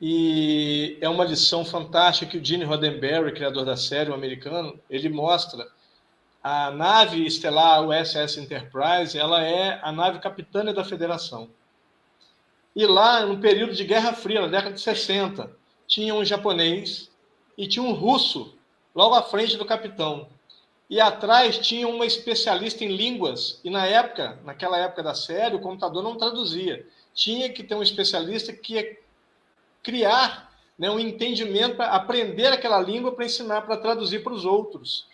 E 0.00 0.96
é 1.00 1.08
uma 1.08 1.24
lição 1.24 1.64
fantástica 1.64 2.30
que 2.30 2.38
o 2.38 2.44
Gene 2.44 2.64
Roddenberry, 2.64 3.34
criador 3.34 3.64
da 3.64 3.76
série, 3.76 4.10
um 4.10 4.14
americano, 4.14 4.80
ele 4.88 5.08
mostra 5.08 5.68
a 6.42 6.70
nave 6.70 7.26
estelar 7.26 7.86
USS 7.86 8.38
Enterprise, 8.38 9.18
ela 9.18 9.44
é 9.44 9.78
a 9.82 9.92
nave 9.92 10.18
capitânia 10.18 10.72
da 10.72 10.82
Federação. 10.82 11.50
E 12.74 12.86
lá, 12.86 13.26
no 13.26 13.38
período 13.38 13.74
de 13.74 13.84
Guerra 13.84 14.14
Fria, 14.14 14.40
na 14.40 14.46
década 14.46 14.74
de 14.74 14.80
60, 14.80 15.50
tinha 15.86 16.14
um 16.14 16.24
japonês 16.24 17.10
e 17.58 17.66
tinha 17.66 17.82
um 17.82 17.92
russo 17.92 18.54
logo 18.94 19.14
à 19.14 19.22
frente 19.22 19.56
do 19.58 19.66
capitão 19.66 20.28
e 20.90 21.00
atrás 21.00 21.56
tinha 21.58 21.86
uma 21.86 22.04
especialista 22.04 22.84
em 22.84 22.96
línguas, 22.96 23.60
e 23.62 23.70
na 23.70 23.86
época, 23.86 24.40
naquela 24.44 24.76
época 24.76 25.04
da 25.04 25.14
série, 25.14 25.54
o 25.54 25.60
computador 25.60 26.02
não 26.02 26.16
traduzia. 26.16 26.84
Tinha 27.14 27.48
que 27.48 27.62
ter 27.62 27.76
um 27.76 27.82
especialista 27.82 28.52
que 28.52 28.98
criar 29.82 30.50
né, 30.78 30.90
um 30.90 30.98
entendimento 30.98 31.80
aprender 31.82 32.46
aquela 32.46 32.80
língua 32.80 33.12
para 33.12 33.24
ensinar, 33.24 33.62
para 33.62 33.76
traduzir 33.76 34.22
para 34.22 34.32
os 34.32 34.44
outros. 34.44 35.06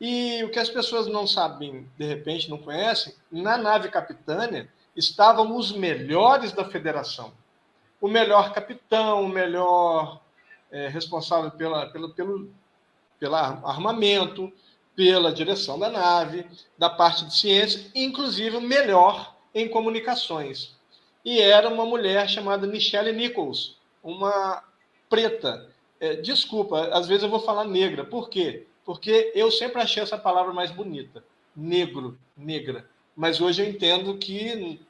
E 0.00 0.42
o 0.44 0.50
que 0.50 0.58
as 0.58 0.68
pessoas 0.68 1.06
não 1.06 1.26
sabem, 1.26 1.88
de 1.98 2.04
repente 2.04 2.50
não 2.50 2.58
conhecem, 2.58 3.14
na 3.30 3.56
nave 3.56 3.88
capitânia 3.88 4.68
estavam 4.94 5.56
os 5.56 5.72
melhores 5.72 6.52
da 6.52 6.64
federação. 6.64 7.32
O 8.00 8.08
melhor 8.08 8.52
capitão, 8.52 9.24
o 9.24 9.28
melhor 9.28 10.20
é, 10.70 10.88
responsável 10.88 11.50
pela, 11.50 11.86
pela, 11.86 12.10
pelo 12.10 12.50
pela 13.18 13.60
armamento, 13.64 14.52
pela 14.94 15.32
direção 15.32 15.78
da 15.78 15.90
nave, 15.90 16.46
da 16.78 16.88
parte 16.88 17.24
de 17.24 17.36
ciência, 17.36 17.90
inclusive 17.94 18.58
melhor 18.60 19.34
em 19.54 19.68
comunicações. 19.68 20.74
E 21.24 21.40
era 21.40 21.68
uma 21.68 21.84
mulher 21.84 22.28
chamada 22.28 22.66
Michelle 22.66 23.12
Nichols, 23.12 23.76
uma 24.06 24.62
preta. 25.10 25.68
É, 25.98 26.14
desculpa, 26.14 26.88
às 26.92 27.08
vezes 27.08 27.24
eu 27.24 27.28
vou 27.30 27.40
falar 27.40 27.64
negra. 27.64 28.04
Por 28.04 28.30
quê? 28.30 28.66
Porque 28.84 29.32
eu 29.34 29.50
sempre 29.50 29.82
achei 29.82 30.02
essa 30.02 30.16
palavra 30.16 30.52
mais 30.52 30.70
bonita. 30.70 31.24
Negro, 31.54 32.16
negra. 32.36 32.88
Mas 33.16 33.40
hoje 33.40 33.62
eu 33.62 33.68
entendo 33.68 34.16
que, 34.16 34.80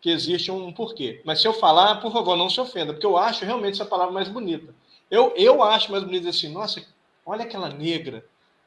que 0.00 0.10
existe 0.10 0.50
um 0.50 0.72
porquê. 0.72 1.20
Mas 1.24 1.40
se 1.40 1.46
eu 1.46 1.52
falar, 1.52 2.00
por 2.00 2.12
favor, 2.12 2.36
não 2.36 2.50
se 2.50 2.60
ofenda, 2.60 2.92
porque 2.92 3.06
eu 3.06 3.16
acho 3.16 3.44
realmente 3.44 3.74
essa 3.74 3.84
palavra 3.84 4.12
mais 4.12 4.28
bonita. 4.28 4.74
Eu, 5.08 5.32
eu 5.36 5.62
acho 5.62 5.92
mais 5.92 6.02
bonita 6.02 6.30
assim, 6.30 6.48
nossa, 6.48 6.84
olha 7.24 7.44
aquela 7.44 7.68
negra, 7.68 8.24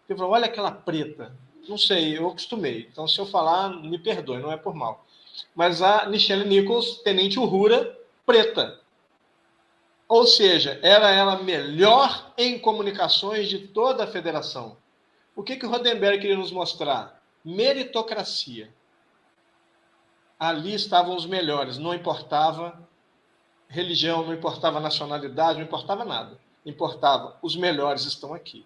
ele 0.08 0.18
falou, 0.18 0.34
olha 0.34 0.46
aquela 0.46 0.72
preta. 0.72 1.36
Não 1.68 1.78
sei, 1.78 2.18
eu 2.18 2.28
acostumei. 2.30 2.88
Então, 2.92 3.08
se 3.08 3.20
eu 3.20 3.26
falar, 3.26 3.70
me 3.82 4.00
perdoe, 4.00 4.40
não 4.40 4.52
é 4.52 4.58
por 4.58 4.74
mal. 4.74 5.06
Mas 5.54 5.82
a 5.82 6.06
Michelle 6.06 6.48
Nichols, 6.48 7.02
tenente 7.04 7.38
Uhura, 7.38 7.98
preta. 8.26 8.79
Ou 10.10 10.26
seja, 10.26 10.80
era 10.82 11.12
ela 11.12 11.44
melhor 11.44 12.34
em 12.36 12.58
comunicações 12.58 13.48
de 13.48 13.60
toda 13.60 14.04
a 14.04 14.08
federação. 14.08 14.76
O 15.36 15.44
que, 15.44 15.56
que 15.56 15.68
o 15.68 15.70
Rodenberg 15.70 16.20
queria 16.20 16.36
nos 16.36 16.52
mostrar? 16.52 17.22
Meritocracia. 17.46 18.74
Ali 20.40 20.74
estavam 20.74 21.16
os 21.16 21.28
melhores, 21.28 21.78
não 21.78 21.94
importava 21.94 22.90
religião, 23.68 24.26
não 24.26 24.34
importava 24.34 24.80
nacionalidade, 24.80 25.60
não 25.60 25.66
importava 25.66 26.04
nada. 26.04 26.40
Importava, 26.66 27.38
os 27.40 27.56
melhores 27.56 28.04
estão 28.06 28.34
aqui. 28.34 28.66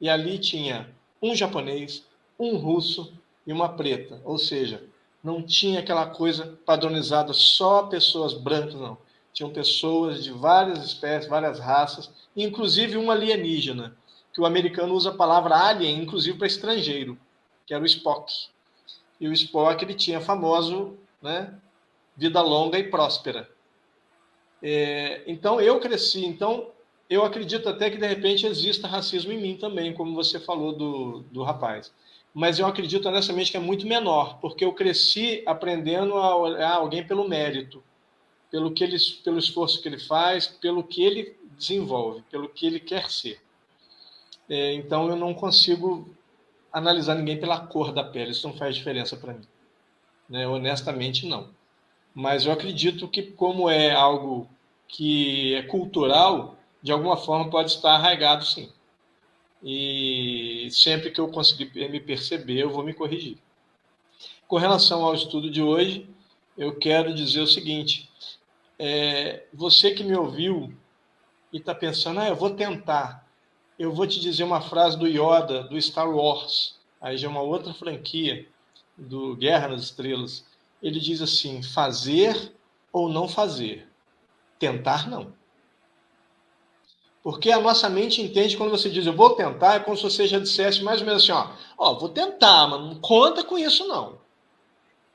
E 0.00 0.08
ali 0.08 0.38
tinha 0.38 0.88
um 1.20 1.34
japonês, 1.34 2.06
um 2.38 2.56
russo 2.56 3.12
e 3.46 3.52
uma 3.52 3.68
preta. 3.68 4.22
Ou 4.24 4.38
seja, 4.38 4.82
não 5.22 5.42
tinha 5.42 5.80
aquela 5.80 6.06
coisa 6.06 6.58
padronizada 6.64 7.34
só 7.34 7.82
pessoas 7.88 8.32
brancas, 8.32 8.74
não. 8.74 8.96
Tinham 9.32 9.50
pessoas 9.50 10.24
de 10.24 10.32
várias 10.32 10.84
espécies, 10.84 11.28
várias 11.28 11.58
raças, 11.58 12.10
inclusive 12.36 12.96
um 12.96 13.10
alienígena, 13.10 13.96
que 14.32 14.40
o 14.40 14.46
americano 14.46 14.94
usa 14.94 15.10
a 15.10 15.14
palavra 15.14 15.56
alien, 15.56 16.02
inclusive 16.02 16.38
para 16.38 16.46
estrangeiro, 16.46 17.18
que 17.66 17.74
era 17.74 17.82
o 17.82 17.86
Spock. 17.86 18.32
E 19.20 19.28
o 19.28 19.32
Spock 19.32 19.84
ele 19.84 19.94
tinha 19.94 20.20
famoso, 20.20 20.96
né, 21.20 21.54
vida 22.16 22.40
longa 22.40 22.78
e 22.78 22.84
próspera. 22.84 23.48
É, 24.62 25.22
então 25.26 25.60
eu 25.60 25.78
cresci, 25.78 26.24
então 26.24 26.70
eu 27.08 27.24
acredito 27.24 27.68
até 27.68 27.90
que 27.90 27.96
de 27.96 28.06
repente 28.06 28.46
exista 28.46 28.88
racismo 28.88 29.32
em 29.32 29.40
mim 29.40 29.56
também, 29.56 29.94
como 29.94 30.14
você 30.14 30.38
falou 30.38 30.72
do, 30.72 31.20
do 31.30 31.42
rapaz. 31.42 31.92
Mas 32.34 32.58
eu 32.58 32.66
acredito 32.66 33.08
honestamente 33.08 33.50
que 33.50 33.56
é 33.56 33.60
muito 33.60 33.86
menor, 33.86 34.38
porque 34.40 34.64
eu 34.64 34.72
cresci 34.72 35.42
aprendendo 35.46 36.14
a 36.14 36.36
olhar 36.36 36.74
alguém 36.74 37.04
pelo 37.04 37.28
mérito, 37.28 37.82
pelo 38.50 38.72
que 38.72 38.82
ele, 38.82 38.96
pelo 39.22 39.38
esforço 39.38 39.80
que 39.82 39.88
ele 39.88 39.98
faz, 39.98 40.46
pelo 40.46 40.82
que 40.82 41.02
ele 41.02 41.36
desenvolve, 41.56 42.22
pelo 42.30 42.48
que 42.48 42.66
ele 42.66 42.80
quer 42.80 43.10
ser. 43.10 43.40
É, 44.48 44.72
então 44.74 45.08
eu 45.08 45.16
não 45.16 45.34
consigo 45.34 46.08
analisar 46.72 47.14
ninguém 47.14 47.38
pela 47.38 47.66
cor 47.66 47.92
da 47.92 48.04
pele, 48.04 48.30
isso 48.30 48.46
não 48.46 48.56
faz 48.56 48.74
diferença 48.74 49.16
para 49.16 49.34
mim. 49.34 49.46
Né? 50.28 50.46
Honestamente, 50.46 51.26
não. 51.26 51.50
Mas 52.14 52.46
eu 52.46 52.52
acredito 52.52 53.08
que, 53.08 53.22
como 53.22 53.68
é 53.68 53.92
algo 53.92 54.48
que 54.86 55.54
é 55.54 55.62
cultural, 55.62 56.56
de 56.82 56.90
alguma 56.90 57.16
forma 57.16 57.50
pode 57.50 57.72
estar 57.72 57.92
arraigado, 57.92 58.44
sim. 58.44 58.70
E 59.62 60.68
sempre 60.70 61.10
que 61.10 61.20
eu 61.20 61.28
conseguir 61.28 61.70
me 61.90 62.00
perceber, 62.00 62.60
eu 62.60 62.70
vou 62.70 62.84
me 62.84 62.94
corrigir. 62.94 63.36
Com 64.46 64.56
relação 64.56 65.04
ao 65.04 65.14
estudo 65.14 65.50
de 65.50 65.60
hoje, 65.60 66.08
eu 66.56 66.76
quero 66.76 67.14
dizer 67.14 67.40
o 67.40 67.46
seguinte: 67.46 68.08
é, 68.78 69.44
você 69.52 69.90
que 69.90 70.04
me 70.04 70.16
ouviu 70.16 70.72
e 71.52 71.56
está 71.56 71.74
pensando, 71.74 72.20
ah, 72.20 72.28
eu 72.28 72.36
vou 72.36 72.50
tentar, 72.50 73.26
eu 73.78 73.92
vou 73.92 74.06
te 74.06 74.20
dizer 74.20 74.44
uma 74.44 74.60
frase 74.60 74.98
do 74.98 75.06
Yoda, 75.06 75.64
do 75.64 75.80
Star 75.80 76.08
Wars, 76.08 76.76
aí 77.00 77.16
já 77.16 77.26
é 77.26 77.30
uma 77.30 77.42
outra 77.42 77.74
franquia 77.74 78.46
do 78.96 79.36
Guerra 79.36 79.68
nas 79.68 79.82
Estrelas. 79.82 80.44
Ele 80.82 81.00
diz 81.00 81.20
assim: 81.20 81.62
fazer 81.62 82.52
ou 82.92 83.08
não 83.08 83.28
fazer, 83.28 83.88
tentar 84.58 85.08
não. 85.08 85.32
Porque 87.22 87.50
a 87.50 87.60
nossa 87.60 87.88
mente 87.88 88.22
entende 88.22 88.56
quando 88.56 88.70
você 88.70 88.88
diz 88.88 89.04
eu 89.04 89.12
vou 89.12 89.30
tentar, 89.30 89.74
é 89.74 89.80
como 89.80 89.96
se 89.96 90.02
você 90.02 90.26
já 90.26 90.38
dissesse 90.38 90.82
mais 90.82 91.00
ou 91.00 91.06
menos 91.06 91.22
assim: 91.22 91.32
ó, 91.32 91.50
ó 91.76 91.94
vou 91.94 92.08
tentar, 92.08 92.68
mas 92.68 92.80
não 92.80 92.94
conta 92.96 93.42
com 93.42 93.58
isso 93.58 93.86
não. 93.86 94.18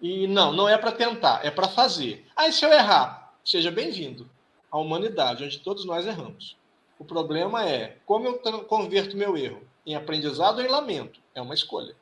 E 0.02 0.28
não, 0.28 0.52
não 0.52 0.68
é 0.68 0.78
para 0.78 0.92
tentar, 0.92 1.46
é 1.46 1.50
para 1.50 1.68
fazer. 1.68 2.26
Aí 2.36 2.52
se 2.52 2.66
eu 2.66 2.72
errar, 2.72 3.23
seja 3.44 3.70
bem-vindo 3.70 4.30
à 4.72 4.78
humanidade, 4.78 5.44
onde 5.44 5.60
todos 5.60 5.86
nós 5.86 6.06
erramos. 6.06 6.56
O 6.98 7.06
problema 7.06 7.68
é 7.68 7.98
como 8.06 8.28
eu 8.28 8.40
converto 8.66 9.18
meu 9.18 9.36
erro 9.36 9.62
em 9.86 9.96
aprendizado 9.96 10.60
ou 10.60 10.66
em 10.66 10.70
lamento. 10.70 11.20
É 11.36 11.42
uma 11.42 11.54
escolha. 11.54 11.96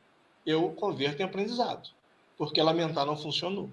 Eu 0.45 0.69
converto 0.71 1.21
em 1.21 1.25
aprendizado, 1.25 1.89
porque 2.37 2.61
lamentar 2.61 3.05
não 3.05 3.17
funcionou. 3.17 3.69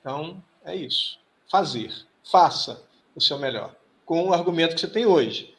Então, 0.00 0.42
é 0.64 0.74
isso. 0.74 1.18
Fazer. 1.50 1.92
Faça 2.30 2.82
o 3.14 3.20
seu 3.20 3.38
melhor, 3.38 3.74
com 4.06 4.28
o 4.28 4.32
argumento 4.32 4.74
que 4.74 4.80
você 4.80 4.88
tem 4.88 5.04
hoje. 5.04 5.54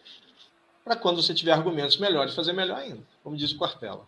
Para 0.83 0.95
quando 0.95 1.21
você 1.21 1.33
tiver 1.33 1.51
argumentos 1.51 1.97
melhores, 1.97 2.33
fazer 2.33 2.53
melhor 2.53 2.77
ainda, 2.77 3.03
como 3.23 3.37
diz 3.37 3.51
o 3.51 3.57
Quartela. 3.57 4.07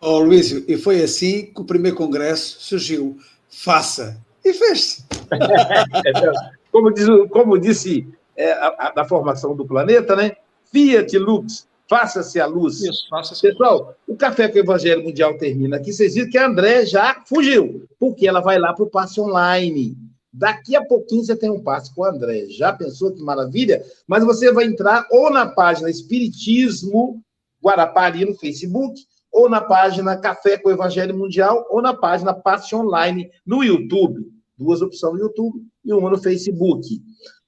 Oh, 0.00 0.18
Luísio, 0.18 0.64
e 0.68 0.78
foi 0.78 1.02
assim 1.02 1.52
que 1.52 1.60
o 1.60 1.64
primeiro 1.64 1.96
congresso 1.96 2.60
surgiu. 2.60 3.20
Faça. 3.48 4.24
E 4.48 4.54
fez-se. 4.54 5.04
como, 6.72 6.90
diz, 6.90 7.06
como 7.30 7.58
disse 7.58 8.08
é, 8.36 8.52
a, 8.52 8.92
a, 8.96 9.04
formação 9.04 9.54
do 9.54 9.66
planeta, 9.66 10.16
né? 10.16 10.36
Fiat 10.72 11.18
Lux, 11.18 11.66
faça-se 11.88 12.40
a 12.40 12.46
luz. 12.46 12.80
Isso, 12.80 13.06
faça-se 13.10 13.42
Pessoal, 13.42 13.94
o 14.06 14.16
Café 14.16 14.48
com 14.48 14.56
o 14.56 14.60
Evangelho 14.60 15.04
Mundial 15.04 15.36
termina 15.36 15.76
aqui. 15.76 15.92
Vocês 15.92 16.14
viram 16.14 16.30
que 16.30 16.38
a 16.38 16.46
André 16.46 16.86
já 16.86 17.22
fugiu, 17.26 17.86
porque 17.98 18.26
ela 18.26 18.40
vai 18.40 18.58
lá 18.58 18.72
para 18.72 18.84
o 18.84 18.90
passe 18.90 19.20
online. 19.20 19.96
Daqui 20.32 20.76
a 20.76 20.84
pouquinho 20.84 21.24
você 21.24 21.34
tem 21.34 21.50
um 21.50 21.62
passe 21.62 21.94
com 21.94 22.02
o 22.02 22.04
André. 22.04 22.46
Já 22.48 22.72
pensou 22.72 23.12
que 23.12 23.22
maravilha? 23.22 23.82
Mas 24.06 24.24
você 24.24 24.52
vai 24.52 24.64
entrar 24.64 25.06
ou 25.10 25.30
na 25.30 25.46
página 25.46 25.90
Espiritismo 25.90 27.22
Guarapari 27.62 28.24
no 28.24 28.34
Facebook, 28.34 29.00
ou 29.32 29.48
na 29.48 29.60
página 29.60 30.16
Café 30.16 30.56
com 30.56 30.68
o 30.68 30.72
Evangelho 30.72 31.16
Mundial, 31.16 31.66
ou 31.70 31.82
na 31.82 31.94
página 31.94 32.32
Passe 32.32 32.74
Online 32.74 33.30
no 33.44 33.62
YouTube. 33.62 34.26
Duas 34.58 34.82
opções 34.82 35.14
no 35.14 35.20
YouTube 35.20 35.60
e 35.84 35.92
uma 35.92 36.10
no 36.10 36.18
Facebook. 36.18 36.86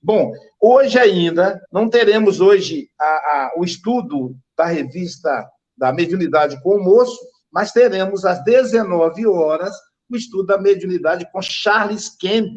Bom, 0.02 0.32
hoje 0.60 0.98
ainda 0.98 1.60
não 1.72 1.88
teremos 1.88 2.40
hoje 2.40 2.88
a, 2.98 3.04
a, 3.04 3.52
o 3.58 3.64
estudo 3.64 4.34
da 4.56 4.64
revista 4.64 5.46
da 5.76 5.92
mediunidade 5.92 6.62
com 6.62 6.76
o 6.76 6.84
moço, 6.84 7.18
mas 7.52 7.72
teremos 7.72 8.24
às 8.24 8.42
19 8.44 9.26
horas 9.26 9.74
o 10.10 10.16
estudo 10.16 10.46
da 10.46 10.58
mediunidade 10.58 11.26
com 11.32 11.40
Charles 11.40 12.08
Kemp, 12.08 12.48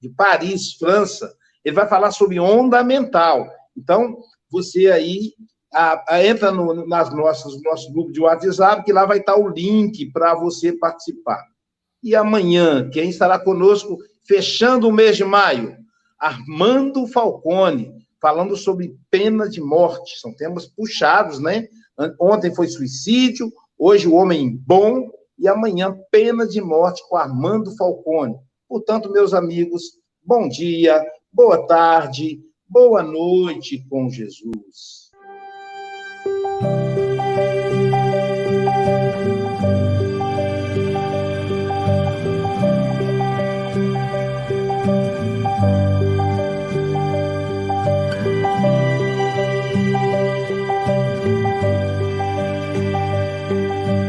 de 0.00 0.08
Paris, 0.10 0.74
França. 0.74 1.32
Ele 1.64 1.74
vai 1.74 1.88
falar 1.88 2.10
sobre 2.10 2.40
onda 2.40 2.82
mental. 2.82 3.48
Então, 3.76 4.18
você 4.50 4.88
aí 4.88 5.32
a, 5.72 6.14
a, 6.14 6.24
entra 6.24 6.52
no, 6.52 6.86
nas 6.86 7.12
nossas, 7.14 7.54
no 7.54 7.62
nosso 7.62 7.92
grupo 7.92 8.12
de 8.12 8.20
WhatsApp, 8.20 8.84
que 8.84 8.92
lá 8.92 9.06
vai 9.06 9.18
estar 9.18 9.36
o 9.36 9.48
link 9.48 10.10
para 10.12 10.34
você 10.34 10.72
participar. 10.72 11.42
E 12.02 12.16
amanhã, 12.16 12.90
quem 12.90 13.10
estará 13.10 13.38
conosco, 13.38 13.96
fechando 14.26 14.88
o 14.88 14.92
mês 14.92 15.16
de 15.16 15.24
maio, 15.24 15.76
Armando 16.18 17.06
Falcone, 17.06 17.92
falando 18.20 18.56
sobre 18.56 18.96
pena 19.10 19.48
de 19.48 19.60
morte. 19.60 20.18
São 20.20 20.34
temas 20.34 20.66
puxados, 20.66 21.38
né? 21.38 21.68
Ontem 22.20 22.54
foi 22.54 22.66
suicídio, 22.66 23.52
hoje 23.78 24.08
o 24.08 24.14
homem 24.14 24.56
bom, 24.66 25.10
e 25.38 25.48
amanhã 25.48 25.96
pena 26.10 26.46
de 26.46 26.60
morte 26.60 27.02
com 27.08 27.16
Armando 27.16 27.76
Falcone. 27.76 28.34
Portanto, 28.68 29.10
meus 29.10 29.34
amigos, 29.34 29.82
bom 30.24 30.48
dia, 30.48 31.04
boa 31.32 31.66
tarde, 31.66 32.40
boa 32.68 33.02
noite 33.02 33.84
com 33.88 34.08
Jesus. 34.08 35.10